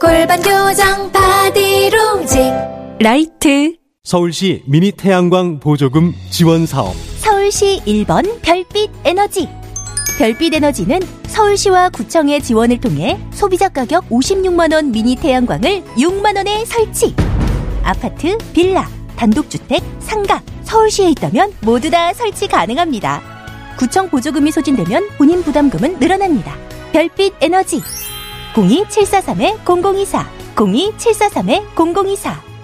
골반 0.00 0.40
교정 0.42 1.10
바디로직 1.12 2.40
라이트 3.00 3.76
서울시 4.02 4.62
미니 4.66 4.92
태양광 4.92 5.60
보조금 5.60 6.12
지원 6.30 6.66
사업 6.66 6.94
서울시 7.18 7.80
1번 7.86 8.40
별빛 8.42 8.90
에너지. 9.04 9.48
별빛 10.18 10.54
에너지는 10.54 11.00
서울시와 11.26 11.90
구청의 11.90 12.42
지원을 12.42 12.80
통해 12.80 13.18
소비자 13.32 13.68
가격 13.68 14.08
56만원 14.08 14.90
미니 14.90 15.14
태양광을 15.16 15.82
6만원에 15.96 16.64
설치. 16.66 17.14
아파트, 17.82 18.38
빌라, 18.54 18.88
단독주택, 19.16 19.82
상가, 20.00 20.40
서울시에 20.62 21.10
있다면 21.10 21.52
모두 21.60 21.90
다 21.90 22.12
설치 22.14 22.46
가능합니다. 22.46 23.22
구청 23.78 24.08
보조금이 24.08 24.50
소진되면 24.50 25.08
본인 25.18 25.42
부담금은 25.42 25.98
늘어납니다. 25.98 26.56
별빛 26.92 27.34
에너지. 27.40 27.82
02743-0024, 28.54 30.26
02743-0024. 30.54 32.54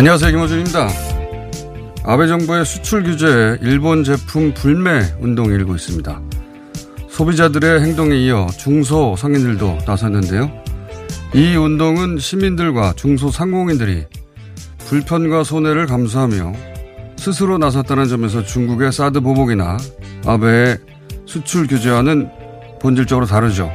안녕하세요. 0.00 0.30
김호준입니다. 0.30 0.88
아베 2.04 2.26
정부의 2.26 2.64
수출 2.64 3.02
규제에 3.02 3.58
일본 3.60 4.02
제품 4.02 4.54
불매 4.54 5.02
운동이 5.20 5.50
일고 5.50 5.74
있습니다. 5.74 6.22
소비자들의 7.10 7.82
행동에 7.82 8.16
이어 8.16 8.46
중소 8.46 9.16
상인들도 9.18 9.80
나섰는데요. 9.86 10.50
이 11.34 11.54
운동은 11.54 12.16
시민들과 12.16 12.94
중소 12.96 13.30
상공인들이 13.30 14.06
불편과 14.88 15.44
손해를 15.44 15.84
감수하며 15.84 16.54
스스로 17.18 17.58
나섰다는 17.58 18.08
점에서 18.08 18.42
중국의 18.42 18.92
사드 18.92 19.20
보복이나 19.20 19.76
아베의 20.24 20.78
수출 21.26 21.66
규제와는 21.66 22.30
본질적으로 22.80 23.26
다르죠. 23.26 23.70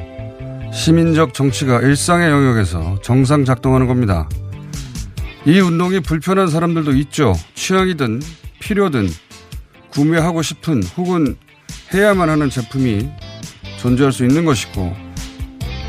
시민적 0.73 1.35
정치가 1.35 1.81
일상의 1.81 2.31
영역에서 2.31 2.97
정상 3.03 3.45
작동하는 3.45 3.85
겁니다. 3.85 4.27
이 5.45 5.59
운동이 5.59 5.99
불편한 5.99 6.47
사람들도 6.47 6.93
있죠. 6.93 7.35
취향이든 7.53 8.21
필요든 8.59 9.07
구매하고 9.91 10.41
싶은 10.41 10.81
혹은 10.97 11.37
해야만 11.93 12.29
하는 12.29 12.49
제품이 12.49 13.07
존재할 13.79 14.11
수 14.11 14.25
있는 14.25 14.43
것이고 14.43 14.91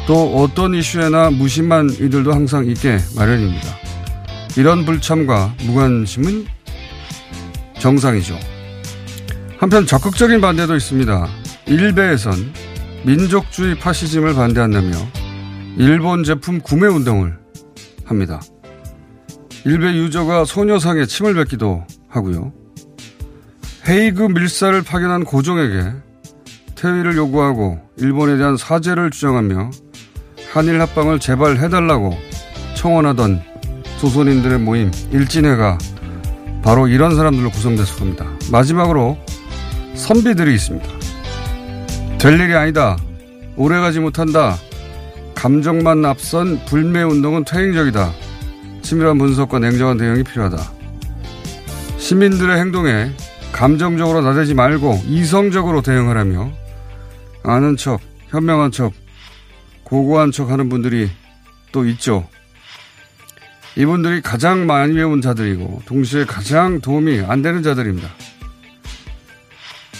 또 0.07 0.37
어떤 0.37 0.75
이슈에나 0.75 1.31
무심한 1.31 1.89
이들도 1.89 2.33
항상 2.33 2.67
있게 2.67 2.99
마련입니다. 3.17 3.67
이런 4.59 4.85
불참과 4.85 5.55
무관심은 5.65 6.47
정상이죠. 7.79 8.39
한편 9.59 9.87
적극적인 9.87 10.41
반대도 10.41 10.77
있습니다. 10.77 11.29
일베에선 11.67 12.53
민족주의 13.05 13.75
파시즘을 13.75 14.35
반대한다며 14.35 14.97
일본 15.79 16.25
제품 16.25 16.61
구매 16.61 16.87
운동을 16.89 17.39
합니다. 18.05 18.41
일베 19.67 19.97
유저가 19.97 20.45
소녀상에 20.45 21.07
침을 21.07 21.35
뱉기도 21.35 21.85
하고요. 22.09 22.53
헤이그 23.89 24.23
밀사를 24.23 24.81
파견한 24.83 25.25
고종에게 25.25 25.91
퇴위를 26.77 27.17
요구하고 27.17 27.81
일본에 27.97 28.37
대한 28.37 28.57
사죄를 28.57 29.11
주장하며 29.11 29.73
한일 30.53 30.81
합방을 30.81 31.19
제발 31.19 31.57
해달라고 31.57 32.17
청원하던 32.77 33.43
조선인들의 33.99 34.61
모임 34.61 34.93
일진회가 35.11 35.79
바로 36.63 36.87
이런 36.87 37.17
사람들로 37.17 37.51
구성됐을 37.51 37.99
겁니다. 37.99 38.25
마지막으로 38.53 39.19
선비들이 39.97 40.55
있습니다. 40.55 40.89
될 42.19 42.39
일이 42.39 42.55
아니다. 42.55 42.97
오래가지 43.57 43.99
못한다. 43.99 44.59
감정만 45.35 46.05
앞선 46.05 46.65
불매운동은 46.67 47.45
퇴행적이다. 47.45 48.26
치밀한 48.87 49.19
분석과 49.19 49.59
냉정한 49.59 49.97
대응이 49.97 50.23
필요하다. 50.23 50.59
시민들의 51.99 52.57
행동에 52.57 53.11
감정적으로 53.51 54.23
나대지 54.23 54.55
말고 54.55 55.03
이성적으로 55.09 55.83
대응하라며 55.83 56.53
아는 57.43 57.77
척, 57.77 58.01
현명한 58.29 58.71
척, 58.71 58.93
고고한 59.83 60.31
척 60.31 60.51
하는 60.51 60.69
분들이 60.69 61.11
또 61.73 61.85
있죠. 61.87 62.29
이분들이 63.75 64.21
가장 64.21 64.69
많이 64.69 64.95
배운 64.95 65.21
자들이고 65.21 65.83
동시에 65.85 66.25
가장 66.25 66.81
도움이 66.81 67.23
안 67.27 67.43
되는 67.43 67.65
자들입니다. 67.65 68.09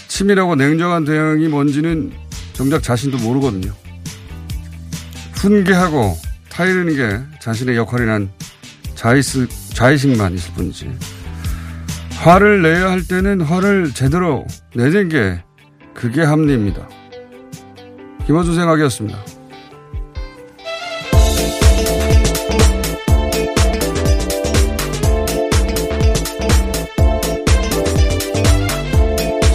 치밀하고 0.07 0.55
냉정한 0.55 1.05
대응이 1.05 1.49
뭔지는 1.49 2.13
정작 2.53 2.85
자신도 2.85 3.19
모르거든요. 3.19 3.73
훈계하고 5.35 6.17
타이르는 6.51 6.95
게 6.95 7.39
자신의 7.41 7.77
역할이란 7.77 8.31
자의식, 8.97 9.49
자의식만 9.75 10.35
있을 10.35 10.55
뿐이지. 10.55 10.91
화를 12.17 12.63
내야 12.63 12.91
할 12.91 13.07
때는 13.07 13.43
화를 13.43 13.93
제대로 13.93 14.45
내는 14.75 15.09
게 15.09 15.45
그게 15.95 16.23
합리입니다. 16.23 16.89
김원준 18.27 18.57
생각이었습니다. 18.57 19.19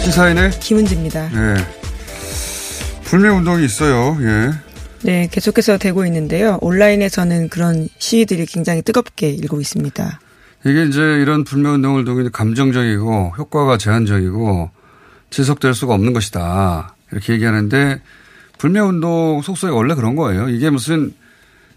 시사인의 0.04 0.50
김은지입니다. 0.60 1.28
네. 1.28 1.54
불매 3.04 3.28
운동이 3.28 3.64
있어요. 3.64 4.16
예. 4.20 4.71
네, 5.04 5.28
계속해서 5.30 5.78
되고 5.78 6.06
있는데요. 6.06 6.58
온라인에서는 6.60 7.48
그런 7.48 7.88
시위들이 7.98 8.46
굉장히 8.46 8.82
뜨겁게 8.82 9.30
일고 9.30 9.60
있습니다. 9.60 10.20
이게 10.64 10.84
이제 10.84 11.00
이런 11.00 11.42
불매 11.42 11.70
운동을 11.70 12.04
통해 12.04 12.28
감정적이고 12.32 13.34
효과가 13.36 13.78
제한적이고 13.78 14.70
지속될 15.30 15.74
수가 15.74 15.94
없는 15.94 16.12
것이다. 16.12 16.94
이렇게 17.10 17.32
얘기하는데 17.32 18.00
불매 18.58 18.78
운동 18.78 19.42
속성이 19.42 19.72
원래 19.74 19.94
그런 19.94 20.14
거예요. 20.14 20.48
이게 20.48 20.70
무슨 20.70 21.12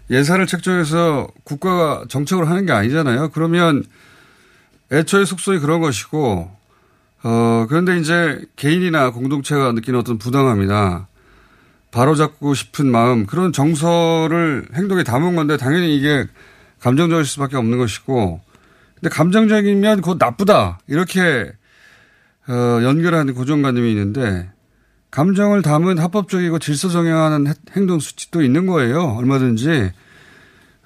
예산을 0.08 0.46
책정해서 0.46 1.26
국가가 1.42 2.04
정책을 2.08 2.48
하는 2.48 2.64
게 2.64 2.72
아니잖아요. 2.72 3.30
그러면 3.30 3.82
애초에 4.92 5.24
속성이 5.24 5.58
그런 5.58 5.80
것이고 5.80 6.48
어 7.24 7.66
그런데 7.68 7.98
이제 7.98 8.40
개인이나 8.54 9.10
공동체가 9.10 9.72
느끼는 9.72 9.98
어떤 9.98 10.16
부당함이나 10.16 11.08
바로잡고 11.96 12.52
싶은 12.52 12.90
마음 12.90 13.24
그런 13.24 13.54
정서를 13.54 14.66
행동에 14.74 15.02
담은 15.02 15.34
건데 15.34 15.56
당연히 15.56 15.96
이게 15.96 16.26
감정적일 16.78 17.24
수밖에 17.24 17.56
없는 17.56 17.78
것이고 17.78 18.42
근데 18.96 19.08
감정적이면 19.08 20.02
곧 20.02 20.18
나쁘다 20.20 20.78
이렇게 20.88 21.52
어, 22.48 22.82
연결하는 22.82 23.32
고정관념이 23.32 23.90
있는데 23.92 24.50
감정을 25.10 25.62
담은 25.62 25.98
합법적이고 25.98 26.58
질서 26.58 26.90
정연하는 26.90 27.54
행동 27.74 27.98
수칙도 27.98 28.42
있는 28.42 28.66
거예요. 28.66 29.16
얼마든지. 29.16 29.90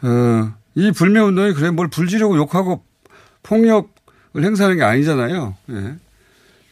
어, 0.02 0.54
이 0.76 0.92
불매 0.92 1.18
운동이 1.18 1.52
그래 1.54 1.70
뭘 1.70 1.88
불지르고 1.88 2.36
욕하고 2.36 2.84
폭력을 3.42 3.88
행사하는 4.36 4.76
게 4.76 4.84
아니잖아요. 4.84 5.56
예. 5.70 5.94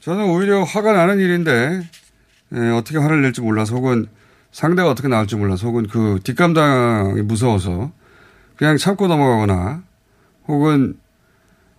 저는 0.00 0.26
오히려 0.26 0.62
화가 0.62 0.93
나는 0.93 1.19
일인데 1.19 1.90
예, 2.55 2.58
어떻게 2.70 2.99
화를 2.99 3.20
낼지 3.23 3.40
몰라서 3.40 3.75
혹은 3.75 4.06
상대가 4.52 4.90
어떻게 4.90 5.08
나올지 5.08 5.36
몰라서 5.36 5.66
혹은 5.66 5.86
그 5.86 6.18
뒷감당이 6.24 7.22
무서워서 7.22 7.92
그냥 8.56 8.76
참고 8.76 9.06
넘어가거나 9.06 9.82
혹은 10.46 10.94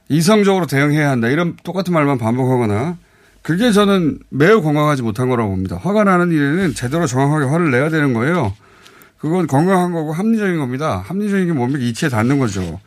이성적으로 0.08 0.66
대응해야 0.66 1.10
한다 1.10 1.28
이런 1.28 1.56
똑같은 1.64 1.94
말만 1.94 2.18
반복하거나 2.18 2.98
그게 3.42 3.72
저는 3.72 4.20
매우 4.30 4.62
건강하지 4.62 5.02
못한 5.02 5.30
거라고 5.30 5.50
봅니다. 5.52 5.78
화가 5.78 6.04
나는 6.04 6.32
일에는 6.32 6.74
제대로 6.74 7.06
정확하게 7.06 7.46
화를 7.46 7.72
내야 7.72 7.90
되는 7.90 8.14
거예요. 8.14 8.54
그건 9.18 9.48
건강한 9.48 9.92
거고 9.92 10.14
합리적인 10.14 10.58
겁니다. 10.60 11.04
합리적인 11.06 11.48
게 11.48 11.54
뭡니까? 11.54 11.84
이치에 11.84 12.10
닿는 12.10 12.40
거죠. 12.40 12.80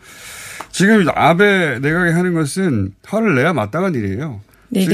지금 0.71 1.05
아베 1.15 1.79
내각이 1.81 2.13
하는 2.13 2.35
것은 2.35 2.95
화를 3.05 3.35
내야 3.35 3.53
마땅한 3.53 3.95
일이에요. 3.95 4.41
네, 4.75 4.87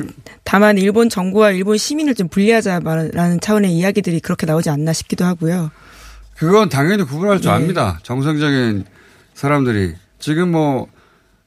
다만 0.43 0.77
일본 0.77 1.09
정부와 1.09 1.53
일본 1.53 1.77
시민을 1.77 2.17
좀 2.17 2.27
분리하자라는 2.29 3.41
차원의 3.41 3.73
이야기들이 3.73 4.19
그렇게 4.19 4.45
나오지 4.45 4.71
않나 4.71 4.93
싶기도 4.93 5.25
하고요. 5.25 5.71
그건 6.37 6.69
당연히 6.69 7.05
구분할 7.05 7.41
줄 7.41 7.51
네. 7.51 7.57
압니다. 7.57 8.01
정상적인 8.03 8.85
사람들이. 9.35 9.95
지금 10.19 10.51
뭐, 10.51 10.89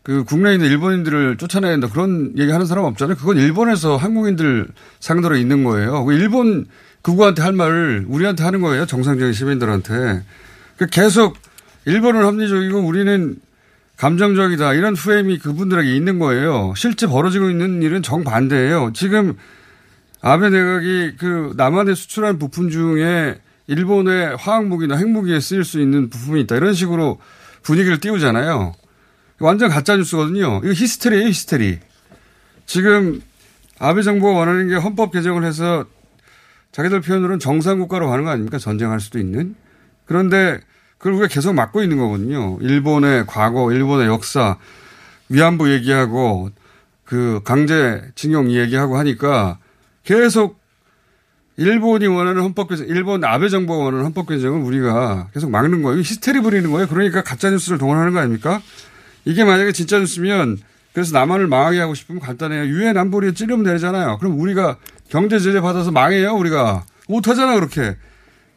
그 0.03 0.23
국내에 0.23 0.53
있는 0.53 0.67
일본인들을 0.67 1.37
쫓아내야 1.37 1.71
된다 1.71 1.89
그런 1.91 2.33
얘기 2.37 2.49
하는 2.51 2.65
사람 2.65 2.85
없잖아요. 2.85 3.17
그건 3.17 3.37
일본에서 3.37 3.97
한국인들 3.97 4.67
상대로 5.01 5.35
있는 5.35 5.65
거예요. 5.65 6.05
그 6.05 6.13
일본 6.13 6.65
그구한테 7.01 7.41
할 7.41 7.51
말을 7.51 8.05
우리한테 8.07 8.43
하는 8.43 8.61
거예요. 8.61 8.85
정상적인 8.85 9.33
시민들한테. 9.33 10.23
그 10.77 10.87
계속 10.87 11.37
일본은 11.85 12.25
합리적이고 12.25 12.79
우리는 12.79 13.35
감정적이다. 14.01 14.73
이런 14.73 14.95
프레임이 14.95 15.37
그분들에게 15.37 15.95
있는 15.95 16.17
거예요. 16.17 16.73
실제 16.75 17.05
벌어지고 17.05 17.51
있는 17.51 17.83
일은 17.83 18.01
정반대예요. 18.01 18.93
지금 18.95 19.37
아베 20.23 20.49
내각이 20.49 21.17
그 21.19 21.53
남한에 21.55 21.93
수출한 21.93 22.39
부품 22.39 22.71
중에 22.71 23.39
일본의 23.67 24.37
화학무기나 24.37 24.97
핵무기에 24.97 25.39
쓰일 25.39 25.63
수 25.63 25.79
있는 25.79 26.09
부품이 26.09 26.41
있다. 26.41 26.55
이런 26.55 26.73
식으로 26.73 27.19
분위기를 27.61 27.99
띄우잖아요. 27.99 28.73
완전 29.39 29.69
가짜 29.69 29.95
뉴스거든요. 29.95 30.61
이거 30.63 30.73
히스테리예요, 30.73 31.27
히스테리. 31.27 31.77
지금 32.65 33.21
아베 33.77 34.01
정부가 34.01 34.33
원하는 34.33 34.67
게 34.67 34.77
헌법 34.77 35.11
개정을 35.11 35.43
해서 35.43 35.85
자기들 36.71 37.01
표현으로는 37.01 37.37
정상국가로 37.37 38.09
가는 38.09 38.23
거 38.23 38.31
아닙니까? 38.31 38.57
전쟁할 38.57 38.99
수도 38.99 39.19
있는. 39.19 39.53
그런데 40.05 40.59
그걸 41.01 41.13
우리가 41.13 41.27
계속 41.27 41.53
막고 41.53 41.81
있는 41.81 41.97
거거든요. 41.97 42.59
일본의 42.61 43.25
과거, 43.25 43.71
일본의 43.71 44.07
역사, 44.07 44.57
위안부 45.29 45.71
얘기하고 45.73 46.51
그 47.03 47.41
강제징용 47.43 48.51
얘기하고 48.51 48.97
하니까 48.97 49.57
계속 50.03 50.61
일본이 51.57 52.05
원하는 52.05 52.43
헌법 52.43 52.69
개정, 52.69 52.87
일본 52.87 53.23
아베 53.23 53.49
정부가 53.49 53.83
원하는 53.83 54.05
헌법 54.05 54.27
개정을 54.27 54.61
우리가 54.61 55.29
계속 55.33 55.49
막는 55.49 55.81
거예요. 55.81 55.99
히스테리 55.99 56.39
부리는 56.41 56.69
거예요. 56.71 56.87
그러니까 56.87 57.23
가짜 57.23 57.49
뉴스를 57.49 57.79
동원하는 57.79 58.13
거 58.13 58.19
아닙니까? 58.19 58.61
이게 59.25 59.43
만약에 59.43 59.71
진짜 59.71 59.97
뉴스면 59.97 60.59
그래서 60.93 61.17
남한을 61.17 61.47
망하게 61.47 61.79
하고 61.79 61.95
싶으면 61.95 62.21
간단해요. 62.21 62.65
유엔 62.65 62.95
안보리에 62.95 63.33
찌르면 63.33 63.65
되잖아요. 63.65 64.19
그럼 64.19 64.39
우리가 64.39 64.77
경제 65.09 65.39
제재 65.39 65.61
받아서 65.61 65.91
망해요, 65.91 66.33
우리가. 66.35 66.85
못하잖아, 67.07 67.55
그렇게. 67.55 67.97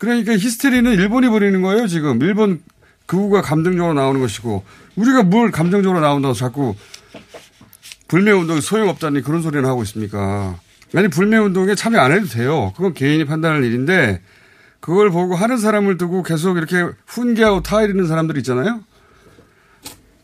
그러니까 0.04 0.32
히스테리는 0.34 0.92
일본이 0.92 1.28
부리는 1.28 1.60
거예요, 1.62 1.86
지금. 1.86 2.20
일본 2.22 2.62
그우가 3.06 3.42
감정적으로 3.42 3.94
나오는 3.94 4.20
것이고. 4.20 4.64
우리가 4.96 5.22
뭘 5.24 5.50
감정적으로 5.50 6.00
나온다고 6.00 6.34
자꾸 6.34 6.74
불매운동이 8.08 8.60
소용없다니 8.60 9.22
그런 9.22 9.42
소리를 9.42 9.66
하고 9.66 9.82
있습니까. 9.82 10.56
아니, 10.94 11.08
불매운동에 11.08 11.74
참여 11.74 11.98
안 11.98 12.12
해도 12.12 12.26
돼요. 12.26 12.72
그건 12.76 12.94
개인이 12.94 13.24
판단할 13.24 13.64
일인데, 13.64 14.22
그걸 14.78 15.10
보고 15.10 15.34
하는 15.34 15.56
사람을 15.56 15.96
두고 15.96 16.22
계속 16.22 16.56
이렇게 16.58 16.86
훈계하고 17.06 17.62
타이르는 17.62 18.06
사람들 18.06 18.36
있잖아요. 18.38 18.80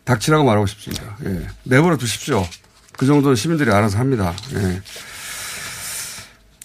닥치라고 0.05 0.45
말하고 0.45 0.67
싶습니다. 0.67 1.17
예. 1.25 1.47
내버려 1.65 1.97
두십시오. 1.97 2.47
그 2.97 3.07
정도는 3.07 3.37
시민들이 3.37 3.71
알아서 3.71 3.99
합니다. 3.99 4.35
예. 4.55 4.83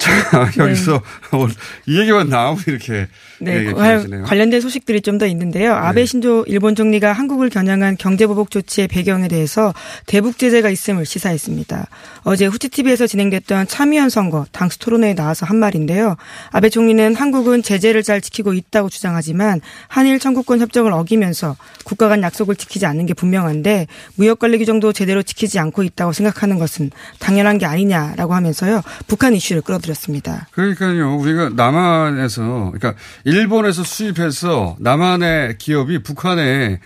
자, 0.06 0.52
여기서 0.58 1.02
네. 1.32 1.48
이 1.88 2.00
얘기만 2.00 2.30
나오면 2.30 2.64
이렇게 2.68 3.08
네, 3.40 3.72
관련된 3.74 4.62
소식들이 4.62 5.02
좀 5.02 5.16
더 5.16 5.26
있는데요. 5.28 5.72
네. 5.72 5.78
아베 5.78 6.06
신조 6.06 6.44
일본 6.48 6.76
총리가 6.76 7.14
한국을 7.14 7.50
겨냥한 7.50 7.96
경제보복 7.98 8.52
조치의 8.52 8.90
배경에 8.90 9.28
대해서 9.30 9.74
대북 10.06 10.38
제재가 10.38 10.70
있음을 10.70 11.06
시사했습니다. 11.06 11.88
어제 12.24 12.46
후티TV에서 12.46 13.08
진행됐던 13.08 13.68
참의원 13.68 14.10
선거 14.10 14.46
당수 14.52 14.78
토론회에 14.80 15.16
나와서 15.16 15.46
한 15.46 15.58
말인데요. 15.58 16.18
아베 16.52 16.70
총리는 16.70 17.16
한국은 17.16 17.64
제재를 17.64 18.04
잘 18.04 18.20
지키고 18.20 18.54
있다고 18.54 18.90
주장하지만 18.90 19.62
한일 19.88 20.20
청구권 20.20 20.60
협정을 20.60 20.92
어기면서 20.92 21.56
국가 21.86 22.10
간 22.10 22.22
약속을 22.22 22.56
지키지 22.56 22.86
않는 22.86 23.06
게 23.06 23.14
분명한데 23.14 23.88
무역 24.16 24.40
관리 24.40 24.58
규정도 24.58 24.92
제대로 24.92 25.24
지키지 25.24 25.60
않고 25.60 25.84
있다고 25.84 26.12
생각하는 26.12 26.60
것은 26.60 26.92
당연한 27.20 27.58
게 27.58 27.66
아니냐라고 27.66 28.34
하면서요. 28.34 28.82
북한 29.08 29.34
이슈를 29.34 29.62
끌어들였습니다. 29.62 30.48
그러니까요. 30.52 31.16
우리가 31.16 31.50
남한에서 31.56 32.72
그러니까 32.74 32.96
일본에서 33.26 33.84
수입해서 33.84 34.78
남한의 34.80 35.58
기업이 35.58 36.04
북한에 36.04 36.80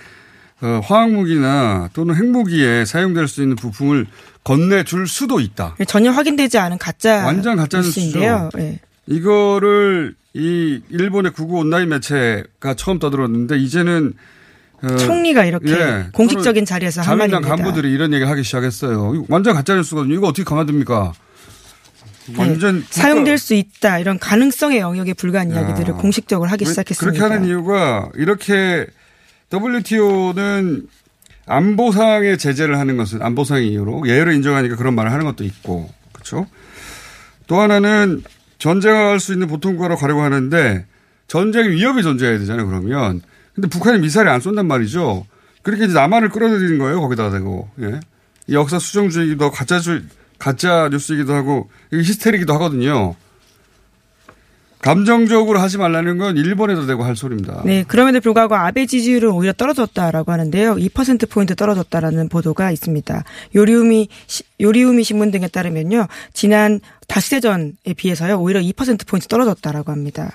어, 0.62 0.82
화학무기나 0.84 1.90
또는 1.94 2.16
핵무기에 2.16 2.86
사용될 2.86 3.28
수 3.28 3.42
있는 3.42 3.56
부품을 3.56 4.08
건네줄 4.44 5.08
수도 5.08 5.40
있다. 5.40 5.76
전혀 5.88 6.12
확인되지 6.12 6.58
않은 6.58 6.78
가짜 6.78 7.26
완전 7.26 7.58
가짜 7.58 7.78
뉴스인데요. 7.78 8.50
네. 8.56 8.80
이거를 9.06 10.16
이 10.34 10.82
일본의 10.90 11.34
구구 11.34 11.58
온라인 11.60 11.90
매체가 11.90 12.74
처음 12.76 13.00
떠들었는데 13.00 13.58
이제는 13.58 14.14
어, 14.82 14.96
총리가 14.96 15.44
이렇게 15.46 15.72
예, 15.72 16.06
공식적인 16.14 16.64
자리에서 16.66 17.02
한 17.02 17.18
말입니다. 17.18 17.42
자민당 17.42 17.66
간부들이 17.66 17.92
이런 17.92 18.14
얘기를 18.14 18.30
하기 18.32 18.44
시작했어요. 18.44 19.26
완전 19.28 19.56
가짜 19.56 19.76
뉴스거든요. 19.76 20.14
이거 20.14 20.28
어떻게 20.28 20.44
가만둡니까? 20.46 21.14
네. 22.34 22.40
완전 22.40 22.84
사용될 22.90 23.38
수 23.38 23.54
있다 23.54 24.00
이런 24.00 24.20
가능성의 24.20 24.80
영역에 24.80 25.14
불과한 25.14 25.52
이야기들을 25.52 25.96
공식적으로 25.96 26.50
하기 26.52 26.66
시작했습니다. 26.66 27.18
그렇게 27.18 27.34
하는 27.34 27.48
이유가 27.48 28.10
이렇게 28.16 28.88
WTO는 29.52 30.88
안보상의 31.46 32.38
제재를 32.38 32.78
하는 32.78 32.98
것은 32.98 33.22
안보상의 33.22 33.70
이유로 33.70 34.08
예외를 34.08 34.34
인정하니까 34.34 34.76
그런 34.76 34.94
말을 34.94 35.12
하는 35.12 35.26
것도 35.26 35.44
있고 35.44 35.90
그렇죠. 36.12 36.46
또 37.48 37.60
하나는 37.60 38.24
전쟁할 38.60 39.20
수 39.20 39.34
있는 39.34 39.48
보통국가로 39.48 39.96
가려고 39.96 40.22
하는데 40.22 40.86
전쟁 41.28 41.72
위협이 41.72 42.04
존재해야 42.04 42.38
되잖아요. 42.40 42.68
그러면 42.68 43.22
근데 43.56 43.68
북한이 43.68 44.00
미사일을 44.00 44.32
안 44.32 44.40
쏜단 44.40 44.68
말이죠. 44.68 45.26
그렇게 45.64 45.86
이제 45.86 45.94
남한을 45.94 46.30
끌어들이는 46.30 46.78
거예요. 46.78 47.02
거기다 47.02 47.32
대고 47.32 47.70
예. 47.82 48.00
역사 48.52 48.80
수정주의도 48.80 49.52
가짜주의 49.52 50.02
가짜 50.40 50.90
뉴스이기도 50.90 51.34
하고 51.34 51.70
히스테리기도 51.94 52.54
하거든요. 52.54 53.16
감정적으로 54.82 55.60
하지 55.60 55.78
말라는 55.78 56.18
건 56.18 56.38
일본에도 56.38 56.86
되고 56.86 57.04
할 57.04 57.18
소리입니다. 57.18 57.64
네, 57.66 57.84
그럼에도 57.86 58.22
불구하고 58.22 58.56
아베 58.56 58.86
지지율은 58.86 59.32
오히려 59.32 59.52
떨어졌다라고 59.52 60.32
하는데요. 60.32 60.76
2% 60.76 61.30
포인트 61.30 61.54
떨어졌다라는 61.54 62.30
보도가 62.30 62.72
있습니다. 62.72 63.24
요리우미 63.56 64.08
요리우미 64.62 65.04
신문 65.04 65.32
등에 65.32 65.50
따르면요, 65.50 66.08
지난 66.34 66.80
다시대전에 67.08 67.74
비해서요 67.98 68.40
오히려 68.40 68.62
2% 68.62 69.06
포인트 69.06 69.28
떨어졌다라고 69.28 69.92
합니다. 69.92 70.32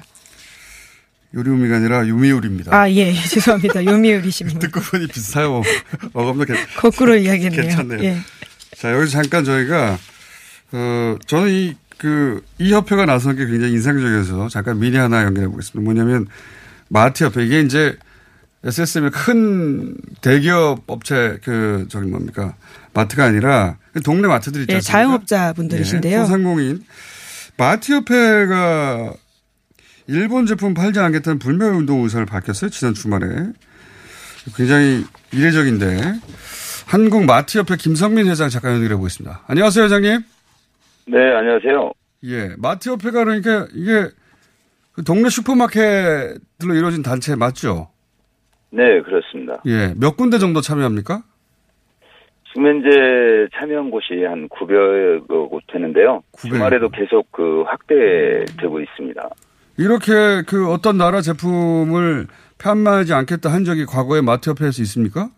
요리우미가 1.35 1.77
아니라 1.77 2.07
유미우리입니다. 2.07 2.77
아, 2.77 2.91
예, 2.91 3.13
죄송합니다. 3.13 3.83
요미우리 3.87 4.31
신문. 4.31 4.59
듣고 4.59 4.81
보니 4.81 5.09
비슷해요. 5.09 5.63
어감도 6.13 6.45
거꾸로 6.77 7.17
이야기했네요. 7.17 7.63
괜찮네요. 7.63 8.05
예. 8.05 8.19
자, 8.77 8.93
여기서 8.93 9.13
잠깐 9.23 9.45
저희가, 9.45 9.99
어, 10.73 11.17
저는 11.27 11.51
이, 11.51 11.75
그, 11.99 12.45
이 12.59 12.73
협회가 12.73 13.07
나선 13.07 13.37
게 13.37 13.47
굉장히 13.47 13.75
인상적이어서 13.75 14.49
잠깐 14.49 14.79
미리 14.79 14.97
하나 14.97 15.25
연결해 15.25 15.49
보겠습니다. 15.49 15.85
뭐냐면, 15.85 16.27
마트 16.89 17.25
협회. 17.25 17.45
이게 17.45 17.61
이제 17.61 17.97
SSM의 18.65 19.11
큰 19.11 19.97
대기업 20.21 20.85
업체, 20.87 21.39
그, 21.45 21.87
저기 21.89 22.09
뭡니까. 22.09 22.55
마트가 22.93 23.25
아니라 23.25 23.77
동네 24.05 24.29
마트들이 24.29 24.63
있잖아요. 24.63 24.79
예, 24.79 24.81
자영업자 24.81 25.53
분들이신데요. 25.55 26.15
예, 26.21 26.21
소상공인. 26.23 26.85
마트 27.57 27.93
협회가 27.93 29.13
일본 30.07 30.47
제품 30.47 30.75
팔지 30.75 30.99
않겠다는 31.01 31.39
불매운동 31.39 32.03
의사를 32.05 32.25
밝혔어요. 32.27 32.71
지난 32.71 32.95
주말에. 32.95 33.27
굉장히 34.57 35.05
이례적인데 35.33 36.21
한국 36.87 37.25
마트협회 37.25 37.77
김성민 37.77 38.27
회장 38.29 38.49
잠깐 38.49 38.75
연결해 38.75 38.97
보겠습니다. 38.97 39.43
안녕하세요, 39.49 39.85
회장님. 39.85 40.21
네, 41.07 41.19
안녕하세요. 41.19 41.93
예, 42.25 42.55
마트협회가 42.59 43.25
그러니까 43.25 43.67
이게 43.75 44.09
그 44.93 45.03
동네 45.03 45.29
슈퍼마켓들로 45.29 46.75
이루어진 46.75 47.03
단체 47.03 47.35
맞죠? 47.35 47.89
네, 48.71 49.01
그렇습니다. 49.03 49.61
예, 49.67 49.93
몇 49.97 50.17
군데 50.17 50.39
정도 50.39 50.61
참여합니까? 50.61 51.23
지금 52.49 52.67
현재 52.67 53.49
참여한 53.59 53.91
곳이 53.91 54.23
한 54.25 54.49
900여 54.49 55.51
곳 55.51 55.63
되는데요. 55.73 56.23
900여 56.33 56.51
주말에도 56.51 56.89
계속 56.91 57.31
그 57.33 57.63
확대되고 57.63 58.81
있습니다. 58.81 59.29
이렇게 59.77 60.43
그 60.47 60.71
어떤 60.71 60.97
나라 60.97 61.21
제품을 61.21 62.29
판매하지 62.59 63.13
않겠다 63.13 63.53
한 63.53 63.65
적이 63.65 63.87
과거에 63.87 64.21
마트협회에서 64.21 64.83
있습니까? 64.83 65.31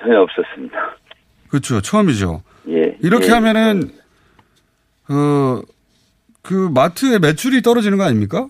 전혀 0.00 0.20
없었습니다. 0.20 0.96
그렇죠. 1.48 1.80
처음이죠. 1.80 2.42
예. 2.68 2.96
이렇게 3.02 3.26
예. 3.26 3.30
하면은 3.30 3.90
어, 5.08 5.62
그 6.42 6.70
마트의 6.72 7.18
매출이 7.18 7.62
떨어지는 7.62 7.98
거 7.98 8.04
아닙니까? 8.04 8.46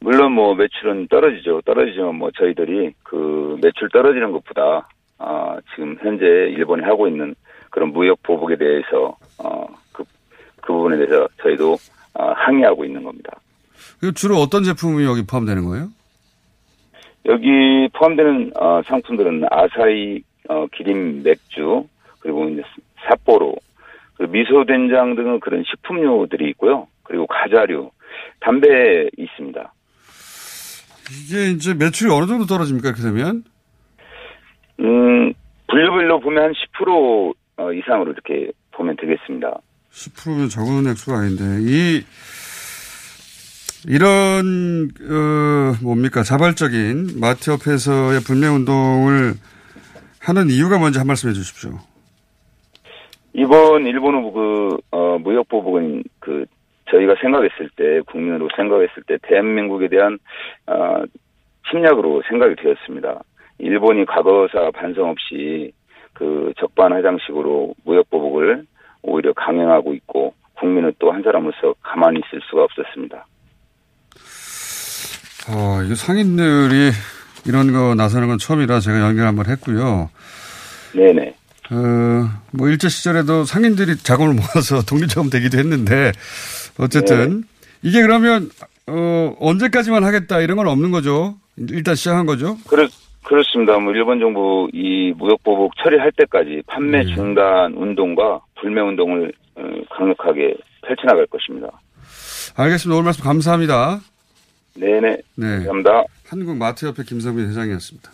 물론 0.00 0.32
뭐 0.32 0.54
매출은 0.54 1.08
떨어지죠. 1.08 1.62
떨어지지만 1.62 2.14
뭐 2.14 2.30
저희들이 2.30 2.92
그 3.02 3.58
매출 3.60 3.88
떨어지는 3.88 4.32
것보다 4.32 4.88
아, 5.18 5.56
지금 5.74 5.96
현재 6.00 6.24
일본이 6.24 6.82
하고 6.82 7.08
있는 7.08 7.34
그런 7.70 7.92
무역 7.92 8.22
보복에 8.22 8.56
대해서 8.56 9.16
어, 9.38 9.66
그, 9.92 10.04
그 10.60 10.72
부분에 10.72 10.96
대해서 10.96 11.28
저희도 11.42 11.76
아, 12.14 12.32
항의하고 12.36 12.84
있는 12.84 13.02
겁니다. 13.02 13.32
주로 14.14 14.36
어떤 14.36 14.62
제품이 14.62 15.04
여기 15.04 15.26
포함되는 15.26 15.64
거예요? 15.64 15.88
여기 17.26 17.88
포함되는 17.92 18.52
어, 18.56 18.82
상품들은 18.84 19.44
아사히 19.50 20.22
어, 20.48 20.66
기린 20.72 21.22
맥주 21.22 21.86
그리고 22.20 22.48
이제 22.48 22.62
삿포로 23.08 23.56
그리고 24.14 24.32
미소 24.32 24.64
된장 24.64 25.14
등은 25.14 25.40
그런 25.40 25.64
식품류들이 25.64 26.50
있고요. 26.50 26.88
그리고 27.04 27.26
과자류, 27.26 27.90
담배 28.40 29.08
있습니다. 29.16 29.72
이게 31.10 31.50
이제 31.50 31.72
매출이 31.74 32.12
어느 32.12 32.26
정도 32.26 32.44
떨어집니까? 32.44 32.92
그렇게 32.92 33.02
되면? 33.02 33.44
음, 34.80 35.32
분류별로 35.68 36.20
보면 36.20 36.52
한10% 36.52 37.34
어, 37.56 37.72
이상으로 37.72 38.12
이렇게 38.12 38.52
보면 38.72 38.96
되겠습니다. 38.96 39.60
10%면 39.90 40.48
적은 40.48 40.86
액수가 40.90 41.16
아닌데, 41.16 41.44
이, 41.60 42.02
이런, 43.86 44.88
어, 45.00 45.74
뭡니까. 45.82 46.22
자발적인 46.22 47.20
마트협에서의 47.20 48.20
불매운동을 48.26 49.34
하는 50.20 50.50
이유가 50.50 50.78
뭔지 50.78 50.98
한 50.98 51.06
말씀 51.06 51.28
해 51.28 51.32
주십시오. 51.32 51.78
이번 53.34 53.86
일본의 53.86 54.32
그 54.32 54.78
어, 54.90 55.18
무역 55.18 55.48
보복은 55.48 56.02
그 56.18 56.44
저희가 56.90 57.14
생각했을 57.20 57.70
때 57.76 58.00
국민으로 58.06 58.48
생각했을 58.56 59.02
때 59.06 59.16
대한민국에 59.22 59.88
대한 59.88 60.18
어, 60.66 61.04
침략으로 61.70 62.22
생각이 62.28 62.56
되었습니다. 62.56 63.20
일본이 63.58 64.04
과거사 64.06 64.70
반성 64.72 65.10
없이 65.10 65.72
그 66.14 66.52
적반하장식으로 66.58 67.74
무역 67.84 68.10
보복을 68.10 68.64
오히려 69.02 69.32
강행하고 69.34 69.94
있고 69.94 70.34
국민은 70.54 70.92
또 70.98 71.12
한 71.12 71.22
사람으로서 71.22 71.74
가만히 71.82 72.20
있을 72.26 72.40
수가 72.50 72.64
없었습니다. 72.64 73.24
어, 75.50 75.82
이거 75.84 75.94
상인들이 75.94 76.90
이런 77.46 77.72
거 77.72 77.94
나서는 77.94 78.28
건 78.28 78.38
처음이라 78.38 78.80
제가 78.80 79.00
연결 79.00 79.26
한번 79.26 79.46
했고요. 79.46 80.10
네네. 80.94 81.34
어, 81.70 82.28
뭐 82.52 82.68
일제 82.68 82.88
시절에도 82.88 83.44
상인들이 83.44 83.96
자금을 83.96 84.34
모아서 84.34 84.82
독립자금 84.86 85.30
되기도 85.30 85.58
했는데 85.58 86.12
어쨌든 86.78 87.44
이게 87.82 88.02
그러면 88.02 88.50
어, 88.86 89.34
언제까지만 89.38 90.04
하겠다 90.04 90.40
이런 90.40 90.56
건 90.56 90.68
없는 90.68 90.90
거죠. 90.90 91.36
일단 91.56 91.94
시작한 91.94 92.26
거죠. 92.26 92.56
그렇, 92.68 92.88
그렇습니다. 93.24 93.78
뭐 93.78 93.92
일본 93.92 94.20
정부 94.20 94.68
이 94.72 95.12
무역 95.16 95.42
보복 95.42 95.72
처리할 95.76 96.12
때까지 96.12 96.62
판매 96.66 97.04
네. 97.04 97.14
중단 97.14 97.74
운동과 97.74 98.40
불매 98.60 98.80
운동을 98.80 99.32
어, 99.56 99.62
강력하게 99.90 100.54
펼쳐나갈 100.86 101.26
것입니다. 101.26 101.68
알겠습니다. 102.56 102.96
오늘 102.96 103.04
말씀 103.04 103.24
감사합니다. 103.24 104.00
네네. 104.80 105.16
네. 105.36 105.46
감사합니다. 105.64 106.04
한국마트협회 106.28 107.02
김성민 107.04 107.48
회장이었습니다. 107.50 108.10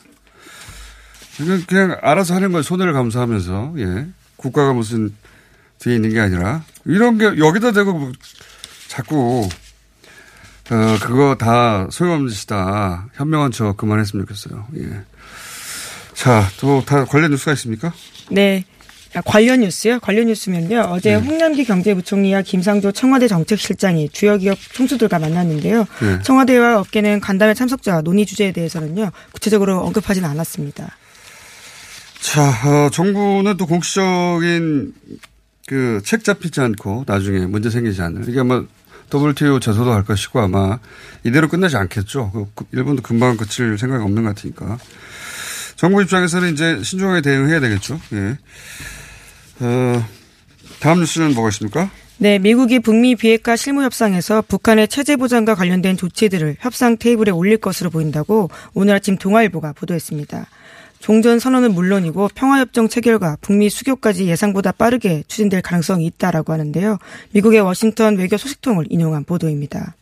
그냥, 1.36 1.62
그냥 1.66 1.98
알아서 2.00 2.34
하는 2.34 2.52
거에 2.52 2.62
손해를 2.62 2.92
감수하면서, 2.92 3.74
예. 3.78 4.06
국가가 4.36 4.72
무슨 4.72 5.14
뒤에 5.78 5.96
있는 5.96 6.10
게 6.10 6.20
아니라, 6.20 6.62
이런 6.84 7.18
게 7.18 7.24
여기다 7.38 7.72
대고 7.72 7.92
뭐 7.92 8.12
자꾸, 8.88 9.48
어, 10.70 10.96
그거 11.02 11.34
다 11.38 11.88
소용없는 11.90 12.28
짓이다. 12.28 13.08
현명한 13.14 13.50
척 13.50 13.76
그만했으면 13.76 14.24
좋겠어요. 14.26 14.66
예. 14.78 15.02
자, 16.14 16.44
또 16.60 16.82
다 16.86 17.04
관련 17.04 17.32
뉴스가 17.32 17.52
있습니까? 17.52 17.92
네. 18.30 18.64
아, 19.14 19.20
관련 19.24 19.60
뉴스요? 19.60 20.00
관련 20.00 20.26
뉴스면요. 20.26 20.88
어제 20.90 21.14
홍남기 21.14 21.64
경제부총리와 21.64 22.42
김상조 22.42 22.92
청와대 22.92 23.28
정책실장이 23.28 24.08
주요 24.10 24.36
기업 24.38 24.58
총수들과 24.72 25.18
만났는데요. 25.18 25.86
네. 26.00 26.18
청와대와 26.22 26.80
업계는 26.80 27.20
간담회 27.20 27.54
참석자와 27.54 28.02
논의 28.02 28.26
주제에 28.26 28.52
대해서는요. 28.52 29.10
구체적으로 29.32 29.80
언급하지는 29.84 30.28
않았습니다. 30.28 30.96
자, 32.20 32.42
어, 32.66 32.90
정부는 32.90 33.56
또 33.56 33.66
공식적인 33.66 34.94
그 35.66 36.00
책 36.04 36.24
잡히지 36.24 36.60
않고 36.60 37.04
나중에 37.06 37.46
문제 37.46 37.70
생기지 37.70 38.02
않는 38.02 38.28
이게 38.28 38.40
아마 38.40 38.62
WTO 39.12 39.60
제소도 39.60 39.92
할 39.92 40.04
것이고 40.04 40.40
아마 40.40 40.78
이대로 41.24 41.48
끝나지 41.48 41.76
않겠죠. 41.76 42.30
그, 42.32 42.46
그 42.54 42.64
일본도 42.72 43.02
금방 43.02 43.36
그칠 43.36 43.78
생각이 43.78 44.02
없는 44.02 44.24
것 44.24 44.34
같으니까. 44.34 44.78
정부 45.76 46.02
입장에서는 46.02 46.52
이제 46.52 46.82
신중하게 46.82 47.20
대응해야 47.22 47.60
되겠죠. 47.60 48.00
예. 48.12 48.38
어, 49.60 50.04
다음 50.80 51.00
뉴스는 51.00 51.34
뭐가 51.34 51.48
있습니까? 51.50 51.90
네, 52.18 52.38
미국이 52.38 52.78
북미 52.78 53.16
비핵화 53.16 53.56
실무 53.56 53.82
협상에서 53.82 54.42
북한의 54.42 54.88
체제 54.88 55.16
보장과 55.16 55.54
관련된 55.54 55.96
조치들을 55.96 56.56
협상 56.60 56.96
테이블에 56.96 57.32
올릴 57.32 57.56
것으로 57.56 57.90
보인다고 57.90 58.50
오늘 58.72 58.94
아침 58.94 59.18
동아일보가 59.18 59.72
보도했습니다. 59.72 60.46
종전 61.00 61.38
선언은 61.38 61.74
물론이고 61.74 62.30
평화협정 62.34 62.88
체결과 62.88 63.36
북미 63.40 63.68
수교까지 63.68 64.26
예상보다 64.26 64.72
빠르게 64.72 65.22
추진될 65.28 65.60
가능성이 65.60 66.06
있다라고 66.06 66.52
하는데요. 66.52 66.98
미국의 67.32 67.60
워싱턴 67.60 68.16
외교 68.16 68.38
소식통을 68.38 68.86
인용한 68.88 69.24
보도입니다. 69.24 69.94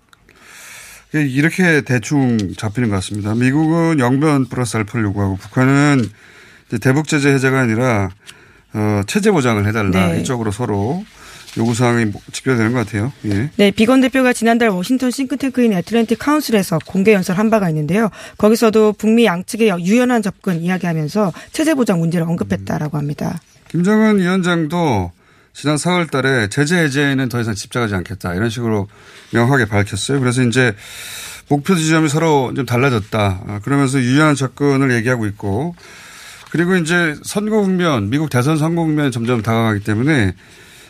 예, 1.14 1.22
이렇게 1.26 1.80
대충 1.80 2.54
잡히는 2.56 2.88
것 2.88 2.94
같습니다. 2.96 3.34
미국은 3.34 3.98
영변 3.98 4.46
플러스 4.48 4.76
알파를 4.76 5.04
요구하고 5.06 5.36
북한은 5.36 6.08
대북 6.80 7.08
제재 7.08 7.30
해제가 7.30 7.58
아니라 7.58 8.10
어, 8.74 9.02
체제 9.06 9.30
보장을 9.30 9.66
해달라 9.66 10.08
네. 10.08 10.20
이쪽으로 10.20 10.50
서로 10.50 11.04
요구 11.58 11.74
사항이 11.74 12.06
뭐 12.06 12.20
집계되는 12.32 12.72
것 12.72 12.86
같아요. 12.86 13.12
예. 13.26 13.50
네, 13.56 13.70
비건 13.70 14.00
대표가 14.00 14.32
지난달 14.32 14.70
워싱턴 14.70 15.10
싱크탱크인 15.10 15.72
애틀랜틱 15.74 16.18
카운슬에서 16.18 16.78
공개 16.86 17.12
연설한 17.12 17.50
바가 17.50 17.68
있는데요. 17.68 18.08
거기서도 18.38 18.94
북미 18.94 19.26
양측의 19.26 19.68
유연한 19.80 20.22
접근 20.22 20.62
이야기하면서 20.62 21.32
체제 21.52 21.74
보장 21.74 22.00
문제를 22.00 22.26
언급했다라고 22.26 22.96
합니다. 22.96 23.40
김정은 23.68 24.18
위원장도 24.18 25.12
지난 25.52 25.76
4월 25.76 26.10
달에 26.10 26.48
제재 26.48 26.78
해제에는 26.78 27.28
더 27.28 27.40
이상 27.40 27.54
집착하지 27.54 27.94
않겠다. 27.96 28.34
이런 28.34 28.48
식으로 28.48 28.88
명확하게 29.32 29.66
밝혔어요. 29.66 30.20
그래서 30.20 30.42
이제 30.42 30.74
목표 31.48 31.74
지점이 31.74 32.08
서로 32.08 32.52
좀 32.54 32.64
달라졌다. 32.64 33.42
아, 33.46 33.60
그러면서 33.62 34.00
유연한 34.00 34.34
접근을 34.34 34.92
얘기하고 34.94 35.26
있고 35.26 35.74
그리고 36.52 36.76
이제 36.76 37.16
선거 37.24 37.62
국면, 37.62 38.10
미국 38.10 38.28
대선 38.28 38.58
선거 38.58 38.82
국면이 38.82 39.10
점점 39.10 39.40
다가가기 39.40 39.80
때문에 39.84 40.34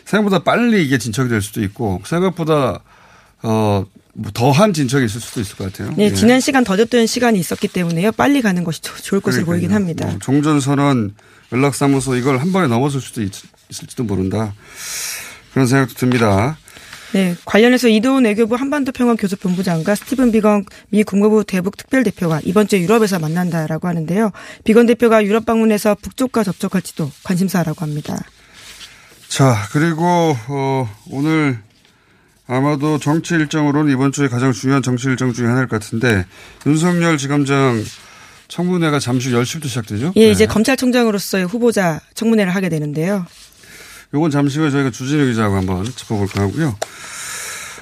생각보다 0.03 0.39
빨리 0.43 0.83
이게 0.85 0.97
진척이 0.97 1.29
될 1.29 1.41
수도 1.41 1.63
있고 1.63 2.01
생각보다 2.05 2.81
어, 3.43 3.85
뭐 4.13 4.31
더한 4.33 4.73
진척이 4.73 5.05
있을 5.05 5.21
수도 5.21 5.39
있을 5.39 5.55
것 5.55 5.71
같아요. 5.71 5.93
네, 5.95 6.05
예. 6.05 6.13
지난 6.13 6.41
시간 6.41 6.65
더 6.65 6.75
줬던 6.75 7.07
시간이 7.07 7.39
있었기 7.39 7.69
때문에요. 7.69 8.11
빨리 8.11 8.41
가는 8.41 8.61
것이 8.65 8.81
좋- 8.81 9.01
좋을 9.01 9.21
것으로 9.21 9.45
보이긴. 9.45 9.71
합니다. 9.71 10.05
뭐 10.05 10.17
종전선언, 10.19 11.15
연락사무소 11.53 12.17
이걸 12.17 12.39
한 12.39 12.51
번에 12.51 12.67
넘어설 12.67 12.99
수도 12.99 13.21
있, 13.21 13.31
있을지도 13.69 14.03
모른다. 14.03 14.53
그런 15.53 15.65
생각도 15.65 15.93
듭니다. 15.95 16.57
네, 17.13 17.35
관련해서 17.45 17.89
이도훈 17.89 18.25
외교부 18.25 18.55
한반도 18.55 18.91
평화 18.91 19.13
교섭 19.15 19.39
본부장과 19.41 19.93
스티븐 19.93 20.31
비건 20.31 20.65
미 20.89 21.03
국무부 21.03 21.43
대북 21.43 21.77
특별 21.77 22.03
대표가 22.03 22.41
이번 22.43 22.67
주 22.67 22.77
유럽에서 22.77 23.19
만난다라고 23.19 23.87
하는데요. 23.87 24.31
비건 24.63 24.87
대표가 24.87 25.23
유럽 25.23 25.45
방문해서 25.45 25.95
북쪽과 26.01 26.43
접촉할지도 26.43 27.11
관심사라고 27.23 27.81
합니다. 27.81 28.17
자, 29.27 29.55
그리고, 29.71 30.35
어, 30.47 30.89
오늘 31.09 31.59
아마도 32.47 32.97
정치 32.99 33.35
일정으로는 33.35 33.93
이번 33.93 34.11
주에 34.11 34.27
가장 34.27 34.51
중요한 34.51 34.81
정치 34.81 35.07
일정 35.07 35.33
중에 35.33 35.47
하나일 35.47 35.67
것 35.67 35.79
같은데 35.79 36.25
윤석열 36.65 37.17
지검장 37.17 37.83
청문회가 38.47 38.99
잠시 38.99 39.31
후 39.31 39.41
10시부터 39.41 39.67
시작되죠? 39.67 40.13
예, 40.17 40.29
이제 40.29 40.45
네. 40.45 40.53
검찰총장으로서의 40.53 41.45
후보자 41.45 42.01
청문회를 42.15 42.53
하게 42.53 42.69
되는데요. 42.69 43.25
요건 44.13 44.29
잠시 44.31 44.59
후에 44.59 44.69
저희가 44.69 44.91
주진우 44.91 45.25
기자하고 45.25 45.55
한번 45.55 45.85
짚어볼까 45.85 46.41
하고요. 46.41 46.75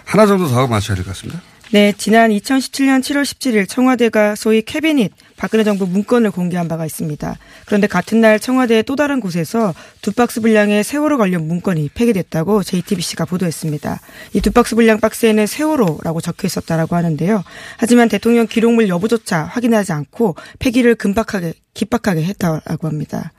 하나 0.05 0.25
정도 0.25 0.47
더 0.47 0.57
하고 0.57 0.67
마쳐야 0.69 0.95
될 0.95 1.03
것 1.05 1.11
같습니다. 1.11 1.41
네, 1.71 1.93
지난 1.97 2.31
2017년 2.31 2.99
7월 2.99 3.23
17일 3.23 3.67
청와대가 3.67 4.35
소위 4.35 4.61
캐비닛 4.61 5.13
박근혜 5.37 5.63
정부 5.63 5.87
문건을 5.87 6.31
공개한 6.31 6.67
바가 6.67 6.85
있습니다. 6.85 7.37
그런데 7.65 7.87
같은 7.87 8.19
날 8.19 8.41
청와대의 8.41 8.83
또 8.83 8.97
다른 8.97 9.21
곳에서 9.21 9.73
두 10.01 10.11
박스 10.11 10.41
분량의 10.41 10.83
세월호 10.83 11.17
관련 11.17 11.47
문건이 11.47 11.89
폐기됐다고 11.93 12.63
JTBC가 12.63 13.23
보도했습니다. 13.23 14.01
이 14.33 14.41
두 14.41 14.51
박스 14.51 14.75
분량 14.75 14.99
박스에는 14.99 15.47
세월호라고 15.47 16.19
적혀 16.19 16.47
있었다라고 16.47 16.97
하는데요. 16.97 17.41
하지만 17.77 18.09
대통령 18.09 18.47
기록물 18.47 18.89
여부조차 18.89 19.43
확인하지 19.45 19.93
않고 19.93 20.35
폐기를 20.59 20.95
금박하게 20.95 21.53
기박하게 21.73 22.23
했다라고 22.23 22.87
합니다. 22.89 23.31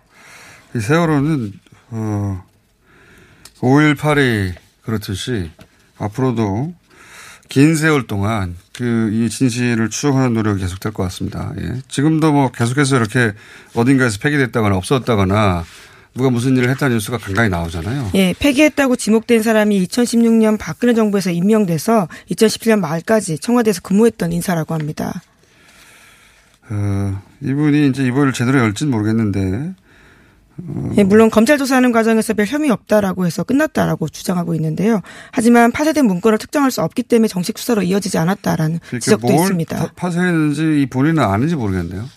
이 0.75 0.81
세월호는 0.81 1.53
어 1.91 2.43
5.18이 3.62 4.52
그렇듯이 4.83 5.50
앞으로도 5.99 6.75
긴 7.49 7.76
세월 7.76 8.07
동안 8.07 8.57
그 8.73 9.11
이 9.12 9.28
진실을 9.28 9.90
추적하는 9.90 10.35
노력이 10.35 10.61
계속될 10.61 10.92
것 10.92 11.02
같습니다. 11.04 11.52
예. 11.61 11.75
지금도 11.88 12.33
뭐 12.33 12.50
계속해서 12.50 12.97
이렇게 12.97 13.33
어딘가에서 13.75 14.19
폐기됐다거나 14.19 14.76
없었다거나 14.76 15.64
누가 16.14 16.31
무슨 16.31 16.57
일을 16.57 16.69
했다는 16.71 16.97
뉴스가 16.97 17.19
간간히 17.19 17.49
나오잖아요. 17.49 18.11
예, 18.14 18.35
폐기했다고 18.38 18.97
지목된 18.97 19.42
사람이 19.42 19.87
2016년 19.87 20.59
박근혜 20.59 20.92
정부에서 20.95 21.31
임명돼서 21.31 22.09
2017년 22.31 22.81
말까지 22.81 23.38
청와대에서 23.38 23.81
근무했던 23.83 24.33
인사라고 24.33 24.75
합니다. 24.75 25.23
어, 26.69 27.23
이분이 27.42 27.88
이제 27.88 28.04
이번을 28.04 28.33
제대로 28.33 28.59
열지는 28.59 28.90
모르겠는데 28.90 29.75
예, 30.97 31.03
물론 31.05 31.31
검찰 31.31 31.59
조사하는 31.59 31.93
과정에서 31.93 32.35
별 32.35 32.47
혐의 32.47 32.71
없다라고 32.71 33.27
해서 33.27 33.43
끝났다라고 33.43 34.09
주장하고 34.09 34.55
있는데요. 34.55 35.01
하지만 35.31 35.73
파쇄된 35.73 36.07
문건을 36.07 36.39
특정할 36.39 36.71
수 36.71 36.83
없기 36.83 37.05
때문에 37.05 37.29
정식 37.29 37.59
수사로 37.59 37.83
이어지지 37.83 38.19
않았다라는 38.19 38.81
지적도 39.01 39.29
뭘 39.29 39.41
있습니다. 39.41 39.93
파, 39.97 40.11
쇄했는지이 40.11 40.87
본인은 40.87 41.23
아는지 41.23 41.57
모르겠네요. 41.57 42.09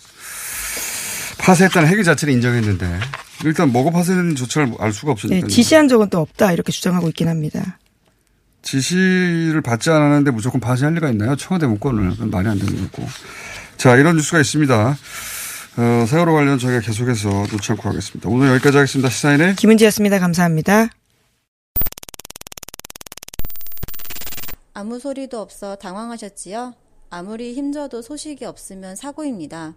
파쇄했다는 1.40 1.90
행위 1.90 2.04
자체를 2.04 2.34
인정했는데 2.34 3.00
일단 3.46 3.72
뭐가 3.72 3.92
파쇄했는지 3.92 4.44
조차를 4.44 4.74
알 4.80 4.92
수가 4.94 5.10
예, 5.10 5.14
없으니까 5.14 5.48
지시한 5.48 5.88
적은 5.88 6.10
또 6.10 6.20
없다 6.20 6.52
이렇게 6.52 6.72
주장하고 6.72 7.08
있긴 7.10 7.28
합니다. 7.28 7.78
지시를 8.62 9.62
받지 9.62 9.92
않았는데 9.92 10.32
무조건 10.32 10.60
파쇄할 10.60 10.96
리가 10.96 11.10
있나요? 11.12 11.36
청와대 11.36 11.68
문건을 11.68 12.16
말이 12.32 12.48
안 12.48 12.58
되는 12.58 12.90
거고. 12.90 13.08
자 13.78 13.96
이런 13.96 14.16
뉴스가 14.16 14.40
있습니다. 14.40 14.98
어, 15.78 16.06
세월호 16.06 16.34
관련 16.34 16.58
저희가 16.58 16.80
계속해서 16.80 17.30
놓지 17.52 17.72
않고 17.74 17.90
하겠습니다. 17.90 18.30
오늘 18.30 18.50
여기까지 18.54 18.78
하겠습니다. 18.78 19.10
시사인의 19.10 19.56
김은지였습니다. 19.56 20.20
감사합니다. 20.20 20.90
아무 24.74 25.00
소리도 25.00 25.40
없어 25.40 25.76
당황하셨지요? 25.76 26.74
아무리 27.10 27.54
힘줘도 27.54 28.02
소식이 28.02 28.46
없으면 28.46 28.96
사고입니다. 28.96 29.74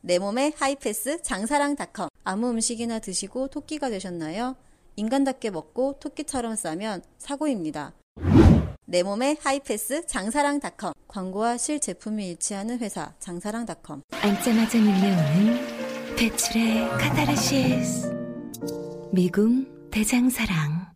내 0.00 0.18
몸에 0.18 0.52
하이패스 0.56 1.22
장사랑닷컴 1.22 2.08
아무 2.24 2.50
음식이나 2.50 2.98
드시고 2.98 3.48
토끼가 3.48 3.90
되셨나요? 3.90 4.56
인간답게 4.96 5.50
먹고 5.50 5.98
토끼처럼 6.00 6.56
싸면 6.56 7.02
사고입니다. 7.18 7.92
내 8.92 9.02
몸에 9.02 9.38
하이패스 9.42 10.06
장사랑닷컴 10.06 10.92
광고와 11.08 11.56
실제품이 11.56 12.28
일치하는 12.28 12.78
회사 12.80 13.14
장사랑닷컴 13.20 14.02
앉자마자 14.20 14.76
밀려오는 14.76 16.14
배출의 16.14 16.90
카타르시스 16.90 18.14
미궁 19.10 19.66
대장사랑 19.90 20.92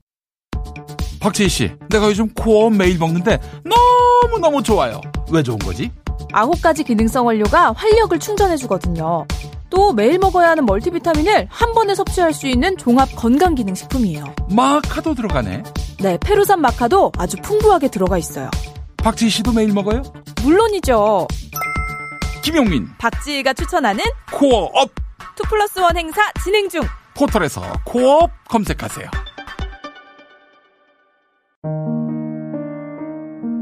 박지희 1.20 1.49
씨, 1.48 1.72
내가 1.88 2.08
요즘 2.08 2.28
코어 2.34 2.68
매일 2.68 2.98
먹는데 2.98 3.38
너무 3.64 4.38
너무 4.40 4.62
좋아요. 4.62 5.00
왜 5.32 5.42
좋은 5.42 5.56
거지? 5.59 5.90
아홉 6.32 6.61
가지 6.61 6.85
기능성 6.85 7.24
원료가 7.24 7.72
활력을 7.72 8.18
충전해주거든요. 8.18 9.26
또 9.70 9.92
매일 9.92 10.18
먹어야 10.18 10.50
하는 10.50 10.64
멀티비타민을 10.66 11.48
한 11.50 11.72
번에 11.74 11.94
섭취할 11.94 12.33
수 12.33 12.46
있는 12.46 12.76
종합 12.76 13.09
건강기능식품이에요. 13.16 14.24
마카도 14.50 15.14
들어가네. 15.14 15.62
네, 16.00 16.18
페루산 16.20 16.61
마카도 16.61 17.12
아주 17.18 17.37
풍부하게 17.42 17.88
들어가 17.88 18.18
있어요. 18.18 18.50
박지희 18.98 19.31
씨도 19.31 19.52
매일 19.52 19.72
먹어요? 19.72 20.02
물론이죠. 20.42 21.26
김용민, 22.42 22.88
박지희가 22.98 23.52
추천하는 23.55 24.05
코어 24.33 24.70
업 24.74 25.07
two 25.37 25.42
plus 25.48 25.79
one 25.79 25.96
행사 25.96 26.22
진행 26.42 26.68
중. 26.68 26.81
포털에서 27.14 27.61
코어 27.85 28.24
업 28.24 28.31
검색하세요. 28.48 29.07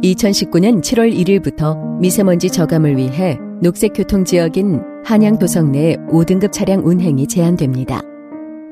2019년 0.03 0.81
7월 0.83 1.13
1일부터 1.15 1.77
미세먼지 1.99 2.51
저감을 2.51 2.97
위해 2.97 3.39
녹색 3.63 3.93
교통 3.95 4.25
지역인 4.25 4.81
한양도성 5.05 5.73
내 5.73 5.97
5등급 6.09 6.51
차량 6.51 6.81
운행이 6.83 7.27
제한됩니다. 7.27 8.01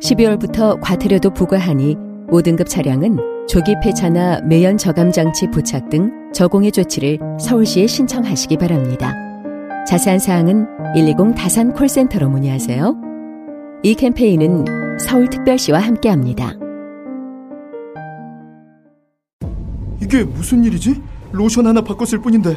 12월부터 0.01 0.81
과태료도 0.81 1.35
부과하니 1.35 1.97
5등급 2.29 2.67
차량은 2.67 3.19
조기 3.47 3.75
폐차나 3.83 4.41
매연 4.41 4.79
저감 4.79 5.13
장치 5.13 5.47
부착 5.51 5.91
등 5.91 6.11
저공해 6.33 6.71
조치를 6.71 7.19
서울시에 7.39 7.87
신청하시기 7.87 8.57
바랍니다. 8.57 9.15
자세한 9.87 10.19
사항은 10.19 10.67
120 10.95 11.35
다산 11.37 11.75
콜센터로 11.75 12.31
문의하세요. 12.31 12.97
이 13.83 13.95
캠페인은 13.95 14.99
서울특별시와 15.01 15.81
함께합니다. 15.81 16.55
이게 20.01 20.25
무슨 20.25 20.65
일이지? 20.65 21.03
로션 21.33 21.67
하나 21.67 21.83
바꿨을 21.83 22.23
뿐인데 22.23 22.57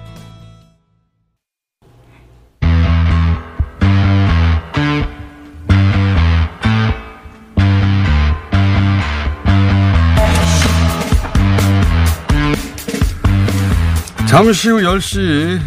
잠시 14.43 14.69
후 14.69 14.77
10시 14.77 15.59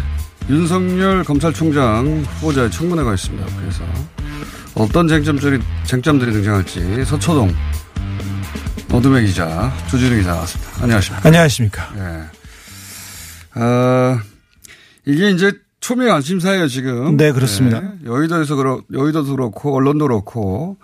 윤석열 0.49 1.23
검찰총장 1.23 2.25
후보자의 2.41 2.69
청문회가 2.69 3.13
있습니다. 3.13 3.45
그래서 3.57 3.85
어떤 4.75 5.07
쟁점들이, 5.07 5.61
쟁점들이 5.85 6.33
등장할지 6.33 7.05
서초동 7.05 7.55
어둠의 8.91 9.27
기자 9.27 9.71
주진우 9.89 10.17
기자 10.17 10.33
나왔습니다. 10.33 10.83
안녕하십니까. 10.83 11.25
안녕하십니까. 11.25 11.93
네. 11.95 13.61
어, 13.61 14.19
이게 15.05 15.29
이제 15.31 15.53
초미의 15.79 16.09
관심사예요, 16.09 16.67
지금. 16.67 17.15
네, 17.15 17.31
그렇습니다. 17.31 17.79
네. 17.79 17.87
여의도에서 18.03 18.57
그렇, 18.57 18.81
여의도도 18.91 19.37
그렇고, 19.37 19.73
언론도 19.73 20.05
그렇고, 20.05 20.79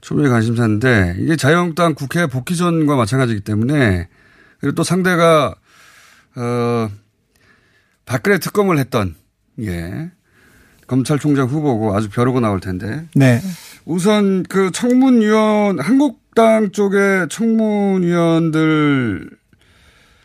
초미의 0.00 0.30
관심사인데, 0.30 1.14
이게 1.20 1.36
자유한국당 1.36 1.94
국회 1.94 2.26
복귀 2.26 2.56
전과 2.56 2.96
마찬가지이기 2.96 3.42
때문에, 3.42 4.08
그리고 4.58 4.74
또 4.74 4.82
상대가, 4.82 5.54
어, 6.34 6.88
박근혜 8.10 8.38
특검을 8.38 8.78
했던, 8.78 9.14
예. 9.62 10.10
검찰총장 10.88 11.46
후보고 11.46 11.94
아주 11.94 12.10
벼르고 12.10 12.40
나올 12.40 12.58
텐데. 12.58 13.06
네. 13.14 13.40
우선 13.84 14.42
그 14.42 14.72
청문위원, 14.72 15.78
한국당 15.78 16.72
쪽의 16.72 17.28
청문위원들 17.30 19.30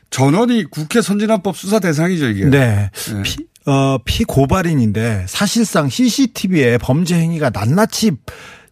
전원이 0.10 0.64
국회 0.72 1.00
선진화법 1.00 1.56
수사 1.56 1.78
대상이죠, 1.78 2.30
이게. 2.30 2.46
네. 2.46 2.90
피, 3.24 3.46
어, 3.70 4.00
피고발인인데 4.04 5.26
사실상 5.28 5.88
CCTV에 5.88 6.80
범죄 6.80 7.14
행위가 7.14 7.52
낱낱이 7.52 8.14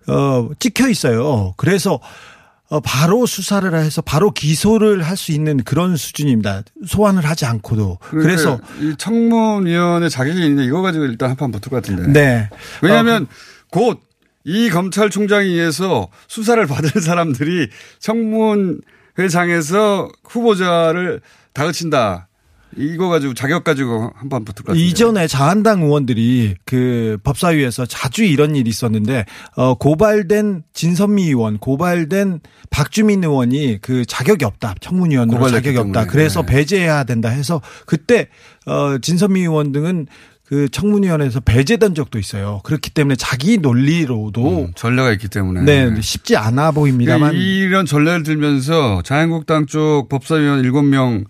어, 0.07 0.49
찍혀 0.57 0.89
있어요. 0.89 1.53
그래서 1.57 1.93
어, 1.93 1.99
바로 2.81 3.25
수사를 3.25 3.73
해서 3.73 4.01
바로 4.01 4.31
기소를 4.31 5.03
할 5.03 5.15
수 5.17 5.31
있는 5.31 5.63
그런 5.63 5.95
수준입니다. 5.95 6.63
소환을 6.85 7.23
하지 7.23 7.45
않고도. 7.45 7.99
그래서 8.01 8.59
이 8.79 8.95
청문위원회 8.97 10.09
자격이 10.09 10.41
있는데 10.41 10.65
이거 10.65 10.81
가지고 10.81 11.05
일단 11.05 11.29
한판 11.29 11.51
붙을 11.51 11.69
것 11.69 11.83
같은데. 11.83 12.07
네. 12.07 12.49
왜냐하면 12.81 13.27
곧이 13.71 14.69
검찰총장에 14.71 15.45
의해서 15.45 16.09
수사를 16.27 16.65
받을 16.65 16.99
사람들이 17.01 17.69
청문회장에서 17.99 20.09
후보자를 20.23 21.21
다그친다. 21.53 22.27
이거 22.77 23.09
가지고 23.09 23.33
자격 23.33 23.63
가지고 23.63 24.11
한번 24.15 24.45
붙을 24.45 24.55
것 24.55 24.65
같은데. 24.67 24.85
이전에 24.85 25.27
자한당 25.27 25.83
의원들이 25.83 26.55
그 26.65 27.17
법사위에서 27.23 27.85
자주 27.85 28.23
이런 28.23 28.55
일이 28.55 28.69
있었는데 28.69 29.25
어 29.55 29.75
고발된 29.75 30.63
진선미 30.73 31.23
의원, 31.23 31.57
고발된 31.57 32.39
박주민 32.69 33.23
의원이 33.23 33.79
그 33.81 34.05
자격이 34.05 34.45
없다. 34.45 34.75
청문위원으로 34.81 35.49
자격이 35.49 35.77
없다. 35.77 35.91
때문에. 36.01 36.11
그래서 36.11 36.41
네. 36.41 36.53
배제해야 36.53 37.03
된다 37.03 37.29
해서 37.29 37.61
그때 37.85 38.27
어 38.65 38.97
진선미 38.97 39.41
의원 39.41 39.71
등은 39.71 40.07
그 40.45 40.69
청문위원회에서 40.69 41.39
배제된 41.39 41.95
적도 41.95 42.19
있어요. 42.19 42.61
그렇기 42.63 42.91
때문에 42.91 43.15
자기 43.15 43.57
논리로도 43.57 44.65
음, 44.65 44.71
전례가 44.75 45.11
있기 45.13 45.29
때문에. 45.29 45.63
네, 45.63 46.01
쉽지 46.01 46.35
않아 46.35 46.71
보입니다만 46.71 47.31
그러니까 47.31 47.43
이런 47.43 47.85
전례를 47.85 48.23
들면서 48.23 49.01
자유한국당 49.03 49.65
쪽 49.65 50.09
법사위원 50.09 50.61
7명 50.61 51.25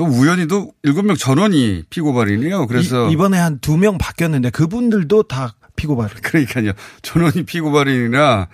또 0.00 0.06
우연히도 0.06 0.72
7명 0.82 1.18
전원이 1.18 1.82
피고발이네요. 1.90 2.66
그래서 2.68 3.10
이, 3.10 3.16
번에 3.16 3.36
한 3.36 3.58
두 3.60 3.76
명 3.76 3.98
바뀌었는데 3.98 4.48
그분들도 4.48 5.24
다 5.24 5.54
피고발. 5.76 6.08
그러니까요. 6.22 6.72
전원이 7.02 7.42
피고발인이라 7.44 8.48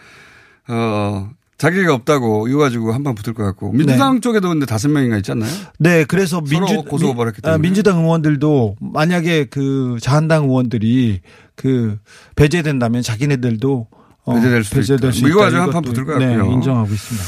어 0.68 1.30
자격이 1.58 1.86
없다고 1.86 2.48
이거 2.48 2.58
가지고 2.58 2.92
한번 2.92 3.14
붙을 3.14 3.32
것 3.32 3.44
같고 3.44 3.70
민주당 3.72 4.20
쪽에도 4.20 4.48
근데 4.48 4.66
다섯 4.66 4.88
명인가 4.88 5.18
있지 5.18 5.30
않나요? 5.30 5.50
네, 5.78 6.02
그래서 6.04 6.40
민주 6.40 6.82
고소 6.82 7.06
고발했기 7.08 7.40
아, 7.44 7.50
때문에. 7.52 7.62
민주당 7.62 7.98
의원들도 8.00 8.76
만약에 8.80 9.44
그 9.44 9.98
자한당 10.02 10.44
의원들이 10.48 11.20
그 11.54 11.96
배제된다면 12.34 13.02
자기네들도 13.02 13.86
어, 14.24 14.34
배제될 14.34 14.64
수도 14.64 14.76
배제될 14.80 15.10
있다. 15.10 15.16
수뭐 15.16 15.28
이거 15.30 15.38
있다. 15.38 15.44
가지고 15.44 15.62
한판 15.62 15.82
붙을 15.82 16.04
것 16.04 16.18
네, 16.18 16.26
같고요. 16.36 16.52
인정하고 16.54 16.92
있습니다. 16.92 17.24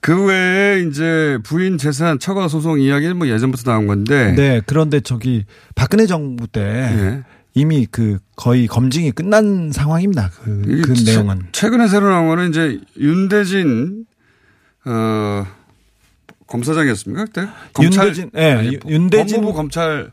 그 0.00 0.26
외에 0.26 0.80
이제 0.82 1.38
부인 1.42 1.76
재산 1.78 2.18
처가 2.18 2.48
소송 2.48 2.80
이야기는 2.80 3.16
뭐 3.16 3.28
예전부터 3.28 3.70
나온 3.70 3.86
건데 3.86 4.32
네, 4.36 4.60
그런데 4.66 5.00
저기 5.00 5.44
박근혜 5.74 6.06
정부 6.06 6.46
때 6.46 6.60
예. 6.62 7.22
이미 7.54 7.86
그 7.90 8.18
거의 8.36 8.66
검증이 8.68 9.10
끝난 9.12 9.72
상황입니다. 9.72 10.30
그, 10.42 10.82
그 10.84 10.94
최- 10.94 11.12
내용은. 11.12 11.42
최근에 11.52 11.88
새로 11.88 12.08
나온 12.08 12.28
거는 12.28 12.50
이제 12.50 12.80
윤대진 12.98 14.04
어 14.84 15.46
검사장이었습니까 16.46 17.24
그때? 17.26 17.48
윤대진, 17.82 18.30
예, 18.36 18.52
아니, 18.52 18.78
윤대진 18.88 19.36
법무부 19.38 19.54
검찰 19.56 20.12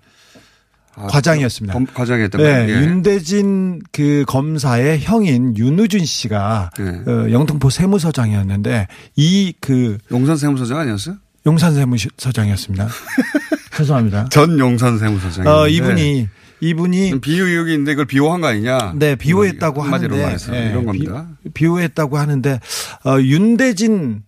아, 0.97 1.07
과장이었습니다. 1.07 1.73
검- 1.73 1.85
과장이었던 1.93 2.41
네. 2.41 2.65
예. 2.69 2.73
윤대진 2.73 3.81
그 3.91 4.23
검사의 4.27 4.99
형인 5.01 5.55
윤우준 5.57 6.05
씨가 6.05 6.69
예. 6.79 6.83
어, 7.11 7.31
영등포 7.31 7.69
세무서장이었는데 7.69 8.87
이 9.17 9.53
그 9.61 9.97
용산 10.11 10.37
세무서장 10.37 10.79
아니었어요? 10.79 11.15
용산 11.45 11.73
세무서장이었습니다. 11.75 12.87
죄송합니다. 13.75 14.29
전 14.29 14.57
용산 14.57 14.97
세무서장. 14.97 15.45
어, 15.47 15.67
이분이 15.67 16.27
이분이 16.61 17.19
비호 17.19 17.45
의혹이 17.45 17.73
있는데 17.73 17.91
그걸 17.93 18.05
비호한 18.05 18.39
거 18.41 18.47
아니냐? 18.47 18.93
네 18.95 19.15
비호했다고 19.15 19.81
하는데 19.83 20.21
말해서 20.23 20.55
예, 20.55 20.69
이런 20.69 20.85
겁니다. 20.85 21.27
비, 21.53 21.65
호했다고 21.65 22.17
하는데 22.17 22.59
어, 23.05 23.19
윤대진은 23.19 24.21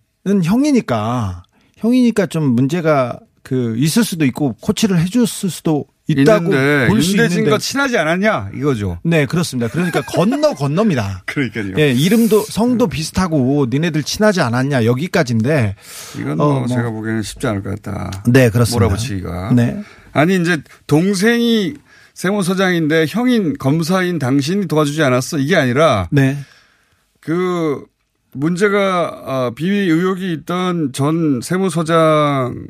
형이니까 0.44 1.42
형이니까 1.78 2.26
좀 2.26 2.44
문제가 2.54 3.18
그 3.42 3.74
있을 3.78 4.04
수도 4.04 4.24
있고 4.26 4.54
코치를 4.60 5.00
해줬을 5.00 5.48
수도 5.48 5.86
있다고 6.08 6.46
있는데 6.46 6.88
볼수 6.88 7.10
윤대진과 7.12 7.40
있는데 7.40 7.58
친하지 7.58 7.98
않았냐 7.98 8.50
이거죠. 8.54 8.98
네 9.04 9.26
그렇습니다. 9.26 9.68
그러니까 9.70 10.00
건너 10.02 10.54
건너입니다. 10.54 11.22
그러니까요. 11.26 11.74
예, 11.78 11.92
이름도 11.92 12.42
성도 12.42 12.86
비슷하고 12.88 13.66
니네들 13.70 14.02
친하지 14.02 14.40
않았냐 14.40 14.84
여기까지인데 14.86 15.76
이건 16.18 16.32
어, 16.32 16.34
뭐, 16.36 16.58
뭐. 16.60 16.66
제가 16.66 16.90
보기에는 16.90 17.22
쉽지 17.22 17.46
않을 17.46 17.62
것 17.62 17.82
같다. 17.82 18.24
네, 18.26 18.48
그렇습니다. 18.48 18.86
몰아붙이기가. 18.86 19.52
네. 19.54 19.82
아니 20.12 20.36
이제 20.36 20.62
동생이 20.86 21.74
세무서장인데 22.14 23.06
형인 23.08 23.56
검사인 23.58 24.18
당신이 24.18 24.66
도와주지 24.66 25.02
않았어 25.02 25.38
이게 25.38 25.56
아니라 25.56 26.08
네. 26.10 26.36
그 27.20 27.84
문제가 28.32 29.08
어, 29.24 29.50
비위 29.54 29.90
의혹이 29.90 30.32
있던 30.32 30.92
전 30.92 31.40
세무서장 31.42 32.66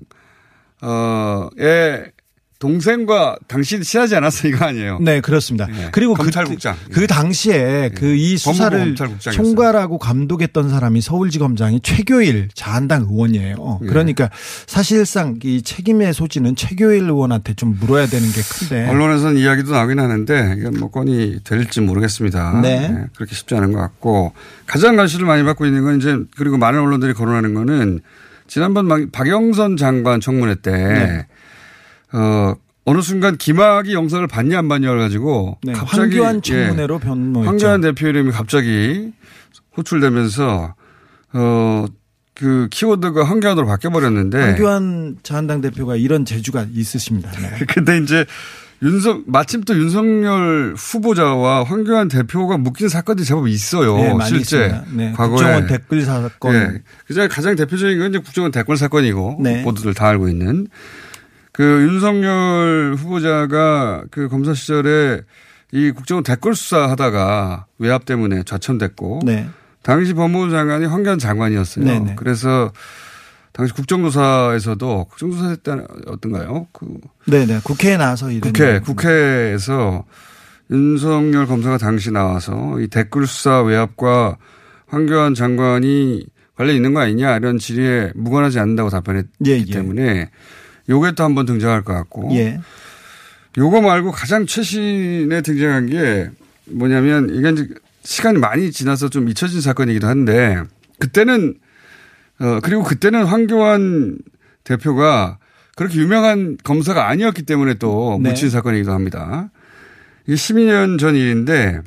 어의 0.80 2.12
동생과 2.58 3.38
당신이 3.46 3.84
친하지 3.84 4.16
않았어 4.16 4.48
이거 4.48 4.64
아니에요. 4.64 4.98
네, 5.00 5.20
그렇습니다. 5.20 5.68
예. 5.70 5.90
그리고 5.92 6.14
검찰국장. 6.14 6.74
그, 6.90 7.00
그 7.00 7.06
당시에 7.06 7.90
그이 7.94 8.36
법무부 8.36 8.56
수사를. 8.56 8.94
총괄하고 9.32 9.98
감독했던 9.98 10.68
사람이 10.68 11.00
서울지검장이 11.00 11.80
최교일 11.82 12.48
자한당 12.54 13.06
의원이에요. 13.10 13.80
예. 13.82 13.86
그러니까 13.86 14.28
사실상 14.66 15.38
이 15.44 15.62
책임의 15.62 16.12
소지는 16.12 16.56
최교일 16.56 17.04
의원한테 17.04 17.54
좀 17.54 17.76
물어야 17.78 18.06
되는 18.06 18.28
게 18.32 18.40
큰데. 18.42 18.88
언론에서는 18.88 19.36
이야기도 19.36 19.72
나오긴 19.72 20.00
하는데 20.00 20.56
이건 20.58 20.80
뭐 20.80 20.90
건이 20.90 21.40
될지 21.44 21.80
모르겠습니다. 21.80 22.60
네. 22.60 23.04
그렇게 23.14 23.36
쉽지 23.36 23.54
않은 23.54 23.72
것 23.72 23.78
같고 23.78 24.32
가장 24.66 24.96
관심을 24.96 25.26
많이 25.26 25.44
받고 25.44 25.64
있는 25.64 25.84
건 25.84 25.98
이제 25.98 26.18
그리고 26.36 26.58
많은 26.58 26.80
언론들이 26.80 27.14
거론하는 27.14 27.54
거는 27.54 28.00
지난번 28.48 28.86
막 28.86 29.00
박영선 29.12 29.76
장관 29.76 30.20
청문회 30.20 30.56
때 30.56 30.72
네. 30.72 31.26
어, 32.12 32.54
어느 32.84 33.02
순간 33.02 33.36
김학이 33.36 33.92
영상을 33.92 34.26
봤냐 34.26 34.58
안 34.58 34.68
봤냐를 34.68 34.98
가지고 34.98 35.58
네, 35.62 35.72
갑자기 35.72 36.18
황교안 36.18 36.42
청문회로 36.42 36.94
예, 36.94 37.06
변모했죠. 37.06 37.48
황교안 37.50 37.80
대표 37.82 38.08
이름이 38.08 38.30
갑자기 38.32 39.12
호출되면서 39.76 40.74
어, 41.34 41.84
그 42.34 42.68
키워드가 42.70 43.24
황교안으로 43.24 43.66
바뀌어 43.66 43.90
버렸는데 43.90 44.40
황교안 44.40 45.18
자한당 45.22 45.60
대표가 45.60 45.96
이런 45.96 46.24
재주가 46.24 46.66
있으십니다. 46.72 47.30
네. 47.32 47.66
근데 47.68 47.98
이제 47.98 48.24
윤석 48.80 49.24
마침 49.26 49.64
또 49.64 49.74
윤석열 49.74 50.74
후보자와 50.76 51.64
황교안 51.64 52.08
대표가 52.08 52.56
묶인 52.56 52.88
사건이 52.88 53.24
제법 53.24 53.48
있어요. 53.48 53.96
네, 53.96 54.14
실제. 54.28 54.80
네, 54.92 55.12
과거에 55.12 55.36
국정원 55.36 55.66
댓글 55.66 56.02
사건. 56.02 56.54
예. 56.54 56.82
그중에 57.06 57.26
가장 57.26 57.56
대표적인 57.56 57.98
건 57.98 58.10
이제 58.10 58.18
국정원 58.18 58.52
댓글 58.52 58.76
사건이고 58.76 59.40
네. 59.42 59.62
모두들 59.62 59.94
다 59.94 60.06
알고 60.08 60.28
있는 60.28 60.68
그 61.58 61.64
윤석열 61.64 62.94
후보자가 62.96 64.04
그 64.12 64.28
검사 64.28 64.54
시절에 64.54 65.22
이 65.72 65.90
국정원 65.90 66.22
댓글 66.22 66.54
수사하다가 66.54 67.66
외압 67.80 68.04
때문에 68.04 68.44
좌천됐고 68.44 69.22
네. 69.24 69.48
당시 69.82 70.14
법무부 70.14 70.52
장관이 70.52 70.86
황교안 70.86 71.18
장관이었어요. 71.18 71.84
네네. 71.84 72.14
그래서 72.14 72.70
당시 73.52 73.72
국정조사에서도 73.72 75.06
국정조사 75.06 75.56
때 75.56 75.72
어떤가요? 76.06 76.68
그 76.72 76.86
네네. 77.26 77.62
국회에 77.64 77.96
나와서. 77.96 78.28
국회, 78.40 78.78
국회에서 78.78 80.04
윤석열 80.70 81.48
검사가 81.48 81.76
당시 81.76 82.12
나와서 82.12 82.78
이 82.78 82.86
댓글 82.86 83.26
수사 83.26 83.62
외압과 83.62 84.36
황교안 84.86 85.34
장관이 85.34 86.24
관련 86.54 86.76
있는 86.76 86.94
거 86.94 87.00
아니냐 87.00 87.36
이런 87.38 87.58
질의에 87.58 88.12
무관하지 88.14 88.60
않는다고 88.60 88.90
답변했기 88.90 89.28
예, 89.48 89.64
예. 89.66 89.72
때문에 89.72 90.30
요게 90.88 91.12
또 91.12 91.24
한번 91.24 91.46
등장할 91.46 91.82
것 91.82 91.92
같고 91.92 92.30
예. 92.32 92.60
요거 93.56 93.80
말고 93.80 94.12
가장 94.12 94.46
최신에 94.46 95.40
등장한 95.42 95.86
게 95.86 96.30
뭐냐면 96.66 97.28
이게 97.30 97.50
이제 97.50 97.68
시간이 98.02 98.38
많이 98.38 98.70
지나서 98.70 99.08
좀 99.08 99.28
잊혀진 99.28 99.60
사건이기도 99.60 100.06
한데 100.06 100.62
그때는 100.98 101.54
어 102.40 102.60
그리고 102.62 102.82
그때는 102.84 103.24
황교안 103.24 104.18
대표가 104.64 105.38
그렇게 105.76 105.98
유명한 105.98 106.56
검사가 106.62 107.08
아니었기 107.08 107.42
때문에 107.42 107.74
또 107.74 108.18
네. 108.22 108.30
묻힌 108.30 108.50
사건이기도 108.50 108.92
합니다. 108.92 109.50
이게 110.26 110.34
12년 110.34 110.98
전 110.98 111.14
일인데 111.14 111.80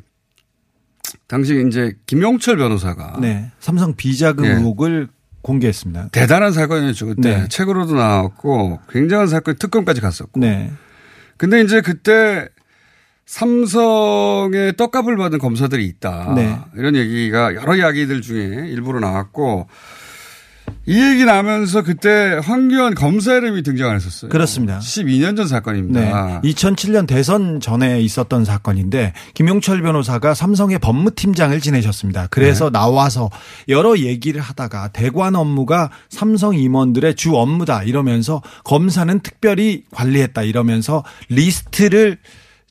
당시 1.26 1.64
이제 1.66 1.94
김용철 2.06 2.56
변호사가 2.56 3.18
네. 3.20 3.50
삼성 3.60 3.94
비자금 3.94 4.44
예. 4.44 4.50
의혹을 4.50 5.08
공개했습니다. 5.42 6.08
대단한 6.12 6.52
사건이었죠 6.52 7.06
그때 7.06 7.36
네. 7.40 7.48
책으로도 7.48 7.94
나왔고 7.94 8.80
굉장한 8.90 9.26
사건 9.26 9.56
특검까지 9.56 10.00
갔었고 10.00 10.40
네. 10.40 10.70
근데 11.36 11.60
이제 11.60 11.80
그때 11.80 12.48
삼성의 13.26 14.76
떡값을 14.76 15.16
받은 15.16 15.38
검사들이 15.38 15.86
있다. 15.86 16.34
네. 16.34 16.58
이런 16.76 16.96
얘기가 16.96 17.54
여러 17.54 17.74
이야기들 17.74 18.20
중에 18.20 18.68
일부로 18.68 19.00
나왔고 19.00 19.68
이 20.86 21.00
얘기 21.00 21.24
나면서 21.24 21.82
그때 21.82 22.38
황교안 22.42 22.94
검사 22.94 23.34
이름이 23.36 23.62
등장을 23.62 23.94
했었어요. 23.94 24.30
그렇습니다. 24.30 24.78
12년 24.78 25.36
전 25.36 25.44
네. 25.44 25.46
사건입니다. 25.46 26.40
2007년 26.42 27.06
대선 27.06 27.60
전에 27.60 28.00
있었던 28.00 28.44
사건인데 28.44 29.12
김용철 29.34 29.82
변호사가 29.82 30.34
삼성의 30.34 30.78
법무팀장을 30.80 31.58
지내셨습니다. 31.60 32.28
그래서 32.30 32.66
네. 32.66 32.72
나와서 32.72 33.30
여러 33.68 33.98
얘기를 33.98 34.40
하다가 34.40 34.88
대관 34.88 35.36
업무가 35.36 35.90
삼성 36.08 36.54
임원들의 36.54 37.14
주 37.14 37.36
업무다 37.36 37.82
이러면서 37.84 38.42
검사는 38.64 39.20
특별히 39.20 39.84
관리했다 39.92 40.42
이러면서 40.42 41.04
리스트를 41.28 42.18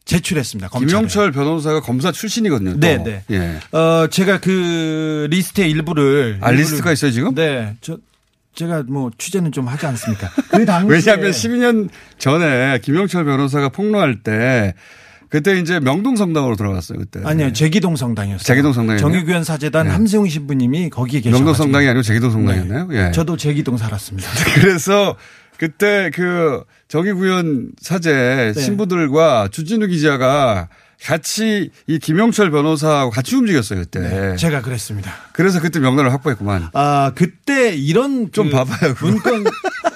제출했습니다. 0.05 0.69
검찰에. 0.69 0.87
김용철 0.87 1.31
변호사가 1.31 1.81
검사 1.81 2.11
출신이거든요. 2.11 2.73
또. 2.73 2.79
네, 2.79 2.97
네. 3.03 3.23
예. 3.31 3.77
어, 3.77 4.07
제가 4.07 4.39
그 4.39 5.27
리스트의 5.29 5.69
일부를. 5.71 6.39
아, 6.41 6.51
리스트가 6.51 6.91
있어요, 6.91 7.11
지금? 7.11 7.35
네. 7.35 7.75
저, 7.81 7.97
제가 8.55 8.83
뭐 8.87 9.11
취재는 9.17 9.51
좀 9.51 9.67
하지 9.67 9.85
않습니까? 9.85 10.29
그 10.49 10.65
당시에 10.65 10.95
왜냐하면 11.13 11.31
12년 11.31 11.89
전에 12.17 12.79
김용철 12.81 13.23
변호사가 13.25 13.69
폭로할 13.69 14.21
때 14.23 14.73
그때 15.29 15.57
이제 15.57 15.79
명동 15.79 16.17
성당으로 16.17 16.57
들어갔어요 16.57 16.99
그때. 16.99 17.21
아니요 17.23 17.53
제기동 17.53 17.95
성당이었어요. 17.95 18.43
제기동 18.43 18.73
성당이요. 18.73 18.99
정의구현 18.99 19.45
사재단 19.45 19.85
네. 19.87 19.93
함세웅 19.93 20.27
신부님이 20.27 20.89
거기에 20.89 21.21
계셔. 21.21 21.37
명동 21.37 21.53
성당이 21.53 21.87
아니고 21.87 22.01
제기동 22.03 22.31
성당이었나요? 22.31 22.89
예. 22.91 23.11
저도 23.13 23.37
제기동 23.37 23.77
살았습니다. 23.77 24.27
그래서 24.55 25.15
그때 25.65 26.09
그 26.11 26.63
정의구현 26.87 27.73
사제 27.79 28.51
네. 28.55 28.59
신부들과 28.59 29.49
주진우 29.51 29.85
기자가 29.85 30.69
같이 31.03 31.69
이 31.85 31.99
김영철 31.99 32.49
변호사하고 32.49 33.11
같이 33.11 33.35
움직였어요 33.35 33.79
그때. 33.81 33.99
네, 33.99 34.35
제가 34.37 34.63
그랬습니다. 34.63 35.11
그래서 35.33 35.61
그때 35.61 35.79
명단을 35.79 36.11
확보했구만. 36.13 36.69
아 36.73 37.11
그때 37.13 37.75
이런 37.75 38.31
좀 38.31 38.47
그 38.49 38.53
봐봐요. 38.53 38.95
문건 39.01 39.43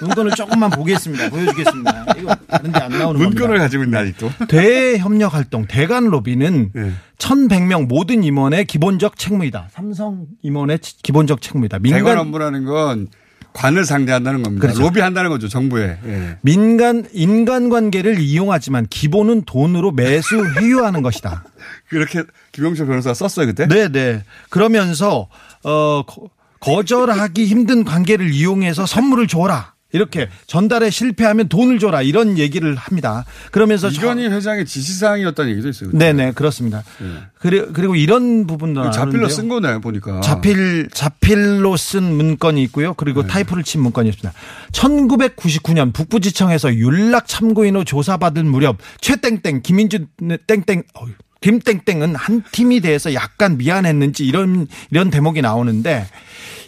문건을 0.02 0.32
조금만 0.36 0.70
보겠습니다. 0.70 1.30
보여주겠습니다. 1.30 2.06
이거 2.18 2.32
다른데 2.48 2.78
안 2.78 2.90
나오는 2.92 3.20
문건을 3.20 3.46
겁니다. 3.48 3.64
가지고 3.64 3.82
있나 3.84 3.98
아직도. 4.00 4.30
대협력 4.46 5.34
활동 5.34 5.66
대간 5.66 6.04
로비는 6.04 6.70
네. 6.74 6.92
1,100명 7.18 7.88
모든 7.88 8.22
임원의 8.22 8.66
기본적 8.66 9.18
책무이다. 9.18 9.70
삼성 9.72 10.26
임원의 10.42 10.78
치- 10.78 11.02
기본적 11.02 11.40
책무이다. 11.42 11.78
대관 11.78 11.92
민간 11.92 12.18
업무라는 12.18 12.64
건 12.64 13.08
관을 13.56 13.86
상대한다는 13.86 14.42
겁니다. 14.42 14.60
그렇죠. 14.66 14.82
로비한다는 14.82 15.30
거죠 15.30 15.48
정부에. 15.48 15.98
예. 16.06 16.36
민간 16.42 17.06
인간 17.12 17.70
관계를 17.70 18.20
이용하지만 18.20 18.86
기본은 18.90 19.42
돈으로 19.46 19.92
매수 19.92 20.36
회유하는 20.60 21.00
것이다. 21.02 21.42
그렇게 21.88 22.22
김영철 22.52 22.86
변호사가 22.86 23.14
썼어요 23.14 23.46
그때. 23.46 23.66
네, 23.66 23.88
네. 23.88 24.24
그러면서 24.50 25.28
어 25.64 26.02
거- 26.06 26.28
거절하기 26.60 27.46
힘든 27.46 27.84
관계를 27.84 28.30
이용해서 28.30 28.84
선물을 28.84 29.26
줘라. 29.26 29.72
이렇게 29.96 30.28
전달에 30.46 30.90
실패하면 30.90 31.48
돈을 31.48 31.78
줘라 31.80 32.02
이런 32.02 32.38
얘기를 32.38 32.76
합니다. 32.76 33.24
그러면서 33.50 33.90
저- 33.90 34.02
이건희 34.02 34.28
회장의 34.28 34.64
지시사항이었다는 34.66 35.50
얘기도 35.52 35.68
있어요. 35.68 35.90
네네 35.92 36.32
그렇습니다. 36.32 36.84
예. 37.02 37.06
그리고 37.38 37.72
그리고 37.72 37.96
이런 37.96 38.46
부분도 38.46 38.82
그 38.82 38.90
자필로. 38.92 39.28
쓴 39.28 39.48
거네 39.48 39.80
보니까. 39.80 40.20
자필 40.20 40.88
자필로 40.92 41.76
쓴 41.76 42.04
문건이 42.16 42.62
있고요. 42.64 42.94
그리고 42.94 43.22
네. 43.22 43.28
타이프를 43.28 43.62
친 43.64 43.80
문건이 43.82 44.08
있습니다. 44.10 44.32
1999년 44.72 45.92
북부지청에서 45.92 46.74
윤락 46.74 47.26
참고인으로 47.28 47.84
조사받을 47.84 48.44
무렵 48.44 48.78
최땡땡 49.00 49.62
김인준 49.62 50.08
땡땡 50.46 50.82
어휴, 50.94 51.10
김땡땡은 51.40 52.14
한 52.16 52.42
팀이 52.52 52.80
대해서 52.80 53.14
약간 53.14 53.56
미안했는지 53.58 54.24
이런 54.26 54.66
이런 54.90 55.10
대목이 55.10 55.42
나오는데 55.42 56.06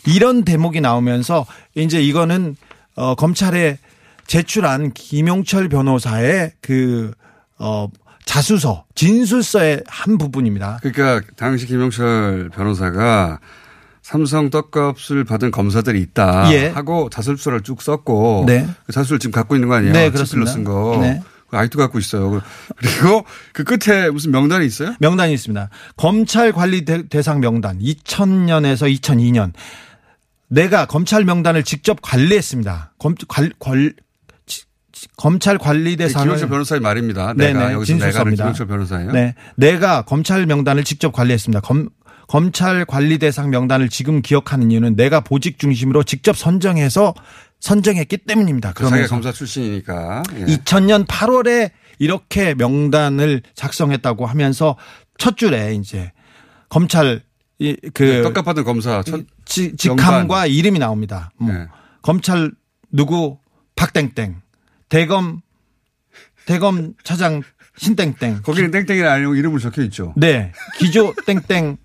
이런 0.06 0.44
대목이 0.44 0.80
나오면서 0.80 1.46
이제 1.74 2.00
이거는 2.00 2.56
어 2.98 3.14
검찰에 3.14 3.78
제출한 4.26 4.92
김용철 4.92 5.68
변호사의 5.68 6.52
그 6.60 7.12
어 7.60 7.88
자수서 8.24 8.84
진술서의 8.94 9.82
한 9.88 10.16
부분입니다. 10.18 10.78
그러니까 10.82 11.26
당시 11.36 11.66
김영철 11.66 12.50
변호사가 12.54 13.40
삼성 14.02 14.48
떡값을 14.50 15.24
받은 15.24 15.50
검사들이 15.50 16.00
있다 16.02 16.52
예. 16.52 16.68
하고 16.68 17.08
자술서를 17.10 17.62
쭉 17.62 17.82
썼고 17.82 18.44
네. 18.46 18.68
그 18.86 18.92
자술을 18.92 19.18
지금 19.18 19.32
갖고 19.32 19.54
있는 19.56 19.68
거 19.68 19.74
아니에요? 19.76 19.92
네, 19.92 20.10
그렇습니다. 20.10 20.52
쓴 20.52 20.62
거. 20.62 20.98
네. 21.00 21.20
그 21.50 21.56
아직도 21.56 21.78
갖고 21.78 21.98
있어요. 21.98 22.40
그리고 22.76 23.24
그 23.54 23.64
끝에 23.64 24.08
무슨 24.10 24.30
명단이 24.30 24.64
있어요? 24.66 24.94
명단이 25.00 25.32
있습니다. 25.34 25.68
검찰 25.96 26.52
관리 26.52 26.84
대- 26.84 27.08
대상 27.08 27.40
명단 27.40 27.78
2000년에서 27.80 28.94
2002년 29.00 29.52
내가 30.48 30.86
검찰 30.86 31.24
명단을 31.24 31.62
직접 31.62 32.00
관리했습니다. 32.02 32.94
검, 32.98 33.14
관, 33.28 33.52
관, 33.58 33.92
검찰 35.16 35.58
관리 35.58 35.96
대상을 35.96 36.26
김영철 36.26 36.48
변호사의 36.48 36.80
말입니다. 36.80 37.34
내가 37.34 37.60
네네, 37.60 37.72
여기서 37.74 37.94
내가는 37.94 38.00
진술서입니다. 38.00 38.44
김영철 38.44 38.66
변호사예요. 38.66 39.12
네, 39.12 39.34
내가 39.56 40.02
검찰 40.02 40.46
명단을 40.46 40.84
직접 40.84 41.12
관리했습니다. 41.12 41.60
검, 41.60 41.88
검찰 42.26 42.84
관리 42.84 43.18
대상 43.18 43.50
명단을 43.50 43.88
지금 43.88 44.22
기억하는 44.22 44.70
이유는 44.70 44.96
내가 44.96 45.20
보직 45.20 45.58
중심으로 45.58 46.02
직접 46.02 46.36
선정해서 46.36 47.14
선정했기 47.60 48.18
때문입니다. 48.18 48.72
그 48.72 48.84
그러면서 48.84 49.08
검사 49.08 49.32
출신이니까. 49.32 50.22
예. 50.36 50.44
2000년 50.44 51.06
8월에 51.06 51.70
이렇게 51.98 52.54
명단을 52.54 53.42
작성했다고 53.54 54.26
하면서 54.26 54.76
첫 55.16 55.36
줄에 55.36 55.74
이제 55.74 56.12
검찰 56.68 57.22
이, 57.58 57.76
그 57.92 58.02
네, 58.04 58.22
떡값 58.22 58.44
받은 58.44 58.64
검사 58.64 59.02
첫 59.02 59.24
지- 59.44 59.74
직함과 59.76 60.46
이름이 60.46 60.78
나옵니다. 60.78 61.30
뭐 61.38 61.52
네. 61.52 61.66
검찰 62.02 62.52
누구 62.92 63.38
박땡땡 63.74 64.36
대검 64.88 65.40
대검 66.46 66.94
차장 67.02 67.42
신땡땡 67.76 68.42
거기는 68.42 68.70
땡땡이 68.70 69.02
아니고 69.02 69.34
이름을 69.34 69.58
적혀 69.60 69.82
있죠. 69.82 70.14
네 70.16 70.52
기조 70.78 71.14
땡땡 71.26 71.76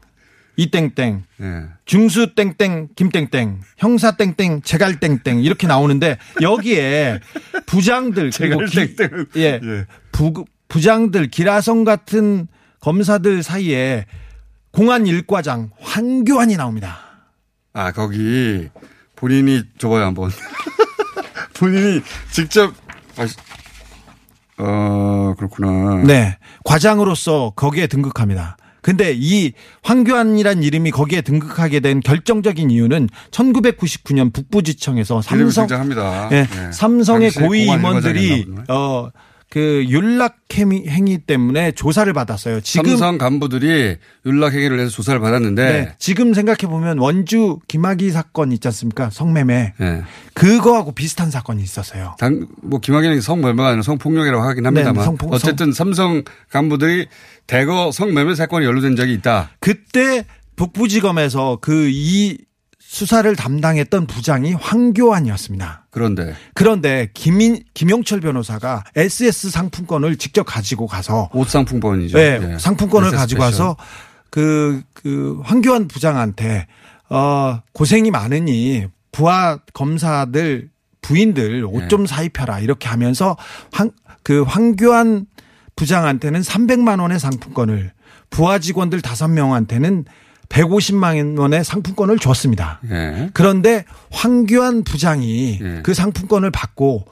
이땡땡 0.55 1.23
예. 1.41 1.63
중수 1.85 2.35
땡땡 2.35 2.89
김땡땡 2.95 3.61
형사 3.77 4.11
땡땡 4.15 4.61
제갈 4.61 4.99
땡땡 4.99 5.39
이렇게 5.43 5.65
나오는데 5.65 6.17
여기에 6.41 7.19
부장들 7.65 8.29
그리고 8.35 8.63
기- 8.65 8.95
예, 9.37 9.59
예. 9.63 9.85
부, 10.11 10.45
부장들 10.67 11.27
기라성 11.27 11.83
같은 11.83 12.47
검사들 12.79 13.41
사이에 13.41 14.05
공안 14.73 15.05
일과장 15.05 15.69
황교안이 15.79 16.57
나옵니다. 16.57 16.97
아 17.73 17.91
거기 17.91 18.69
본인이 19.15 19.63
줘봐요 19.77 20.05
한번. 20.05 20.31
본인이 21.55 22.01
직접 22.31 22.73
아, 23.17 23.27
어 24.57 25.35
그렇구나. 25.37 26.03
네. 26.03 26.37
과장으로서 26.65 27.53
거기에 27.55 27.85
등극합니다. 27.87 28.57
근데 28.81 29.13
이 29.15 29.53
황교안이란 29.83 30.63
이름이 30.63 30.91
거기에 30.91 31.21
등극하게 31.21 31.79
된 31.79 31.99
결정적인 32.01 32.69
이유는 32.69 33.07
1999년 33.31 34.33
북부지청에서 34.33 35.21
삼성 35.21 35.67
등장합니다. 35.67 36.29
예, 36.33 36.37
예. 36.39 36.71
삼성의 36.71 37.31
당시에 37.31 37.47
고위 37.47 37.65
임원들이. 37.67 38.47
어 38.69 39.09
그 39.53 39.85
윤락 39.87 40.37
행위, 40.55 41.19
때문에 41.19 41.73
조사를 41.73 42.11
받았어요. 42.11 42.61
지금 42.61 42.89
삼성 42.89 43.19
간부들이 43.19 43.97
윤락 44.25 44.53
행위를 44.53 44.79
해서 44.79 44.89
조사를 44.89 45.19
받았는데 45.19 45.63
네, 45.71 45.95
지금 45.99 46.33
생각해 46.33 46.61
보면 46.67 46.97
원주 46.97 47.59
김학의 47.67 48.09
사건 48.09 48.51
있지 48.51 48.67
않습니까? 48.69 49.11
성매매 49.11 49.73
예. 49.79 50.01
그거하고 50.33 50.91
비슷한 50.93 51.29
사건이 51.29 51.61
있었어요. 51.61 52.15
당, 52.17 52.47
뭐, 52.63 52.79
김학의 52.79 53.21
성매매가 53.21 53.67
아니라 53.67 53.83
성폭력이라고 53.83 54.41
하긴 54.43 54.65
합니다만. 54.65 54.95
네, 54.95 55.03
성폭- 55.05 55.31
어쨌든 55.33 55.71
삼성 55.71 56.23
간부들이 56.49 57.05
대거 57.45 57.91
성매매 57.91 58.33
사건에 58.33 58.65
연루된 58.65 58.95
적이 58.95 59.13
있다. 59.13 59.51
그때 59.59 60.25
북부지검에서 60.55 61.59
그 61.61 61.91
이 61.91 62.39
수사를 62.93 63.35
담당했던 63.35 64.05
부장이 64.05 64.53
황교안이었습니다. 64.53 65.87
그런데. 65.89 66.35
그런데 66.53 67.09
김인, 67.15 67.63
김용철 67.73 68.19
변호사가 68.21 68.83
SS 68.95 69.49
상품권을 69.49 70.17
직접 70.17 70.43
가지고 70.43 70.85
가서 70.85 71.27
옷 71.33 71.49
상품권이죠. 71.49 72.15
네, 72.15 72.39
예. 72.53 72.57
상품권을 72.59 73.07
SS 73.07 73.17
가지고 73.17 73.41
special. 73.41 73.65
와서 73.65 73.77
그, 74.29 74.83
그 74.93 75.41
황교안 75.43 75.87
부장한테 75.87 76.67
어, 77.09 77.61
고생이 77.71 78.11
많으니 78.11 78.85
부하 79.11 79.57
검사들 79.73 80.69
부인들 81.01 81.65
옷 81.67 81.85
예. 81.85 81.87
좀 81.87 82.05
사입혀라 82.05 82.59
이렇게 82.59 82.89
하면서 82.89 83.35
황, 83.71 83.89
그 84.21 84.43
황교안 84.43 85.25
부장한테는 85.75 86.41
300만 86.41 87.01
원의 87.01 87.19
상품권을 87.19 87.91
부하 88.29 88.59
직원들 88.59 89.01
5명한테는 89.01 90.05
150만 90.49 91.39
원의 91.39 91.63
상품권을 91.63 92.19
줬습니다. 92.19 92.79
예. 92.89 93.29
그런데 93.33 93.85
황교안 94.11 94.83
부장이 94.83 95.59
예. 95.61 95.81
그 95.83 95.93
상품권을 95.93 96.51
받고 96.51 97.05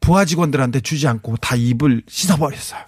부하 0.00 0.24
직원들한테 0.24 0.80
주지 0.80 1.08
않고 1.08 1.36
다 1.38 1.56
입을 1.56 2.02
씻어버렸어요. 2.08 2.80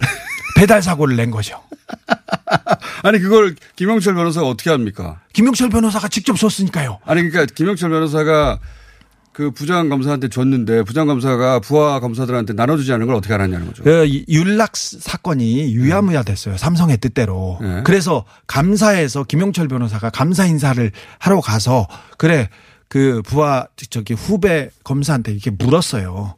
배달 0.56 0.82
사고를 0.82 1.16
낸 1.16 1.30
거죠. 1.30 1.60
아니, 3.02 3.18
그걸 3.18 3.56
김영철 3.76 4.14
변호사가 4.14 4.46
어떻게 4.46 4.70
합니까? 4.70 5.20
김용철 5.32 5.70
변호사가 5.70 6.08
직접 6.08 6.36
줬으니까요. 6.36 6.98
아니, 7.04 7.28
그러니까 7.28 7.52
김영철 7.54 7.90
변호사가 7.90 8.60
그 9.40 9.50
부장 9.52 9.88
검사한테 9.88 10.28
줬는데 10.28 10.82
부장 10.82 11.06
검사가 11.06 11.60
부하 11.60 11.98
검사들한테 11.98 12.52
나눠주지 12.52 12.92
않은 12.92 13.06
걸 13.06 13.14
어떻게 13.16 13.32
알았냐는 13.32 13.68
거죠. 13.68 13.82
그 13.82 14.04
이- 14.04 14.26
윤락 14.28 14.76
사건이 14.76 15.72
유야무야 15.72 16.24
됐어요. 16.24 16.58
삼성의 16.58 16.98
뜻대로. 16.98 17.56
네. 17.62 17.80
그래서 17.84 18.26
감사에서 18.46 19.24
김용철 19.24 19.66
변호사가 19.68 20.10
감사 20.10 20.44
인사를 20.44 20.92
하러 21.18 21.40
가서 21.40 21.86
그래 22.18 22.50
그 22.88 23.22
부하 23.24 23.66
저기 23.88 24.12
후배 24.12 24.68
검사한테 24.84 25.32
이렇게 25.32 25.50
물었어요. 25.50 26.34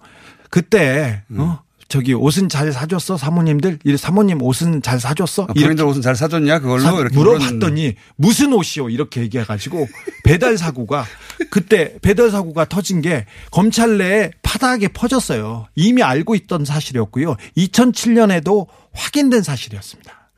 그때 0.48 1.24
어 1.36 1.58
저기 1.92 2.14
옷은 2.14 2.48
잘 2.48 2.72
사줬어 2.72 3.18
사모님들 3.18 3.80
이 3.84 3.96
사모님 3.98 4.40
옷은 4.40 4.80
잘 4.80 4.98
사줬어 4.98 5.42
아, 5.42 5.52
본인들 5.52 5.84
옷은 5.84 6.00
잘 6.00 6.16
사줬냐 6.16 6.60
그걸로 6.60 6.80
사- 6.80 6.92
이렇게 6.98 7.14
물어봤더니 7.14 7.96
무슨 8.16 8.54
옷이요 8.54 8.88
이렇게 8.88 9.20
얘기해가지고 9.20 9.86
배달 10.24 10.56
사고가 10.56 11.04
그때 11.50 11.96
배달 12.00 12.30
사고가 12.30 12.64
터진 12.64 13.02
게 13.02 13.26
검찰 13.50 13.98
내에 13.98 14.30
파다하게 14.40 14.88
퍼졌어요. 14.88 15.66
이미 15.74 16.02
알고 16.02 16.34
있던 16.34 16.64
사실이었고요. 16.64 17.36
2007년에도 17.58 18.68
확인된 18.94 19.42
사실이었습니다. 19.42 20.30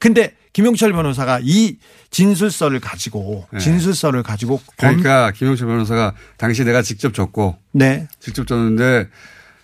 근데 0.00 0.34
김용철 0.54 0.92
변호사가 0.92 1.38
이 1.40 1.76
진술서를 2.10 2.80
가지고 2.80 3.46
네. 3.52 3.60
진술서를 3.60 4.24
가지고 4.24 4.56
검- 4.76 4.96
그러니까 5.00 5.30
김용철 5.30 5.68
변호사가 5.68 6.14
당시 6.36 6.64
내가 6.64 6.82
직접 6.82 7.14
줬고 7.14 7.56
네. 7.70 8.08
직접 8.18 8.44
줬는데 8.48 9.06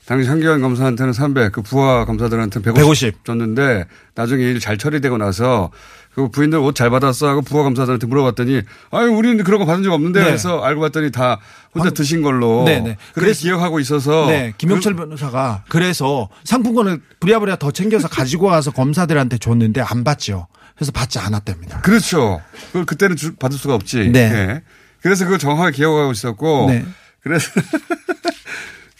당시 0.06 0.28
한기환 0.28 0.60
검사한테는 0.60 1.12
300, 1.12 1.52
그 1.52 1.62
부하 1.62 2.04
검사들한테는 2.04 2.64
150, 2.64 2.74
150. 2.76 3.24
줬는데 3.24 3.84
나중에 4.16 4.42
일 4.44 4.58
잘 4.60 4.76
처리되고 4.76 5.16
나서 5.16 5.70
그 6.14 6.28
부인들 6.28 6.58
옷 6.58 6.74
잘 6.74 6.90
받았어 6.90 7.28
하고 7.28 7.40
부하 7.40 7.62
검사들한테 7.62 8.06
물어봤더니 8.08 8.62
아유 8.90 9.10
우리는 9.10 9.42
그런 9.44 9.60
거 9.60 9.64
받은 9.66 9.82
적 9.84 9.92
없는데 9.92 10.22
네. 10.24 10.32
해서 10.32 10.60
알고 10.60 10.80
봤더니 10.82 11.10
다 11.12 11.38
혼자 11.74 11.86
한- 11.86 11.94
드신 11.94 12.20
걸로 12.22 12.64
네, 12.66 12.80
네. 12.80 12.96
그래서- 13.14 13.42
기억하고 13.42 13.78
있어서 13.80 14.26
네, 14.26 14.52
김용철 14.58 14.94
변호사가 14.94 15.64
그래서 15.68 16.28
상품권을 16.44 17.00
부랴부랴 17.20 17.56
더 17.56 17.70
챙겨서 17.70 18.08
가지고 18.08 18.46
와서 18.46 18.70
검사들한테 18.72 19.38
줬는데 19.38 19.80
안 19.80 20.04
받죠. 20.04 20.48
그래서 20.74 20.90
받지 20.92 21.18
않았답니다. 21.20 21.80
그렇죠. 21.82 22.42
그걸 22.68 22.84
그때는 22.86 23.16
주- 23.16 23.34
받을 23.36 23.56
수가 23.56 23.74
없지. 23.76 24.10
네. 24.10 24.18
예. 24.20 24.62
그래서 25.00 25.24
그걸 25.24 25.38
정확하게 25.38 25.76
기억하고 25.76 26.10
있었고 26.12 26.66
네. 26.68 26.84
그래서 27.22 27.48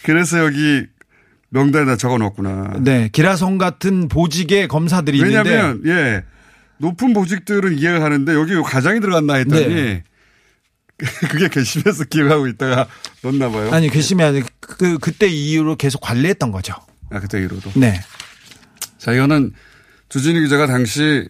그래서 0.05 0.45
여기 0.45 0.87
명단에다 1.51 1.97
적어 1.97 2.19
놓았구나. 2.19 2.79
네, 2.81 3.09
기라성 3.13 3.59
같은 3.59 4.09
보직의 4.09 4.69
검사들이 4.69 5.19
있는데 5.19 5.51
왜냐하면 5.51 5.83
예 5.87 6.25
높은 6.79 7.13
보직들은 7.13 7.79
이해가 7.79 8.03
하는데 8.03 8.35
여기 8.35 8.55
가장이 8.55 9.01
들어갔나 9.01 9.35
했더니 9.35 9.75
네. 9.75 10.05
그게 11.31 11.49
괘씸해서 11.49 12.05
기억하고 12.05 12.47
있다가 12.49 12.87
넣나 13.23 13.51
봐요. 13.51 13.71
아니 13.73 13.89
괘씸이 13.89 14.23
아니 14.23 14.43
그 14.61 14.99
그때 14.99 15.27
이후로 15.27 15.77
계속 15.77 16.01
관리했던 16.01 16.53
거죠. 16.53 16.75
아 17.11 17.21
그때 17.21 17.39
이후로도. 17.41 17.73
네. 17.75 18.01
자 18.99 19.13
이거는 19.13 19.53
주진우 20.09 20.41
기자가 20.43 20.67
당시 20.67 21.29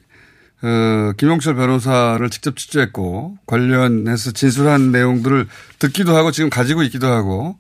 어, 0.63 1.13
김용철 1.17 1.57
변호사를 1.57 2.29
직접 2.31 2.57
취재했고 2.57 3.37
관련해서 3.47 4.31
진술한 4.31 4.93
내용들을 4.93 5.49
듣기도 5.79 6.17
하고 6.17 6.31
지금 6.31 6.51
가지고 6.51 6.83
있기도 6.85 7.09
하고 7.09 7.59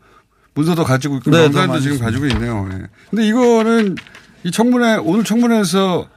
문서도 0.54 0.84
가지고 0.84 1.16
있고 1.16 1.30
네, 1.30 1.42
명단도 1.42 1.80
지금. 1.80 1.98
가지고 1.98 2.26
있네요. 2.26 2.68
예. 2.72 2.78
근데 3.10 3.26
이거는 3.26 3.96
이 4.44 4.50
청문회 4.50 4.96
오늘 4.96 5.24
청문회에서 5.24 6.08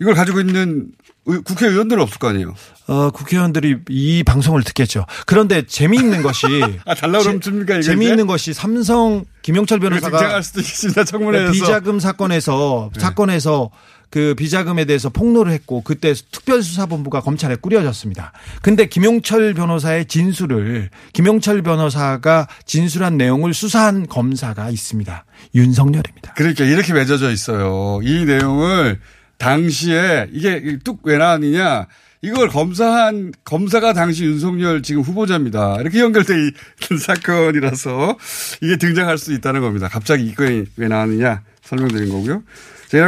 이걸 0.00 0.14
가지고 0.14 0.40
있는 0.40 0.88
의- 1.26 1.40
국회의원들은 1.42 2.02
없을 2.02 2.18
거 2.18 2.28
아니에요. 2.28 2.54
어, 2.86 3.10
국회의원들이 3.10 3.76
이 3.88 4.22
방송을 4.24 4.62
듣겠죠. 4.62 5.06
그런데 5.26 5.62
재미있는 5.66 6.22
것이 6.22 6.44
아 6.84 6.94
달라 6.94 7.20
이거 7.20 7.80
재미있는 7.80 8.26
것이 8.26 8.52
삼성 8.52 9.24
김용철 9.42 9.80
변호사가 9.80 10.42
수도 10.42 10.60
있습니다 10.60 11.04
청문회에서 11.04 11.52
비자금 11.52 11.98
사건에서 11.98 12.90
네. 12.94 13.00
사건에서 13.00 13.70
그 14.14 14.36
비자금에 14.36 14.84
대해서 14.84 15.08
폭로를 15.08 15.50
했고 15.50 15.80
그때 15.80 16.14
특별수사본부가 16.14 17.20
검찰에 17.20 17.56
꾸려졌습니다. 17.56 18.30
근데 18.62 18.86
김용철 18.86 19.54
변호사의 19.54 20.04
진술을 20.06 20.90
김용철 21.12 21.62
변호사가 21.62 22.46
진술한 22.64 23.16
내용을 23.16 23.54
수사한 23.54 24.06
검사가 24.06 24.70
있습니다. 24.70 25.24
윤석열입니다. 25.56 26.34
그러니까 26.34 26.64
이렇게 26.64 26.92
맺어져 26.92 27.32
있어요. 27.32 27.98
이 28.04 28.24
내용을 28.24 29.00
당시에 29.38 30.28
이게 30.30 30.78
뚝왜 30.84 31.18
나왔느냐. 31.18 31.88
이걸 32.22 32.48
검사한 32.50 33.32
검사가 33.44 33.94
당시 33.94 34.26
윤석열 34.26 34.84
지금 34.84 35.02
후보자입니다. 35.02 35.78
이렇게 35.80 35.98
연결돼 35.98 36.34
있는 36.34 36.52
사건이라서 37.02 38.16
이게 38.62 38.76
등장할 38.76 39.18
수 39.18 39.32
있다는 39.32 39.60
겁니다. 39.60 39.88
갑자기 39.88 40.26
이 40.26 40.34
건이 40.36 40.66
왜 40.76 40.86
나왔느냐 40.86 41.42
설명드린 41.64 42.10
거고요. 42.10 42.44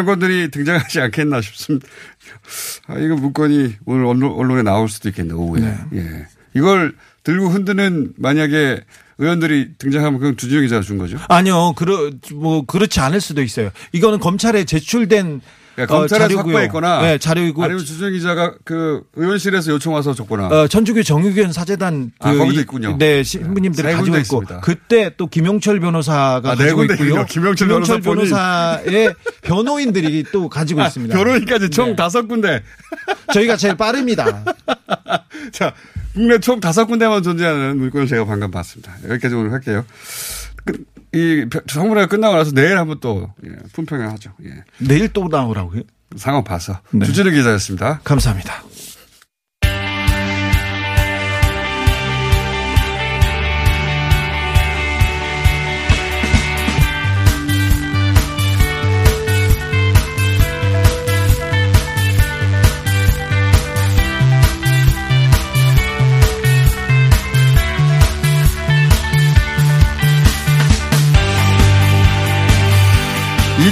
것들이 0.04 0.50
등장하지 0.50 1.00
않겠나 1.00 1.40
싶습니다. 1.40 1.86
아, 2.86 2.98
이거 2.98 3.16
문건이 3.16 3.76
오늘 3.84 4.04
언론, 4.06 4.32
언론에 4.32 4.62
나올 4.62 4.88
수도 4.88 5.08
있겠네, 5.08 5.34
오후에. 5.34 5.62
예. 5.94 6.26
이걸 6.54 6.94
들고 7.22 7.48
흔드는 7.48 8.14
만약에 8.16 8.80
의원들이 9.18 9.74
등장하면 9.78 10.20
그건 10.20 10.36
주진우 10.36 10.62
기자가 10.62 10.82
준 10.82 10.98
거죠. 10.98 11.18
아니요, 11.28 11.72
그러 11.76 12.10
뭐 12.34 12.64
그렇지 12.64 13.00
않을 13.00 13.20
수도 13.20 13.42
있어요. 13.42 13.70
이거는 13.92 14.18
검찰에 14.18 14.64
제출된 14.64 15.40
그러니까 15.76 15.96
어, 15.98 16.06
자료고요. 16.06 16.38
확보했거나 16.38 17.02
네, 17.02 17.18
자료이고 17.18 17.62
아니면 17.62 17.84
주준 17.84 18.12
기자가 18.12 18.54
그 18.64 19.02
의원실에서 19.14 19.72
요청 19.72 19.92
와서 19.92 20.14
줬거나 20.14 20.46
어, 20.48 20.66
천주교 20.68 21.02
정의교회 21.02 21.52
사제단 21.52 22.12
그 22.18 22.28
아, 22.28 22.32
거기도 22.34 22.58
이- 22.58 22.62
있군요. 22.62 22.96
네, 22.98 23.22
신부님들이 23.22 23.86
세 23.86 23.92
가지고 23.94 24.16
있고 24.16 24.20
있습니다. 24.22 24.60
그때 24.60 25.10
또 25.18 25.26
김용철 25.26 25.80
변호사가 25.80 26.50
아, 26.50 26.54
네 26.54 26.64
가지고 26.64 26.84
있고요. 26.84 26.94
있군요. 27.08 27.24
김용철 27.26 27.68
변호사. 27.68 27.98
변호사 27.98 28.80
의 28.86 29.14
변호인들이 29.42 30.24
또 30.32 30.48
가지고 30.48 30.80
아, 30.82 30.86
있습니다. 30.86 31.14
변호인까지 31.14 31.68
총 31.70 31.90
네. 31.90 31.96
다섯 31.96 32.26
군데. 32.26 32.62
저희가 33.34 33.56
제일 33.56 33.76
빠릅니다. 33.76 34.44
자, 35.52 35.74
국내 36.14 36.38
총 36.38 36.58
다섯 36.58 36.86
군데만 36.86 37.22
존재하는 37.22 37.76
물건을 37.78 38.06
제가 38.06 38.24
방금 38.24 38.50
봤습니다. 38.50 38.94
여기까지 39.08 39.34
오늘 39.34 39.52
할게요. 39.52 39.84
끝- 40.64 40.95
이 41.14 41.46
청문회가 41.66 42.06
끝나고 42.08 42.36
나서 42.36 42.52
내일 42.52 42.78
한번 42.78 42.98
또 43.00 43.32
예, 43.44 43.50
품평을 43.72 44.10
하죠. 44.12 44.32
예. 44.44 44.64
내일 44.78 45.08
또 45.12 45.28
나오라고요? 45.28 45.82
상황 46.16 46.44
봐서. 46.44 46.80
네. 46.90 47.04
주진우 47.06 47.30
기자였습니다. 47.30 48.00
감사합니다. 48.04 48.62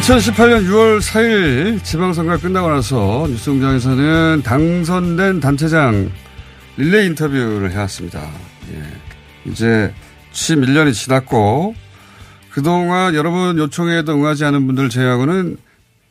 (2018년 0.04 0.66
6월 0.66 1.00
4일) 1.00 1.82
지방선거가 1.82 2.36
끝나고 2.36 2.68
나서 2.68 3.26
뉴스공장에서는 3.26 4.42
당선된 4.44 5.40
단체장 5.40 6.12
릴레이 6.76 7.06
인터뷰를 7.06 7.70
해왔습니다. 7.70 8.20
예. 8.74 9.50
이제 9.50 9.94
취임 10.30 10.60
1년이 10.60 10.92
지났고 10.92 11.74
그동안 12.50 13.14
여러분 13.14 13.56
요청에도 13.56 14.12
응하지 14.12 14.44
않은 14.44 14.66
분들 14.66 14.90
제외하고는 14.90 15.56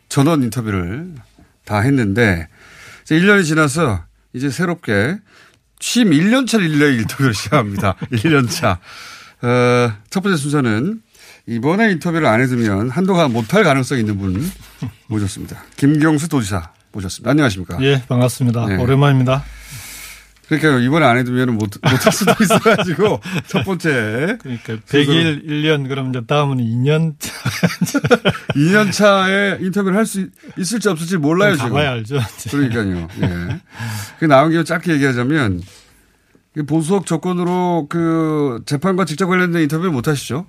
전원 0.10 0.41
인터뷰를 0.41 1.13
다 1.63 1.79
했는데 1.82 2.47
이제 3.03 3.15
1년이 3.15 3.45
지나서 3.45 4.06
이제 4.34 4.49
새롭게 4.49 5.19
취임 5.77 6.10
1년차 6.10 6.60
릴레이 6.60 6.97
인터뷰를 6.97 7.36
시작합니다. 7.36 7.93
1년차. 8.12 8.79
어, 9.43 9.93
첫 10.10 10.23
번째 10.23 10.38
순서는 10.38 11.03
이번에 11.47 11.91
인터뷰를 11.91 12.25
안 12.27 12.39
해두면 12.41 12.89
한동안 12.89 13.34
못할 13.34 13.63
가능성이 13.63 14.01
있는 14.01 14.17
분 14.17 14.49
모셨습니다. 15.08 15.62
김경수 15.75 16.29
도지사 16.29 16.71
모셨습니다. 16.93 17.32
안녕하십니까? 17.32 17.77
예, 17.82 18.01
반갑습니다. 18.08 18.65
네. 18.67 18.77
오랜만입니다. 18.77 19.43
그러니까 20.47 20.79
이번에 20.79 21.06
안 21.06 21.17
해두면 21.17 21.56
못, 21.56 21.71
못할 21.82 22.12
수도 22.13 22.32
있어가지고 22.41 23.19
첫 23.47 23.63
번째. 23.63 24.38
그러니까 24.41 24.75
100일 24.88 25.45
1년 25.47 25.88
그럼 25.88 26.10
이제 26.10 26.21
다음은 26.25 26.58
2년 26.58 27.15
2년 28.56 28.91
차에 28.93 29.58
인터뷰를 29.62 29.97
할 29.97 30.06
수 30.06 30.27
있을지 30.58 30.88
없을지 30.89 31.17
몰라요, 31.17 31.56
지금. 31.56 31.69
가봐야 31.69 31.91
알죠. 31.91 32.19
그러니까요. 32.51 33.08
예. 33.21 33.62
그 34.19 34.25
나온 34.25 34.51
김에 34.51 34.63
짧게 34.63 34.93
얘기하자면 34.93 35.62
이 36.58 36.62
보수적 36.62 37.06
조건으로 37.06 37.88
그 37.89 38.62
재판과 38.65 39.06
직접 39.06 39.27
관련된 39.27 39.63
인터뷰를 39.63 39.91
못 39.91 40.08
하시죠? 40.08 40.46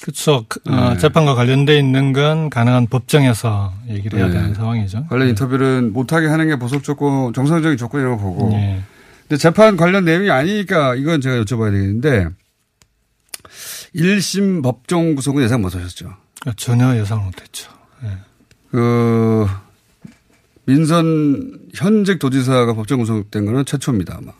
그렇죠. 0.00 0.44
그, 0.48 0.60
어, 0.68 0.90
네. 0.94 0.98
재판과 0.98 1.34
관련돼 1.34 1.78
있는 1.78 2.12
건 2.12 2.50
가능한 2.50 2.86
법정에서 2.88 3.72
얘기를 3.88 4.18
해야 4.18 4.28
네. 4.28 4.34
되는 4.34 4.54
상황이죠. 4.54 5.06
관련 5.08 5.28
인터뷰는 5.28 5.92
못하게 5.92 6.26
하는 6.26 6.48
게 6.48 6.56
보석 6.56 6.82
조건, 6.82 7.32
정상적인 7.32 7.76
조건이라고 7.76 8.18
보고. 8.18 8.52
예. 8.54 8.82
근데 9.22 9.36
재판 9.38 9.76
관련 9.76 10.04
내용이 10.04 10.30
아니니까 10.30 10.94
이건 10.94 11.20
제가 11.20 11.42
여쭤봐야 11.42 11.72
되겠는데 11.72 12.28
1심 13.96 14.62
법정 14.62 15.14
구속은 15.14 15.42
예상 15.42 15.62
못 15.62 15.74
하셨죠? 15.74 16.14
전혀 16.56 16.96
예상 16.96 17.24
못했죠. 17.24 17.72
예. 18.04 18.10
그 18.70 19.46
민선 20.66 21.58
현직 21.74 22.18
도지사가 22.18 22.74
법정 22.74 22.98
구속된 23.00 23.46
거는 23.46 23.64
최초입니다, 23.64 24.18
아마. 24.18 24.32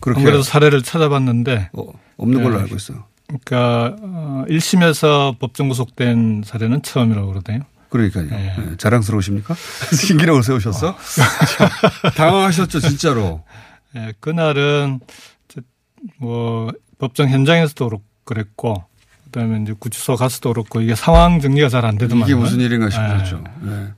그렇게 0.00 0.20
안 0.20 0.24
그래도 0.24 0.42
사례를 0.42 0.82
찾아봤는데 0.82 1.70
어, 1.72 1.84
없는 2.16 2.42
걸로 2.42 2.56
예. 2.56 2.62
알고 2.62 2.76
있어요. 2.76 3.04
그러니까 3.30 3.96
어, 4.02 4.44
1심에서 4.48 5.38
법정 5.38 5.68
구속된 5.68 6.42
사례는 6.44 6.82
처음이라고 6.82 7.28
그러대요. 7.28 7.60
그러니까요. 7.88 8.26
네. 8.26 8.54
네. 8.56 8.76
자랑스러우십니까? 8.76 9.54
신기록을 9.94 10.42
세우셨어? 10.42 10.90
어. 10.90 10.96
당황하셨죠, 12.16 12.80
진짜로. 12.80 13.42
네, 13.92 14.12
그날은 14.20 15.00
뭐 16.18 16.70
법정 16.98 17.28
현장에서도 17.28 17.90
그랬고 18.24 18.84
그다음에 19.24 19.60
이제 19.62 19.74
구치소 19.78 20.16
가서도 20.16 20.52
그렇고 20.52 20.80
이게 20.80 20.94
상황 20.94 21.40
정리가 21.40 21.68
잘 21.68 21.84
안 21.84 21.98
되더만 21.98 22.28
이게 22.28 22.34
무슨 22.34 22.60
일인가 22.60 22.90
싶었죠. 22.90 23.42
네. 23.62 23.88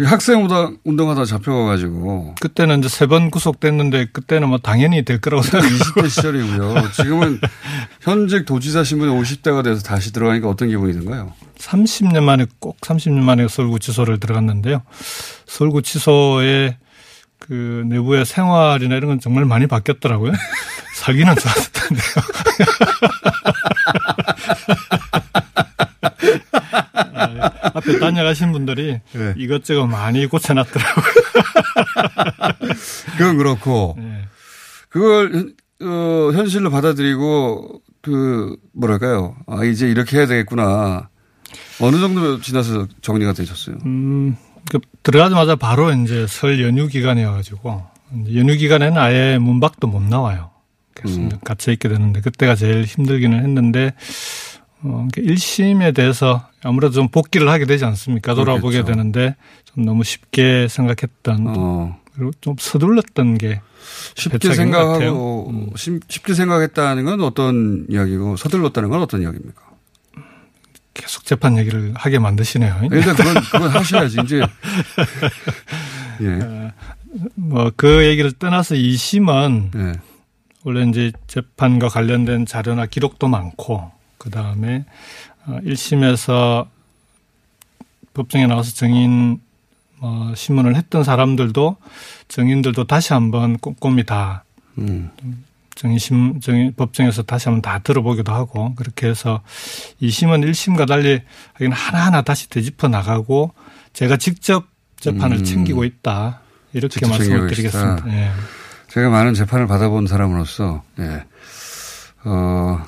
그 0.00 0.06
학생 0.06 0.48
운동하다 0.84 1.26
잡혀가지고. 1.26 2.34
그때는 2.40 2.78
이제 2.78 2.88
세 2.88 3.06
번 3.06 3.30
구속됐는데 3.30 4.06
그때는 4.12 4.48
뭐 4.48 4.56
당연히 4.58 5.04
될 5.04 5.20
거라고 5.20 5.42
생각했고. 5.42 5.76
20대 6.00 6.08
시절이고요. 6.08 6.90
지금은 6.92 7.38
현직 8.00 8.46
도지사 8.46 8.82
신분이 8.82 9.12
50대가 9.20 9.62
돼서 9.62 9.82
다시 9.82 10.10
들어가니까 10.12 10.48
어떤 10.48 10.68
기분이 10.68 10.94
든가요? 10.94 11.34
30년 11.58 12.22
만에 12.22 12.46
꼭 12.60 12.80
30년 12.80 13.18
만에 13.20 13.46
서울구치소를 13.46 14.20
들어갔는데요. 14.20 14.80
서울구치소에 15.46 16.78
그 17.38 17.84
내부의 17.86 18.24
생활이나 18.24 18.96
이런 18.96 19.10
건 19.10 19.20
정말 19.20 19.44
많이 19.44 19.66
바뀌었더라고요. 19.66 20.32
살기는 20.96 21.34
좋았었던데요. 21.36 22.00
앞에 27.90 27.98
다녀가신 27.98 28.52
분들이 28.52 29.00
네. 29.12 29.34
이것저것 29.36 29.86
많이 29.86 30.26
고쳐놨더라고요. 30.26 31.04
그건 33.18 33.36
그렇고 33.36 33.96
네. 33.98 34.22
그걸 34.88 35.52
어, 35.82 36.30
현실로 36.32 36.70
받아들이고 36.70 37.82
그 38.02 38.56
뭐랄까요? 38.72 39.36
아 39.46 39.64
이제 39.64 39.88
이렇게 39.88 40.18
해야 40.18 40.26
되겠구나. 40.26 41.08
어느 41.80 41.98
정도 41.98 42.40
지나서 42.40 42.86
정리가 43.00 43.32
되셨어요? 43.32 43.76
음, 43.86 44.36
그 44.70 44.78
들어가자마자 45.02 45.56
바로 45.56 45.92
이제 45.92 46.26
설 46.28 46.62
연휴 46.62 46.86
기간이어가지고 46.86 47.82
연휴 48.34 48.56
기간에는 48.56 48.98
아예 48.98 49.38
문 49.38 49.60
밖도 49.60 49.86
못 49.86 50.02
나와요. 50.02 50.50
그래서 50.94 51.20
음. 51.20 51.30
갇혀 51.44 51.72
있게 51.72 51.88
되는데 51.88 52.20
그때가 52.20 52.54
제일 52.54 52.84
힘들기는 52.84 53.38
했는데 53.38 53.94
어, 54.82 55.08
1심에 55.12 55.94
대해서 55.94 56.46
아무래도 56.62 56.94
좀 56.94 57.08
복귀를 57.08 57.48
하게 57.48 57.66
되지 57.66 57.84
않습니까? 57.84 58.34
돌아보게 58.34 58.82
그렇겠죠. 58.82 58.86
되는데 58.86 59.36
좀 59.64 59.84
너무 59.84 60.04
쉽게 60.04 60.68
생각했던 60.68 61.46
어. 61.48 62.00
그리고 62.14 62.32
좀 62.40 62.56
서둘렀던 62.58 63.38
게 63.38 63.60
쉽게 64.14 64.54
생각하고 64.54 65.50
음. 65.50 65.70
쉽게 65.76 66.34
생각했다는 66.34 67.04
건 67.04 67.20
어떤 67.22 67.86
이야기고 67.88 68.36
서둘렀다는 68.36 68.88
건 68.88 69.02
어떤 69.02 69.22
이야기입니까? 69.22 69.70
계속 70.92 71.24
재판 71.24 71.56
얘기를 71.56 71.92
하게 71.94 72.18
만드시네요. 72.18 72.80
일단 72.90 73.16
그건 73.16 73.34
그건 73.34 73.68
하셔야지 73.70 74.18
이제. 74.24 74.40
예. 76.20 76.28
어, 76.42 76.70
뭐그 77.34 78.04
얘기를 78.06 78.32
떠나서 78.32 78.74
2심은 78.74 79.74
예. 79.76 79.92
원래 80.64 80.86
이제 80.88 81.12
재판과 81.26 81.88
관련된 81.88 82.44
자료나 82.44 82.86
기록도 82.86 83.28
많고 83.28 83.90
그 84.20 84.28
다음에 84.28 84.84
1심에서 85.46 86.30
어, 86.30 86.68
법정에 88.12 88.46
나와서 88.46 88.70
증인 88.72 89.40
어, 89.98 90.32
신문을 90.36 90.76
했던 90.76 91.02
사람들도 91.02 91.76
증인들도 92.28 92.84
다시 92.86 93.14
한번 93.14 93.56
꼼꼼히 93.56 94.04
다 94.04 94.44
음. 94.76 95.10
증인 95.74 95.98
증인 96.42 96.74
법정에서 96.76 97.22
다시 97.22 97.48
한번 97.48 97.62
다 97.62 97.78
들어보기도 97.78 98.30
하고 98.30 98.74
그렇게 98.74 99.08
해서 99.08 99.40
2심은 100.02 100.44
1심과 100.50 100.86
달리 100.86 101.22
하긴 101.54 101.72
하나하나 101.72 102.20
다시 102.20 102.50
되짚어 102.50 102.88
나가고 102.88 103.54
제가 103.94 104.18
직접 104.18 104.66
재판을 104.98 105.38
음. 105.38 105.44
챙기고 105.44 105.84
있다 105.84 106.40
이렇게 106.74 107.06
말씀을 107.06 107.48
드리겠습니다. 107.48 108.04
예. 108.08 108.30
제가 108.88 109.08
많은 109.08 109.32
재판을 109.32 109.66
받아본 109.66 110.06
사람으로서 110.06 110.82
예. 110.98 111.24
어 112.24 112.84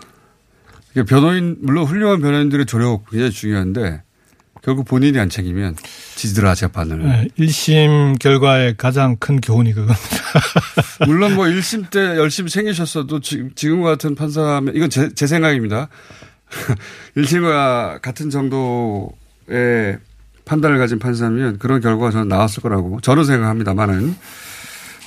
변호인 1.07 1.57
물론 1.61 1.85
훌륭한 1.87 2.21
변호인들의 2.21 2.67
조력 2.67 3.11
굉장히 3.11 3.33
중요한데 3.33 4.03
결국 4.63 4.87
본인이 4.87 5.19
안 5.19 5.29
챙기면 5.29 5.77
지지들아 6.15 6.55
재판을. 6.55 7.03
네, 7.03 7.29
1심 7.39 8.19
결과의 8.21 8.77
가장 8.77 9.17
큰 9.17 9.41
교훈이 9.41 9.73
그겁니다. 9.73 10.01
물론 11.07 11.35
뭐 11.35 11.47
1심 11.47 11.91
때 11.91 11.99
열심히 12.17 12.49
챙기셨어도 12.49 13.21
지금, 13.21 13.83
같은 13.83 14.15
판사면 14.15 14.75
이건 14.77 14.89
제, 14.89 15.13
제 15.15 15.27
생각입니다. 15.27 15.89
1심과 17.17 18.01
같은 18.03 18.31
정도의 18.31 19.99
판단을 20.45 20.79
가진 20.79 20.99
판사면 20.99 21.59
그런 21.59 21.81
결과가 21.81 22.11
저는 22.11 22.29
나왔을 22.29 22.63
거라고 22.63 23.01
저는 23.01 23.25
생각합니다만은 23.25 24.15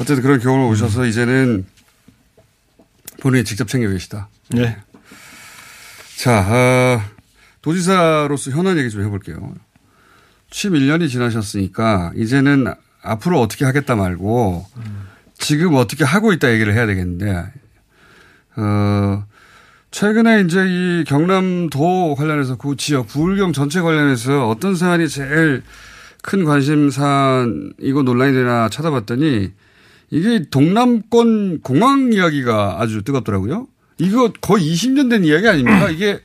어쨌든 0.01 0.21
그런 0.21 0.39
교훈을 0.39 0.65
오셔서 0.65 1.03
음. 1.03 1.07
이제는 1.07 1.65
본인이 3.21 3.45
직접 3.45 3.67
챙겨 3.67 3.89
계시다. 3.89 4.27
네. 4.49 4.77
자, 6.17 6.39
어, 6.39 7.01
도지사로서 7.61 8.51
현안 8.51 8.77
얘기 8.77 8.89
좀 8.89 9.03
해볼게요. 9.03 9.53
취임 10.49 10.73
1년이 10.73 11.09
지나셨으니까 11.09 12.13
이제는 12.15 12.73
앞으로 13.01 13.41
어떻게 13.41 13.65
하겠다 13.65 13.95
말고 13.95 14.65
지금 15.37 15.75
어떻게 15.75 16.03
하고 16.03 16.31
있다 16.31 16.51
얘기를 16.53 16.73
해야 16.73 16.85
되겠는데, 16.85 17.51
어, 18.55 19.25
최근에 19.91 20.41
이제 20.41 20.65
이 20.67 21.03
경남도 21.05 22.15
관련해서 22.15 22.57
그 22.57 22.75
지역 22.77 23.07
부울경 23.07 23.53
전체 23.53 23.81
관련해서 23.81 24.47
어떤 24.47 24.75
사안이 24.75 25.09
제일 25.09 25.63
큰 26.21 26.45
관심사이고 26.45 28.03
논란이 28.03 28.33
되나 28.33 28.69
찾아봤더니 28.69 29.51
이게 30.09 30.45
동남권 30.49 31.61
공항 31.61 32.11
이야기가 32.13 32.77
아주 32.79 33.03
뜨겁더라고요. 33.03 33.67
이거 33.97 34.31
거의 34.41 34.73
20년 34.73 35.09
된 35.09 35.23
이야기 35.23 35.47
아닙니까? 35.47 35.89
이게 35.89 36.19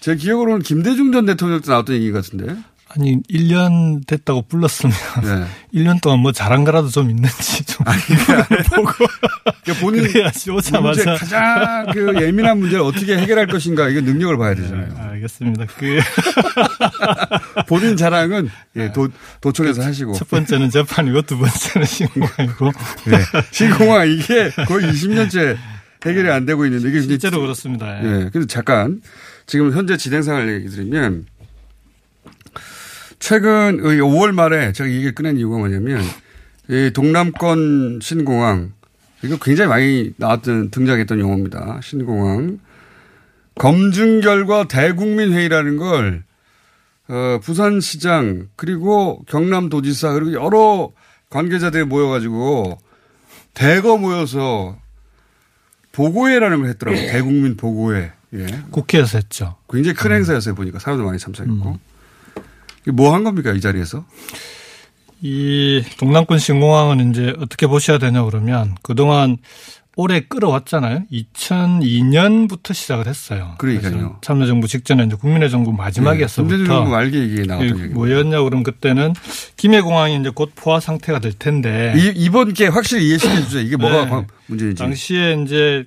제 0.00 0.16
기억으로는 0.16 0.62
김대중 0.62 1.12
전 1.12 1.26
대통령 1.26 1.60
때 1.60 1.70
나왔던 1.70 1.96
얘기 1.96 2.10
같은데. 2.10 2.56
아니 2.94 3.22
1년 3.22 4.06
됐다고 4.06 4.42
불렀으면 4.42 4.94
네. 5.22 5.46
1년 5.80 6.02
동안 6.02 6.18
뭐 6.18 6.30
잘한 6.30 6.64
거라도 6.64 6.88
좀 6.88 7.08
있는지 7.08 7.64
좀 7.64 7.86
아니, 7.88 8.00
보고 8.68 8.92
그러니까 9.62 9.80
본인 9.80 10.02
그래야지 10.06 10.50
오자마자 10.50 11.10
문제, 11.10 11.24
가장 11.24 11.86
그 11.92 12.20
예민한 12.20 12.58
문제를 12.58 12.84
어떻게 12.84 13.16
해결할 13.16 13.46
것인가 13.46 13.88
이거 13.88 14.02
능력을 14.02 14.36
봐야 14.36 14.54
되잖아요. 14.54 14.88
네, 14.88 15.00
알겠습니다. 15.00 15.66
그 15.78 16.00
본인 17.66 17.96
자랑은 17.96 18.50
예, 18.76 18.92
도, 18.92 19.08
도청에서 19.40 19.80
그 19.80 19.86
하시고 19.86 20.12
첫 20.12 20.28
번째는 20.28 20.68
재판이고 20.68 21.22
두 21.22 21.38
번째는 21.38 21.86
신공항이고 21.86 22.72
네. 23.06 23.18
신공항 23.52 24.10
이게 24.10 24.50
거의 24.66 24.86
20년째 24.92 25.56
해결이 26.04 26.30
안 26.30 26.46
되고 26.46 26.64
있는데 26.66 26.88
이게 26.88 27.00
실제로 27.00 27.40
그렇습니다. 27.40 27.98
예. 27.98 28.02
네. 28.02 28.30
그래서 28.32 28.46
잠깐 28.46 29.00
지금 29.46 29.72
현재 29.72 29.96
진행 29.96 30.22
상황을 30.22 30.54
얘기 30.54 30.68
드리면 30.68 31.26
최근 33.18 33.78
5월 33.78 34.32
말에 34.32 34.72
제가 34.72 34.88
이게 34.88 35.12
꺼낸 35.12 35.36
이유가 35.36 35.58
뭐냐면 35.58 36.02
이 36.68 36.90
동남권 36.92 38.00
신공항 38.02 38.72
이거 39.22 39.36
굉장히 39.36 39.68
많이 39.68 40.12
나왔던 40.16 40.70
등장했던 40.70 41.20
용어입니다. 41.20 41.80
신공항 41.82 42.58
검증 43.54 44.20
결과 44.20 44.66
대국민 44.66 45.32
회의라는 45.32 45.76
걸 45.76 46.24
어, 47.08 47.38
부산시장 47.42 48.48
그리고 48.56 49.22
경남도지사 49.28 50.12
그리고 50.14 50.32
여러 50.32 50.90
관계자들이 51.30 51.84
모여가지고 51.84 52.78
대거 53.54 53.98
모여서 53.98 54.78
보고회라는 55.92 56.58
걸 56.60 56.68
했더라고요. 56.70 57.12
대국민 57.12 57.56
보고회. 57.56 58.12
예. 58.34 58.46
국회에서 58.70 59.18
했죠. 59.18 59.56
굉장히 59.70 59.94
큰 59.94 60.10
음. 60.10 60.16
행사였어요 60.16 60.54
보니까 60.54 60.78
사람도 60.78 61.04
많이 61.04 61.18
참석했고. 61.18 61.78
음. 62.88 62.94
뭐한 62.94 63.24
겁니까 63.24 63.52
이 63.52 63.60
자리에서? 63.60 64.04
이 65.20 65.84
동남권 65.98 66.38
신공항은 66.38 67.10
이제 67.10 67.32
어떻게 67.38 67.66
보셔야 67.68 67.98
되냐 67.98 68.24
그러면 68.24 68.74
그동안 68.82 69.36
오래 69.96 70.20
끌어왔잖아요. 70.20 71.02
2002년부터 71.12 72.72
시작을 72.72 73.06
했어요. 73.06 73.54
그러니까요. 73.58 74.18
참여정부 74.22 74.66
직전에 74.66 75.04
이제 75.04 75.16
국민의 75.16 75.50
정부 75.50 75.72
마지막이었어부터 75.72 76.56
네, 76.56 76.64
정부 76.64 76.90
말기 76.90 77.18
얘기 77.18 77.46
나왔던. 77.46 77.92
뭐였냐 77.94 78.40
그러면 78.42 78.62
그때는 78.62 79.12
김해공항이 79.56 80.18
이제 80.20 80.30
곧 80.30 80.52
포화 80.54 80.80
상태가 80.80 81.18
될 81.18 81.32
텐데 81.32 81.94
이, 81.96 82.30
번 82.30 82.52
게 82.54 82.66
확실히 82.68 83.08
이해시켜 83.08 83.34
주세요. 83.42 83.60
이게 83.62 83.76
뭐가 83.76 84.04
네. 84.06 84.26
문제인지. 84.46 84.82
당시에 84.82 85.42
이제 85.44 85.84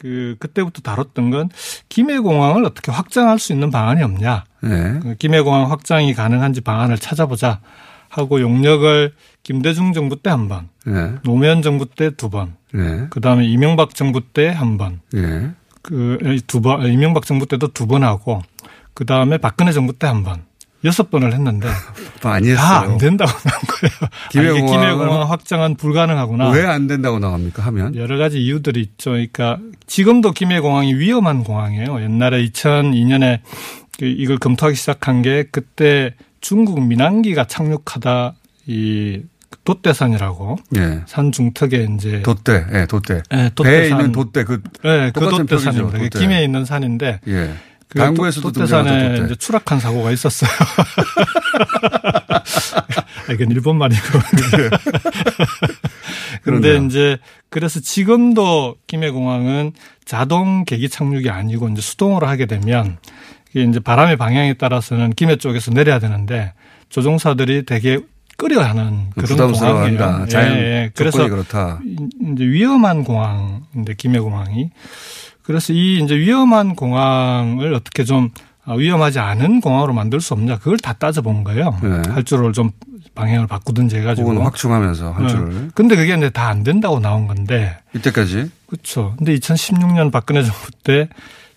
그 0.00 0.36
그때부터 0.38 0.80
다뤘던 0.82 1.30
건 1.30 1.50
김해공항을 1.88 2.64
어떻게 2.64 2.90
확장할 2.90 3.38
수 3.38 3.52
있는 3.52 3.70
방안이 3.70 4.02
없냐. 4.02 4.44
네. 4.62 4.98
그 5.02 5.14
김해공항 5.18 5.70
확장이 5.70 6.14
가능한지 6.14 6.60
방안을 6.62 6.98
찾아보자 6.98 7.60
하고 8.08 8.40
용역을 8.40 9.12
김대중 9.42 9.92
정부 9.92 10.16
때 10.20 10.30
한 10.30 10.48
번, 10.48 10.68
네. 10.84 11.12
노무현 11.22 11.62
정부 11.62 11.86
때 11.86 12.10
두 12.10 12.28
번, 12.28 12.56
네. 12.72 13.06
그 13.10 13.20
다음에 13.20 13.44
이명박 13.46 13.94
정부 13.94 14.20
때 14.20 14.48
한 14.48 14.78
번, 14.78 15.00
네. 15.12 15.50
그두 15.82 16.60
번, 16.60 16.86
이명박 16.86 17.24
정부 17.26 17.46
때도 17.46 17.68
두 17.72 17.86
번 17.86 18.04
하고 18.04 18.42
그 18.94 19.04
다음에 19.06 19.38
박근혜 19.38 19.72
정부 19.72 19.92
때 19.92 20.06
한 20.06 20.22
번. 20.22 20.42
여섯 20.82 21.10
번을 21.10 21.34
했는데 21.34 21.68
했어요. 22.52 22.56
다안 22.56 22.96
된다고 22.96 23.30
나온 23.44 23.60
거예요. 23.68 24.66
김해공항 24.66 25.20
아, 25.20 25.24
확장은 25.26 25.74
불가능하구나. 25.74 26.48
왜 26.52 26.64
안 26.64 26.86
된다고 26.86 27.18
나갑니까? 27.18 27.62
하면 27.66 27.94
여러 27.96 28.16
가지 28.16 28.40
이유들이 28.42 28.80
있죠. 28.80 29.10
그러니까 29.10 29.58
지금도 29.86 30.32
김해공항이 30.32 30.94
위험한 30.94 31.44
공항이에요. 31.44 32.00
옛날에 32.02 32.42
2002년에 32.46 33.40
그 33.98 34.06
이걸 34.06 34.38
검토하기 34.38 34.74
시작한 34.74 35.20
게 35.20 35.44
그때 35.52 36.14
중국 36.40 36.82
민항기가 36.82 37.44
착륙하다 37.46 38.32
이 38.66 39.20
돛대산이라고 39.64 40.56
예. 40.76 41.00
산 41.06 41.32
중턱에 41.32 41.88
이제 41.94 42.22
돛대, 42.22 42.66
예, 42.72 42.86
돛대. 42.86 43.22
예, 43.32 43.50
배에 43.62 43.88
있는 43.88 44.12
돛대 44.12 44.44
그 44.44 44.62
예, 44.84 45.10
그 45.14 45.20
돛대산입니다. 45.20 45.98
돛대. 45.98 46.18
김해에 46.18 46.44
있는 46.44 46.64
산인데 46.64 47.20
예. 47.28 47.54
그 47.88 47.98
당구에서도 47.98 48.52
돛대산에 48.52 49.08
돛대. 49.10 49.24
이제 49.24 49.34
추락한 49.34 49.80
사고가 49.80 50.10
있었어요. 50.12 50.50
아, 53.28 53.32
이건 53.32 53.50
일본 53.50 53.76
말이고. 53.78 54.02
그런데. 56.42 56.76
이제 56.86 57.18
그래서 57.48 57.80
지금도 57.80 58.76
김해공항은 58.86 59.72
자동 60.04 60.64
계기 60.64 60.88
착륙이 60.88 61.28
아니고 61.28 61.68
이제 61.68 61.82
수동으로 61.82 62.26
하게 62.26 62.46
되면 62.46 62.98
이게 63.50 63.64
이제 63.64 63.80
바람의 63.80 64.16
방향에 64.16 64.54
따라서는 64.54 65.12
김해 65.12 65.36
쪽에서 65.36 65.70
내려야 65.72 65.98
되는데 65.98 66.54
조종사들이 66.88 67.66
되게 67.66 67.98
끓여 68.40 68.62
하는 68.62 69.10
그런 69.10 69.26
부담스러워한다. 69.26 70.26
자연 70.26 70.56
예, 70.56 70.58
예. 70.62 70.90
그래서 70.96 71.28
그렇다. 71.28 71.78
이제 72.34 72.42
위험한 72.44 73.04
공항인데 73.04 73.94
김해공항이 73.98 74.70
그래서 75.42 75.74
이 75.74 76.00
이제 76.02 76.16
위험한 76.16 76.74
공항을 76.74 77.74
어떻게 77.74 78.04
좀 78.04 78.30
아, 78.64 78.72
위험하지 78.74 79.18
않은 79.18 79.60
공항으로 79.60 79.92
만들 79.92 80.20
수 80.22 80.32
없냐 80.34 80.56
그걸 80.58 80.78
다 80.78 80.94
따져본 80.94 81.44
거예요. 81.44 81.78
네. 81.82 82.00
할줄을 82.12 82.52
좀 82.54 82.70
방향을 83.14 83.46
바꾸든지 83.46 83.96
해가지고. 83.98 84.30
혹은 84.30 84.42
확충하면서 84.44 85.12
할 85.12 85.22
네. 85.24 85.28
줄을. 85.28 85.70
근데 85.74 85.96
그게 85.96 86.14
이제 86.16 86.30
다 86.30 86.48
안 86.48 86.62
된다고 86.62 86.98
나온 87.00 87.26
건데. 87.26 87.76
이때까지. 87.94 88.50
그렇죠. 88.66 89.14
근데 89.18 89.34
2016년 89.36 90.10
박근혜 90.12 90.42
정부 90.42 90.70
때 90.84 91.08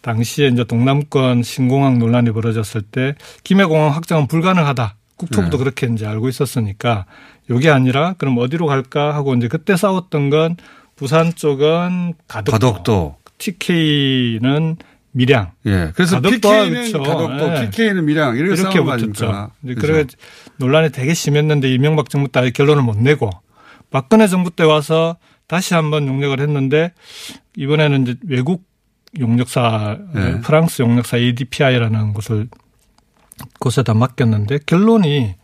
당시에 0.01 0.47
이제 0.47 0.63
동남권 0.65 1.43
신공항 1.43 1.97
논란이 1.99 2.31
벌어졌을 2.31 2.81
때 2.81 3.15
김해공항 3.45 3.93
확장은 3.93 4.27
불가능하다. 4.27 4.95
국토부도 5.25 5.57
네. 5.57 5.63
그렇게 5.63 5.87
이제 5.87 6.05
알고 6.05 6.29
있었으니까 6.29 7.05
요게 7.49 7.69
아니라 7.69 8.13
그럼 8.17 8.37
어디로 8.37 8.65
갈까 8.65 9.13
하고 9.13 9.33
이제 9.35 9.47
그때 9.47 9.75
싸웠던 9.75 10.29
건 10.29 10.57
부산 10.95 11.33
쪽은 11.33 12.13
가덕도, 12.27 12.51
가덕도. 12.51 13.15
TK는 13.37 14.77
밀양. 15.11 15.51
예. 15.65 15.91
그래서 15.95 16.19
PK는 16.21 16.83
그쵸. 16.83 17.03
가덕도, 17.03 17.55
예. 17.55 17.69
PK는 17.69 18.05
밀양 18.05 18.35
이렇게, 18.37 18.61
이렇게 18.61 18.81
붙었죠. 18.81 19.51
이제? 19.63 19.73
그래 19.75 20.05
논란이 20.57 20.91
되게 20.91 21.13
심했는데 21.13 21.71
이명박 21.73 22.09
정부 22.09 22.31
때 22.31 22.49
결론을 22.51 22.83
못 22.83 22.97
내고 22.97 23.29
박근혜 23.91 24.27
정부 24.27 24.49
때 24.49 24.63
와서 24.63 25.17
다시 25.47 25.73
한번 25.73 26.07
용역을 26.07 26.39
했는데 26.39 26.93
이번에는 27.57 28.01
이제 28.03 28.15
외국 28.27 28.65
용역사 29.19 29.97
네. 30.13 30.41
프랑스 30.41 30.81
용역사 30.81 31.17
ADPI라는 31.17 32.13
곳을 32.13 32.47
곳에다 33.59 33.93
맡겼는데 33.93 34.59
결론이 34.65 35.35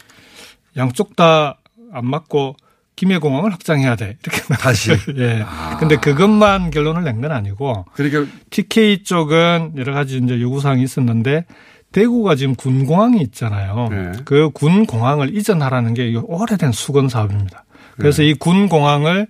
양쪽 0.77 1.15
다 1.15 1.55
안 1.91 2.05
맞고 2.05 2.55
김해공항을 2.97 3.51
확장해야 3.51 3.95
돼 3.95 4.17
이렇게 4.21 4.41
다시. 4.61 4.91
예. 4.91 5.43
근데 5.79 5.95
그것만 5.95 6.69
결론을 6.69 7.03
낸 7.03 7.19
건 7.21 7.31
아니고 7.31 7.85
그러니까 7.93 8.31
TK 8.51 9.03
쪽은 9.03 9.73
여러 9.77 9.93
가지 9.93 10.17
이제 10.23 10.39
요구사항이 10.39 10.83
있었는데 10.83 11.45
대구가 11.91 12.35
지금 12.35 12.53
군공항이 12.53 13.19
있잖아요. 13.23 13.87
네. 13.89 14.11
그 14.25 14.51
군공항을 14.51 15.35
이전하라는 15.35 15.95
게 15.95 16.13
오래된 16.15 16.71
수건 16.73 17.09
사업입니다. 17.09 17.65
그래서 17.97 18.21
이 18.21 18.35
군공항을 18.35 19.25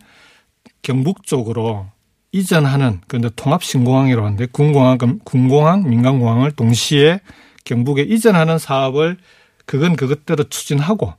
경북 0.82 1.24
쪽으로 1.24 1.88
이전하는 2.34 3.00
그런데 3.08 3.30
통합 3.38 3.64
신공항이라고 3.64 4.26
하는데 4.26 4.46
군공항, 4.48 4.98
군공항, 5.24 5.90
민간공항을 5.90 6.52
동시에 6.52 7.22
경북에 7.70 8.02
이전하는 8.02 8.58
사업을 8.58 9.18
그건 9.68 9.96
그것대로 9.96 10.46
추진하고 10.46 11.14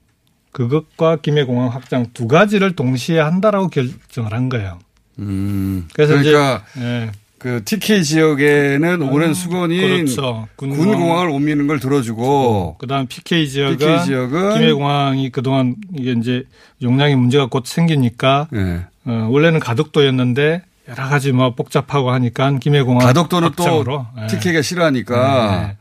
그것과 0.50 1.18
김해공항 1.22 1.68
확장 1.68 2.06
두 2.12 2.26
가지를 2.26 2.74
동시에 2.74 3.20
한다라고 3.20 3.68
결정을 3.68 4.32
한 4.32 4.48
거예요. 4.48 4.80
음. 5.20 5.86
그래서 5.94 6.14
그러니까 6.14 6.64
이제 6.74 6.84
예. 6.84 7.12
그 7.38 7.62
TK 7.64 8.02
지역에는 8.02 9.00
오랜 9.02 9.28
음, 9.28 9.34
수건인 9.34 9.80
그렇죠. 9.80 10.48
군공항. 10.56 10.90
군공항 10.90 11.24
을 11.26 11.30
옮기는 11.30 11.68
걸 11.68 11.78
들어주고 11.78 12.76
그다음 12.78 13.06
PK 13.06 13.48
지역은, 13.48 13.78
PK 13.78 14.04
지역은 14.06 14.54
김해공항이 14.54 15.30
그동안 15.30 15.76
이게 15.96 16.12
이제 16.18 16.42
용량이 16.82 17.14
문제가 17.14 17.46
곧 17.46 17.64
생기니까 17.64 18.48
예. 18.54 18.86
어, 19.04 19.28
원래는 19.30 19.60
가덕도였는데 19.60 20.62
여러 20.88 21.08
가지 21.08 21.30
뭐 21.30 21.54
복잡하고 21.54 22.10
하니까 22.10 22.58
김해공항 22.58 23.06
가덕도는 23.06 23.50
확장으로. 23.50 24.06
또 24.16 24.22
예. 24.22 24.26
TK가 24.26 24.62
싫어하니까 24.62 25.66
네. 25.68 25.76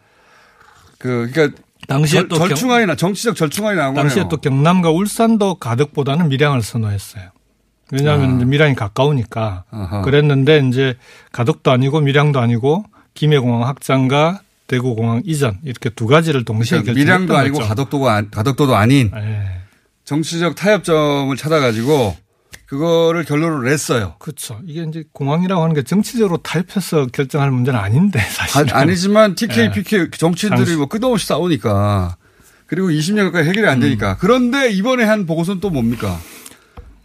그 1.00 1.28
그러니까 1.34 1.60
당시에 1.88 2.20
절, 2.20 2.28
또 2.28 2.38
경- 2.38 2.50
절충안이 2.50 2.86
나 2.86 2.96
정치적 2.96 3.36
절충안이 3.36 3.76
나온 3.78 3.96
당시에 3.96 4.24
거네요. 4.24 4.30
또 4.30 4.38
경남과 4.38 4.92
울산도 4.92 5.56
가덕보다는 5.56 6.30
밀양을 6.30 6.62
선호했어요. 6.62 7.24
왜냐하면 7.92 8.34
아. 8.34 8.36
이제 8.36 8.46
밀양이 8.46 8.76
가까우니까 8.76 9.64
아하. 9.72 10.02
그랬는데 10.04 10.62
이제 10.70 10.96
가덕도 11.32 11.72
아니고 11.72 12.02
밀양도 12.02 12.40
아니고 12.40 12.86
김해공항 13.16 13.68
확장과 13.68 14.42
대구공항 14.68 15.24
이전 15.26 15.58
이렇게 15.64 15.90
두 15.90 16.06
가지를 16.06 16.46
동시에 16.46 16.82
그러니까 16.82 16.94
결정했던 16.94 17.22
밀양도 17.26 17.38
아니고 17.38 17.58
거죠. 17.58 17.68
가덕도가 17.70 18.14
안- 18.14 18.30
가덕도도 18.30 18.76
아닌 18.76 19.10
예. 19.16 19.42
정치적 20.06 20.56
타협점을 20.56 21.36
찾아가지고 21.36 22.16
그거를 22.70 23.26
결론을 23.26 23.68
냈어요. 23.68 24.14
그렇죠. 24.20 24.60
이게 24.64 24.84
이제 24.84 25.04
공항이라고 25.12 25.64
하는 25.64 25.74
게 25.74 25.82
정치적으로 25.82 26.38
타협해서 26.38 27.08
결정할 27.08 27.50
문제는 27.50 27.80
아닌데 27.80 28.20
사실 28.30 28.72
아, 28.76 28.86
니 28.86 28.96
지만 28.96 29.34
TK, 29.34 29.64
예. 29.64 29.72
PK 29.72 30.12
정치인들이 30.12 30.76
뭐 30.76 30.86
끝없이 30.86 31.26
싸우니까 31.26 32.18
그리고 32.68 32.90
20년 32.90 33.24
가까이 33.24 33.48
해결이 33.48 33.68
안 33.68 33.80
되니까 33.80 34.18
그런데 34.18 34.70
이번에 34.70 35.04
한 35.04 35.26
보고서는 35.26 35.60
또 35.62 35.72
뭡니까? 35.72 36.20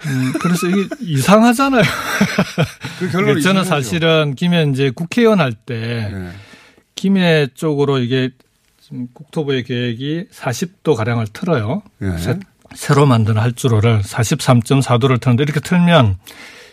음, 0.05 0.35
그래서 0.39 0.67
이게 0.67 0.87
이상하잖아요. 1.01 1.83
그 3.01 3.11
결론이 3.11 3.41
저는. 3.41 3.65
사실은 3.65 4.35
김해 4.35 4.65
이제 4.65 4.91
국회의원 4.91 5.41
할때 5.41 6.11
네. 6.13 6.31
김해 6.95 7.49
쪽으로 7.55 8.01
이게 8.01 8.33
지금 8.83 9.09
국토부의 9.15 9.65
계획이 9.65 10.27
40도 10.31 10.95
가량을 10.95 11.29
틀어요. 11.33 11.83
네. 12.01 12.11
새, 12.75 12.89
새로 12.89 13.07
만든 13.07 13.37
할주로를 13.37 14.03
43.4도를 14.03 15.21
트는데 15.21 15.43
이렇게 15.43 15.61
틀면 15.61 16.17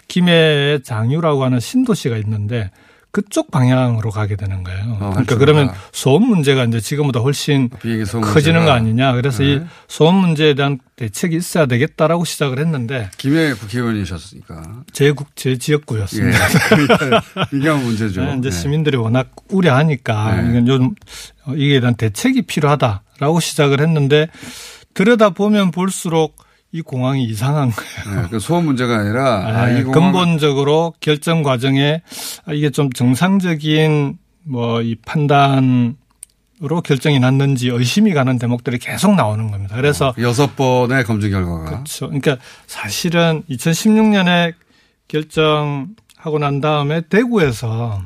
김해에 0.08 0.80
장유라고 0.84 1.44
하는 1.44 1.60
신도시가 1.60 2.18
있는데 2.18 2.72
그쪽 3.12 3.52
방향으로 3.52 4.10
가게 4.10 4.38
되는 4.38 4.64
거예요. 4.64 4.84
그러니까 4.84 5.06
할주로가. 5.18 5.38
그러면 5.38 5.72
소음 5.92 6.28
문제가 6.28 6.64
이제 6.64 6.80
지금보다 6.80 7.20
훨씬 7.20 7.70
소음 8.08 8.24
커지는. 8.24 8.64
거 8.64 8.72
아니냐. 8.72 9.14
그래서 9.14 9.44
이 9.44 9.60
네. 9.60 9.66
소음 9.90 10.16
문제에 10.16 10.54
대한 10.54 10.80
대책이 10.96 11.36
있어야 11.36 11.66
되겠다라고 11.66 12.24
시작을 12.24 12.60
했는데 12.60 13.10
김해 13.18 13.54
국회의원이셨으니까. 13.54 14.84
제 14.94 15.12
국, 15.12 15.36
제 15.36 15.58
지역구였습니다. 15.58 16.40
예. 16.40 17.48
민감 17.52 17.84
문제죠. 17.84 18.24
네, 18.24 18.36
이제 18.40 18.50
네. 18.50 18.56
시민들이 18.56 18.96
워낙 18.96 19.30
우려하니까 19.50 20.42
네. 20.42 20.50
이건 20.50 20.68
요즘 20.68 20.92
어, 21.46 21.54
이에 21.56 21.82
대한 21.82 21.96
대책이 21.96 22.44
필요하다라고 22.44 23.42
시작을 23.42 23.82
했는데 23.82 24.28
들여다 24.94 25.32
보면 25.32 25.72
볼수록 25.72 26.36
이 26.74 26.82
공항이 26.82 27.26
이상한 27.26 27.70
거예요. 27.72 28.22
네, 28.22 28.28
그 28.30 28.40
소음 28.40 28.66
문제가 28.66 29.00
아니라 29.00 29.46
아, 29.46 29.66
네, 29.68 29.80
이 29.80 29.84
공항 29.84 30.12
근본적으로 30.14 30.94
결정 31.02 31.44
과정에 31.44 32.02
아, 32.46 32.54
이게 32.54 32.70
좀 32.70 32.92
정상적인 32.92 34.18
뭐 34.44 34.82
이 34.82 34.96
판단 34.96 35.96
으로 36.64 36.80
결정이 36.82 37.20
났는지 37.20 37.70
의심이 37.70 38.14
가는 38.14 38.38
대목들이 38.38 38.78
계속 38.78 39.16
나오는 39.16 39.50
겁니다. 39.50 39.76
그래서 39.76 40.14
여섯 40.20 40.56
번의 40.56 41.06
검증 41.06 41.32
결과가 41.32 41.66
그렇죠. 41.66 42.06
그러니까 42.06 42.38
사실은 42.68 43.42
2016년에 43.50 44.54
결정하고 45.08 46.38
난 46.40 46.62
다음에 46.62 47.02
대구에서 47.02 48.04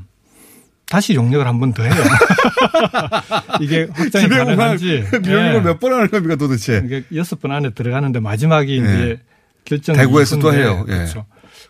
다시 0.90 1.16
용역을 1.16 1.48
한 1.48 1.60
번 1.60 1.74
더 1.74 1.84
해요. 1.84 1.94
이게 3.62 3.88
확장이 3.94 4.28
가능한지. 4.28 5.06
용역을 5.14 5.56
예. 5.56 5.60
몇번 5.62 5.94
하는 5.94 6.10
겁니까 6.10 6.36
도대체? 6.36 6.82
이게 6.86 7.04
여섯 7.16 7.40
번 7.42 7.52
안에 7.52 7.72
들어가는데 7.72 8.20
마지막이 8.20 8.78
이제 8.78 9.20
결정 9.66 9.96
대구에서 9.96 10.38
또 10.40 10.54
해요. 10.54 10.86
예. 10.88 10.94
그렇죠. 10.94 11.26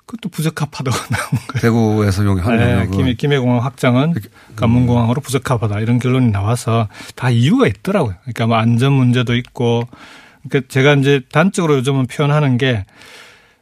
그것도 0.05 0.29
부적합하다고 0.29 0.95
나온 1.09 1.29
거예요. 1.47 1.61
대구에서 1.61 2.25
용한 2.25 2.57
네, 2.57 2.73
용역은 2.73 2.91
김해, 2.91 3.13
김해 3.15 3.37
공항 3.39 3.63
확장은 3.63 4.13
관문공항으로 4.55 5.21
부적합하다 5.21 5.79
이런 5.79 5.97
결론이 5.99 6.31
나와서 6.31 6.87
다 7.15 7.29
이유가 7.29 7.67
있더라고요. 7.67 8.15
그러니까 8.21 8.47
뭐 8.47 8.57
안전 8.57 8.93
문제도 8.93 9.35
있고, 9.35 9.87
그러니까 10.47 10.67
제가 10.71 10.93
이제 10.95 11.21
단적으로 11.31 11.75
요즘은 11.77 12.05
표현하는 12.07 12.57
게 12.57 12.85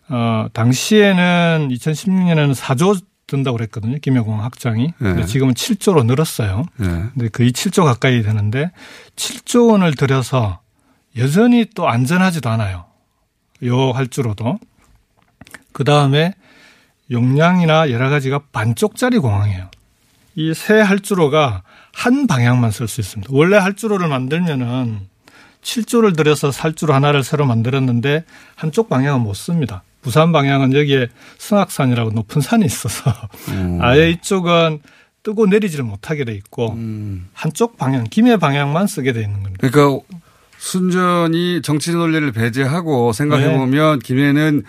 어, 0.09 0.47
당시에는 0.51 1.69
2016년에는 1.71 2.53
4조 2.55 2.99
든다고 3.27 3.57
그랬거든요. 3.57 3.97
김해공항 3.99 4.43
확장이. 4.43 4.87
네. 4.87 4.93
근데 4.99 5.25
지금은 5.25 5.53
7조로 5.53 6.05
늘었어요. 6.05 6.65
네. 6.77 6.87
근데 7.13 7.29
거의 7.29 7.51
7조 7.51 7.83
가까이 7.85 8.21
되는데 8.21 8.71
7조 9.15 9.71
원을 9.71 9.95
들여서 9.95 10.59
여전히 11.17 11.65
또 11.73 11.87
안전하지도 11.87 12.49
않아요. 12.49 12.85
요 13.65 13.91
할주로도. 13.91 14.59
그 15.71 15.83
다음에 15.83 16.33
용량이나 17.11 17.91
여러 17.91 18.09
가지가 18.09 18.43
반쪽짜리 18.51 19.17
공항이에요. 19.19 19.69
이새 20.35 20.79
할주로가 20.79 21.63
한 21.93 22.27
방향만 22.27 22.71
쓸 22.71 22.87
수 22.87 23.01
있습니다. 23.01 23.31
원래 23.33 23.57
할주로를 23.57 24.07
만들면은 24.07 25.07
7조를 25.61 26.17
들여서 26.17 26.51
살주로 26.51 26.93
하나를 26.93 27.23
새로 27.23 27.45
만들었는데 27.45 28.25
한쪽 28.55 28.89
방향은 28.89 29.21
못 29.21 29.35
씁니다. 29.35 29.83
부산 30.03 30.31
방향은 30.31 30.73
여기에 30.73 31.07
승악산이라고 31.39 32.11
높은 32.11 32.41
산이 32.41 32.65
있어서 32.65 33.11
음. 33.49 33.79
아예 33.81 34.09
이쪽은 34.11 34.81
뜨고 35.23 35.45
내리지를 35.47 35.85
못하게 35.85 36.25
돼 36.25 36.33
있고 36.33 36.73
음. 36.73 37.29
한쪽 37.33 37.77
방향, 37.77 38.03
김해 38.03 38.37
방향만 38.37 38.87
쓰게 38.87 39.13
돼 39.13 39.21
있는 39.21 39.41
겁니다. 39.41 39.67
그러니까 39.67 40.05
순전히 40.57 41.61
정치 41.61 41.91
논리를 41.93 42.31
배제하고 42.31 43.11
네. 43.11 43.17
생각해 43.17 43.57
보면 43.57 43.99
김해는 43.99 44.63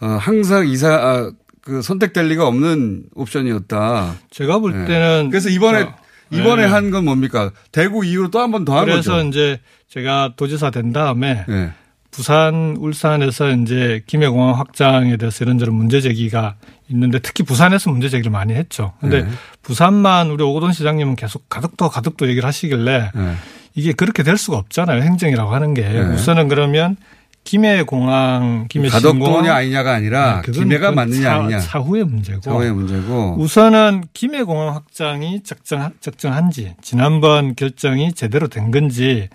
어, 0.00 0.06
항상 0.06 0.66
이사 0.66 0.88
아, 0.94 1.30
그 1.62 1.82
선택될 1.82 2.26
리가 2.28 2.46
없는 2.46 3.04
옵션이었다. 3.14 4.14
제가 4.30 4.58
볼 4.58 4.72
네. 4.72 4.84
때는 4.86 5.28
그래서 5.30 5.48
이번에 5.48 5.82
어, 5.82 5.94
이번에 6.32 6.62
네. 6.64 6.68
한건 6.70 7.04
뭡니까? 7.04 7.50
대구 7.72 8.04
이후로 8.04 8.30
또 8.30 8.38
한 8.40 8.50
번 8.50 8.64
더한 8.64 8.86
그래서 8.86 9.12
거죠. 9.14 9.28
이제 9.28 9.60
제가 9.88 10.34
도지사 10.36 10.70
된 10.70 10.92
다음에 10.92 11.44
네. 11.48 11.72
부산, 12.20 12.76
울산에서 12.78 13.50
이제 13.52 14.02
김해공항 14.06 14.58
확장에 14.58 15.16
대해서 15.16 15.42
이런저런 15.42 15.74
문제 15.74 16.02
제기가 16.02 16.56
있는데 16.90 17.18
특히 17.18 17.44
부산에서 17.44 17.88
문제 17.90 18.10
제기를 18.10 18.30
많이 18.30 18.52
했죠. 18.52 18.92
근데 19.00 19.22
네. 19.22 19.30
부산만 19.62 20.28
우리 20.30 20.42
오고돈 20.44 20.72
시장님은 20.72 21.16
계속 21.16 21.48
가덕도 21.48 21.88
가덕도 21.88 22.28
얘기를 22.28 22.46
하시길래 22.46 23.10
네. 23.14 23.32
이게 23.74 23.92
그렇게 23.94 24.22
될 24.22 24.36
수가 24.36 24.58
없잖아요. 24.58 25.00
행정이라고 25.00 25.50
하는 25.54 25.72
게. 25.72 25.80
네. 25.80 25.98
우선은 26.00 26.48
그러면 26.48 26.96
김해 27.42 27.84
공항, 27.84 28.66
김해 28.68 28.90
가덕도냐 28.90 29.54
아니냐가 29.54 29.94
아니라 29.94 30.42
네, 30.44 30.52
김해가 30.52 30.92
맞느냐 30.92 31.22
차- 31.22 31.34
아니냐. 31.36 31.58
차후의 31.60 32.04
문제고. 32.04 32.40
차후의 32.42 32.70
문제고. 32.74 33.36
우선은 33.38 34.04
김해 34.12 34.42
공항 34.42 34.74
확장이 34.74 35.42
적정, 35.42 35.90
적정한지, 36.00 36.74
지난번 36.82 37.54
결정이 37.54 38.12
제대로 38.12 38.48
된 38.48 38.70
건지 38.70 39.30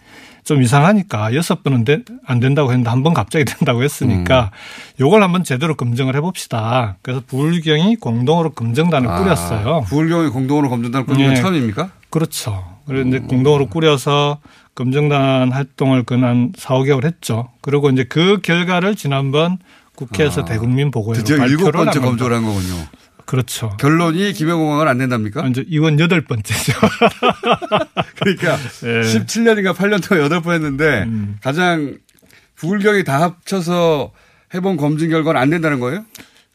좀 0.45 0.61
이상하니까 0.61 1.33
여섯 1.33 1.63
번은 1.63 1.83
된- 1.85 2.05
안 2.25 2.39
된다고 2.39 2.69
했는데 2.71 2.89
한 2.89 3.01
번 3.03 3.13
갑자기 3.13 3.43
된다고 3.51 3.83
했으니까 3.83 4.51
음. 4.53 5.03
요걸 5.03 5.21
한번 5.23 5.43
제대로 5.43 5.75
검증을 5.75 6.15
해봅시다. 6.15 6.97
그래서 7.01 7.21
부울경이 7.27 7.97
공동으로 7.97 8.51
검증단을 8.51 9.09
아, 9.09 9.19
꾸렸어요. 9.19 9.81
부울경이 9.87 10.29
공동으로 10.29 10.69
검증단을 10.69 11.05
꾸린 11.07 11.25
건 11.25 11.33
네. 11.33 11.41
처음입니까? 11.41 11.89
그렇죠. 12.11 12.63
그래서 12.87 13.07
이제 13.09 13.19
공동으로 13.19 13.67
꾸려서 13.67 14.37
검증단 14.75 15.51
활동을 15.51 16.03
그한 16.03 16.53
4, 16.57 16.75
5개월 16.75 17.05
했죠. 17.05 17.49
그리고 17.61 17.89
이제 17.89 18.03
그 18.03 18.39
결과를 18.41 18.95
지난번 18.95 19.57
국회에서 19.95 20.41
아, 20.41 20.45
대국민 20.45 20.91
보고회로 20.91 21.23
드디어 21.23 21.43
일곱 21.47 21.71
번째. 21.71 21.99
검토를 21.99 22.37
한 22.37 22.43
거군요. 22.45 22.75
그렇죠. 23.25 23.75
결론이 23.79 24.33
김해공항은 24.33 24.87
안 24.87 24.97
된답니까? 24.97 25.47
이제 25.47 25.65
이건 25.67 25.99
여덟 25.99 26.21
번째죠. 26.21 26.73
그러니까 28.17 28.57
네. 28.57 29.01
17년인가 29.01 29.73
8년 29.73 30.07
동안 30.07 30.23
여덟 30.23 30.41
번 30.41 30.53
했는데 30.53 31.03
음. 31.03 31.37
가장 31.41 31.97
부울경이 32.55 33.03
다 33.03 33.21
합쳐서 33.21 34.11
해본 34.53 34.77
검증 34.77 35.09
결과는 35.09 35.41
안 35.41 35.49
된다는 35.49 35.79
거예요? 35.79 36.05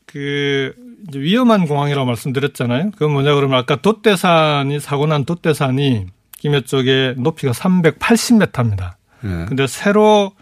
그 0.07 0.73
위험한 1.15 1.67
공항이라고 1.67 2.07
말씀드렸잖아요. 2.07 2.93
그건 2.93 3.13
뭐냐 3.13 3.35
그러면 3.35 3.59
아까 3.59 3.77
돛대산이 3.77 4.81
사고 4.81 5.07
난 5.07 5.25
돛대산이 5.25 6.07
김해 6.39 6.63
쪽에 6.63 7.15
높이가 7.17 7.53
380m입니다. 7.53 8.95
네. 9.23 9.45
근데 9.47 9.67
새로 9.67 10.33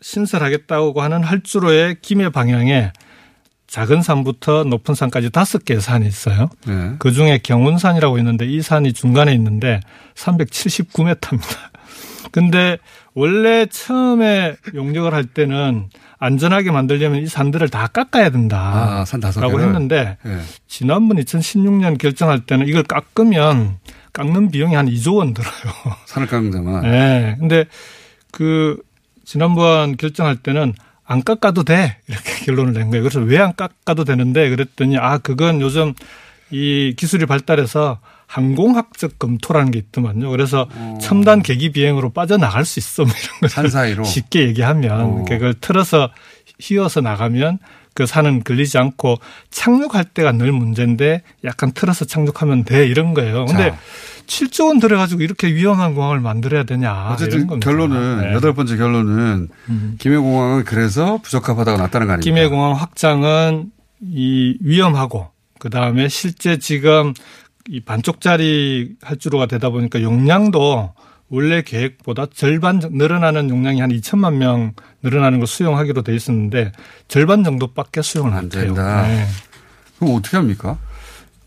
신설하겠다고 0.00 1.00
하는 1.00 1.22
할주로의 1.22 1.96
김해 2.02 2.28
방향에 2.28 2.92
작은 3.70 4.02
산부터 4.02 4.64
높은 4.64 4.96
산까지 4.96 5.30
다섯 5.30 5.64
개의 5.64 5.80
산이 5.80 6.04
있어요. 6.06 6.50
네. 6.66 6.94
그 6.98 7.12
중에 7.12 7.38
경운산이라고 7.38 8.18
있는데 8.18 8.44
이 8.44 8.60
산이 8.62 8.92
중간에 8.92 9.32
있는데 9.34 9.78
379m입니다. 10.16 11.38
근데 12.32 12.78
원래 13.14 13.66
처음에 13.66 14.56
용역을 14.74 15.14
할 15.14 15.24
때는 15.24 15.88
안전하게 16.18 16.72
만들려면 16.72 17.22
이 17.22 17.28
산들을 17.28 17.68
다 17.68 17.86
깎아야 17.86 18.30
된다. 18.30 18.58
아, 18.58 19.04
산 19.04 19.20
다섯 19.20 19.40
라고? 19.40 19.60
했는데 19.60 20.16
네. 20.24 20.40
지난번 20.66 21.18
2016년 21.18 21.96
결정할 21.96 22.40
때는 22.40 22.66
이걸 22.66 22.82
깎으면 22.82 23.78
깎는 24.12 24.50
비용이 24.50 24.74
한 24.74 24.86
2조 24.86 25.18
원 25.18 25.32
들어요. 25.32 25.52
산을 26.06 26.26
깎는 26.26 26.50
데만. 26.50 26.82
네. 26.82 27.36
근데 27.38 27.66
그 28.32 28.82
지난번 29.24 29.96
결정할 29.96 30.34
때는 30.34 30.74
안 31.10 31.24
깎아도 31.24 31.64
돼. 31.64 31.96
이렇게 32.08 32.44
결론을 32.46 32.72
낸 32.72 32.90
거예요. 32.90 33.02
그래서 33.02 33.18
왜 33.20 33.38
안 33.38 33.54
깎아도 33.56 34.04
되는데 34.04 34.48
그랬더니 34.48 34.96
아, 34.96 35.18
그건 35.18 35.60
요즘 35.60 35.92
이 36.50 36.94
기술이 36.96 37.26
발달해서 37.26 37.98
항공학적 38.26 39.18
검토라는 39.18 39.72
게 39.72 39.80
있더만요. 39.80 40.30
그래서 40.30 40.68
첨단 41.00 41.42
계기 41.42 41.72
비행으로 41.72 42.10
빠져나갈 42.10 42.64
수 42.64 42.78
있어. 42.78 43.02
뭐 43.04 43.12
이런 43.12 43.40
거. 43.40 43.48
산 43.48 43.68
사이로. 43.68 44.04
쉽게 44.04 44.42
얘기하면 44.46 45.00
어. 45.00 45.24
그걸 45.28 45.54
틀어서 45.54 46.10
휘어서 46.60 47.00
나가면 47.00 47.58
그 47.92 48.06
산은 48.06 48.44
걸리지 48.44 48.78
않고 48.78 49.18
착륙할 49.50 50.04
때가 50.04 50.30
늘 50.32 50.52
문제인데 50.52 51.22
약간 51.44 51.72
틀어서 51.72 52.04
착륙하면 52.04 52.64
돼 52.64 52.86
이런 52.86 53.14
거예요. 53.14 53.46
근데 53.46 53.70
자. 53.70 53.78
7조 54.30 54.68
원 54.68 54.78
들어가지고 54.78 55.22
이렇게 55.22 55.48
위험한 55.52 55.94
공항을 55.94 56.20
만들어야 56.20 56.62
되냐. 56.62 57.10
어쨌든. 57.12 57.58
결론은 57.60 58.20
네. 58.20 58.32
여덟 58.34 58.54
번째 58.54 58.76
결론은 58.76 59.48
김해공항은 59.98 60.64
그래서 60.64 61.18
부적합하다가 61.18 61.76
났다는 61.76 62.06
거 62.06 62.12
아닙니까? 62.14 62.22
김해공항 62.34 62.72
확장은 62.80 63.72
이 64.00 64.56
위험하고 64.60 65.28
그 65.58 65.68
다음에 65.68 66.08
실제 66.08 66.58
지금 66.58 67.12
이 67.68 67.80
반쪽짜리 67.80 68.94
할주로가 69.02 69.46
되다 69.46 69.70
보니까 69.70 70.00
용량도 70.00 70.92
원래 71.28 71.62
계획보다 71.62 72.26
절반 72.32 72.80
정- 72.80 72.92
늘어나는 72.96 73.50
용량이 73.50 73.80
한 73.80 73.90
2천만 73.90 74.34
명 74.34 74.72
늘어나는 75.02 75.38
걸 75.38 75.46
수용하기로 75.46 76.02
돼 76.02 76.14
있었는데 76.14 76.72
절반 77.08 77.42
정도밖에 77.44 78.00
수용을 78.02 78.32
안 78.32 78.48
돼요. 78.48 78.64
된다. 78.66 79.06
네. 79.06 79.26
그럼 79.98 80.14
어떻게 80.16 80.36
합니까? 80.36 80.78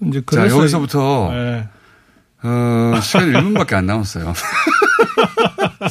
이제 0.06 0.20
자, 0.20 0.24
그래서 0.26 0.58
여기서부터 0.60 1.32
네. 1.34 1.68
어, 2.44 3.00
시간이 3.02 3.32
1분밖에 3.32 3.74
안 3.74 3.86
남았어요. 3.86 4.34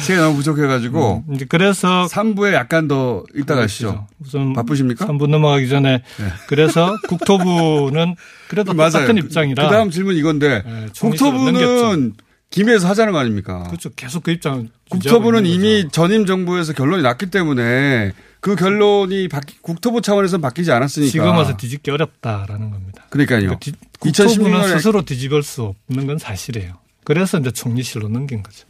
시간이 0.00 0.20
너무 0.20 0.36
부족해가지고. 0.36 1.24
이제 1.34 1.44
그래서 1.48 2.06
3부에 2.10 2.52
약간 2.52 2.88
더 2.88 3.24
이따 3.34 3.54
가시죠. 3.54 4.06
우선 4.24 4.52
바쁘십니까? 4.52 5.06
3부 5.06 5.28
넘어가기 5.28 5.68
전에 5.68 6.02
그래서 6.48 6.96
국토부는 7.08 8.16
그래도 8.48 8.72
맞아요. 8.74 8.90
똑같은 8.92 9.18
입장이라 9.18 9.68
그 9.68 9.74
다음 9.74 9.90
질문 9.90 10.16
이건데 10.16 10.62
네, 10.64 10.86
국토부는 10.98 11.52
넘겼죠. 11.54 12.12
김해에서 12.50 12.88
하자는 12.88 13.12
거 13.12 13.18
아닙니까? 13.18 13.64
그렇죠. 13.64 13.90
계속 13.96 14.22
그 14.22 14.30
입장 14.30 14.68
국토부는 14.90 15.46
이미 15.46 15.88
전임 15.90 16.26
정부에서 16.26 16.72
결론이 16.72 17.02
났기 17.02 17.26
때문에 17.26 18.12
그 18.40 18.54
결론이 18.54 19.26
바뀌, 19.28 19.56
국토부 19.60 20.00
차원에서는 20.00 20.40
바뀌지 20.40 20.70
않았으니까. 20.70 21.10
지금 21.10 21.26
와서 21.28 21.56
뒤집기 21.56 21.90
어렵다라는 21.90 22.70
겁니다. 22.70 23.02
그러니까요. 23.10 23.40
그러니까 23.40 23.58
뒤- 23.58 23.72
국토부는 23.98 24.60
2016년에 24.60 24.76
스스로 24.76 25.02
뒤집을 25.02 25.42
수 25.42 25.74
없는 25.88 26.06
건 26.06 26.18
사실이에요. 26.18 26.74
그래서 27.04 27.38
이제 27.38 27.50
총리실로 27.50 28.08
넘긴 28.08 28.42
거죠. 28.42 28.66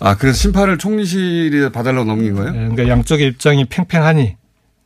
아, 0.00 0.16
그래서 0.16 0.38
심판을 0.38 0.78
총리실에 0.78 1.70
봐달라고 1.70 2.04
넘긴 2.04 2.34
거예요? 2.34 2.50
네, 2.50 2.58
그러니까 2.58 2.88
양쪽의 2.88 3.28
입장이 3.28 3.66
팽팽하니 3.66 4.36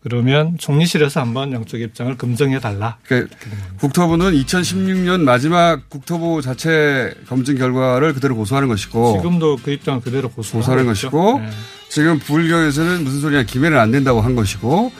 그러면 0.03 0.59
총리실에서 0.59 1.21
한번 1.21 1.53
양쪽의 1.53 1.87
입장을 1.87 2.15
검증해 2.19 2.61
달라. 2.61 2.99
그러니까 3.05 3.35
국토부는 3.79 4.33
2016년 4.33 5.23
마지막 5.23 5.89
국토부 5.89 6.43
자체 6.43 7.15
검증 7.27 7.57
결과를 7.57 8.13
그대로 8.13 8.37
고소하는 8.37 8.69
것이고 8.69 9.17
지금도 9.17 9.59
그 9.65 9.71
입장을 9.71 10.03
그대로 10.03 10.29
고소하는. 10.29 10.85
것이고 10.85 11.41
네. 11.41 11.49
지금 11.89 12.19
불경에서는 12.19 13.03
무슨 13.03 13.21
소리냐 13.21 13.45
김해는 13.45 13.79
안 13.79 13.93
된다고 13.93 14.21
한 14.21 14.35
것이고 14.35 14.93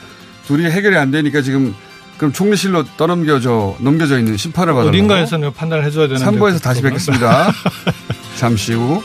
둘이 0.47 0.65
해결이 0.71 0.97
안 0.97 1.11
되니까 1.11 1.43
지금 1.43 1.75
그럼 2.17 2.33
총리실로 2.33 2.85
떠넘겨져 2.97 3.77
넘겨져 3.81 4.19
있는 4.19 4.37
심판을 4.37 4.73
받아라. 4.73 4.89
어딘가에서는 4.91 5.53
판단을 5.53 5.85
해줘야 5.85 6.07
되는데 6.09 6.25
3부에서 6.25 6.63
다시. 6.63 6.83
뵙겠습니다. 6.83 7.53
잠시 8.37 8.73
후. 8.75 9.03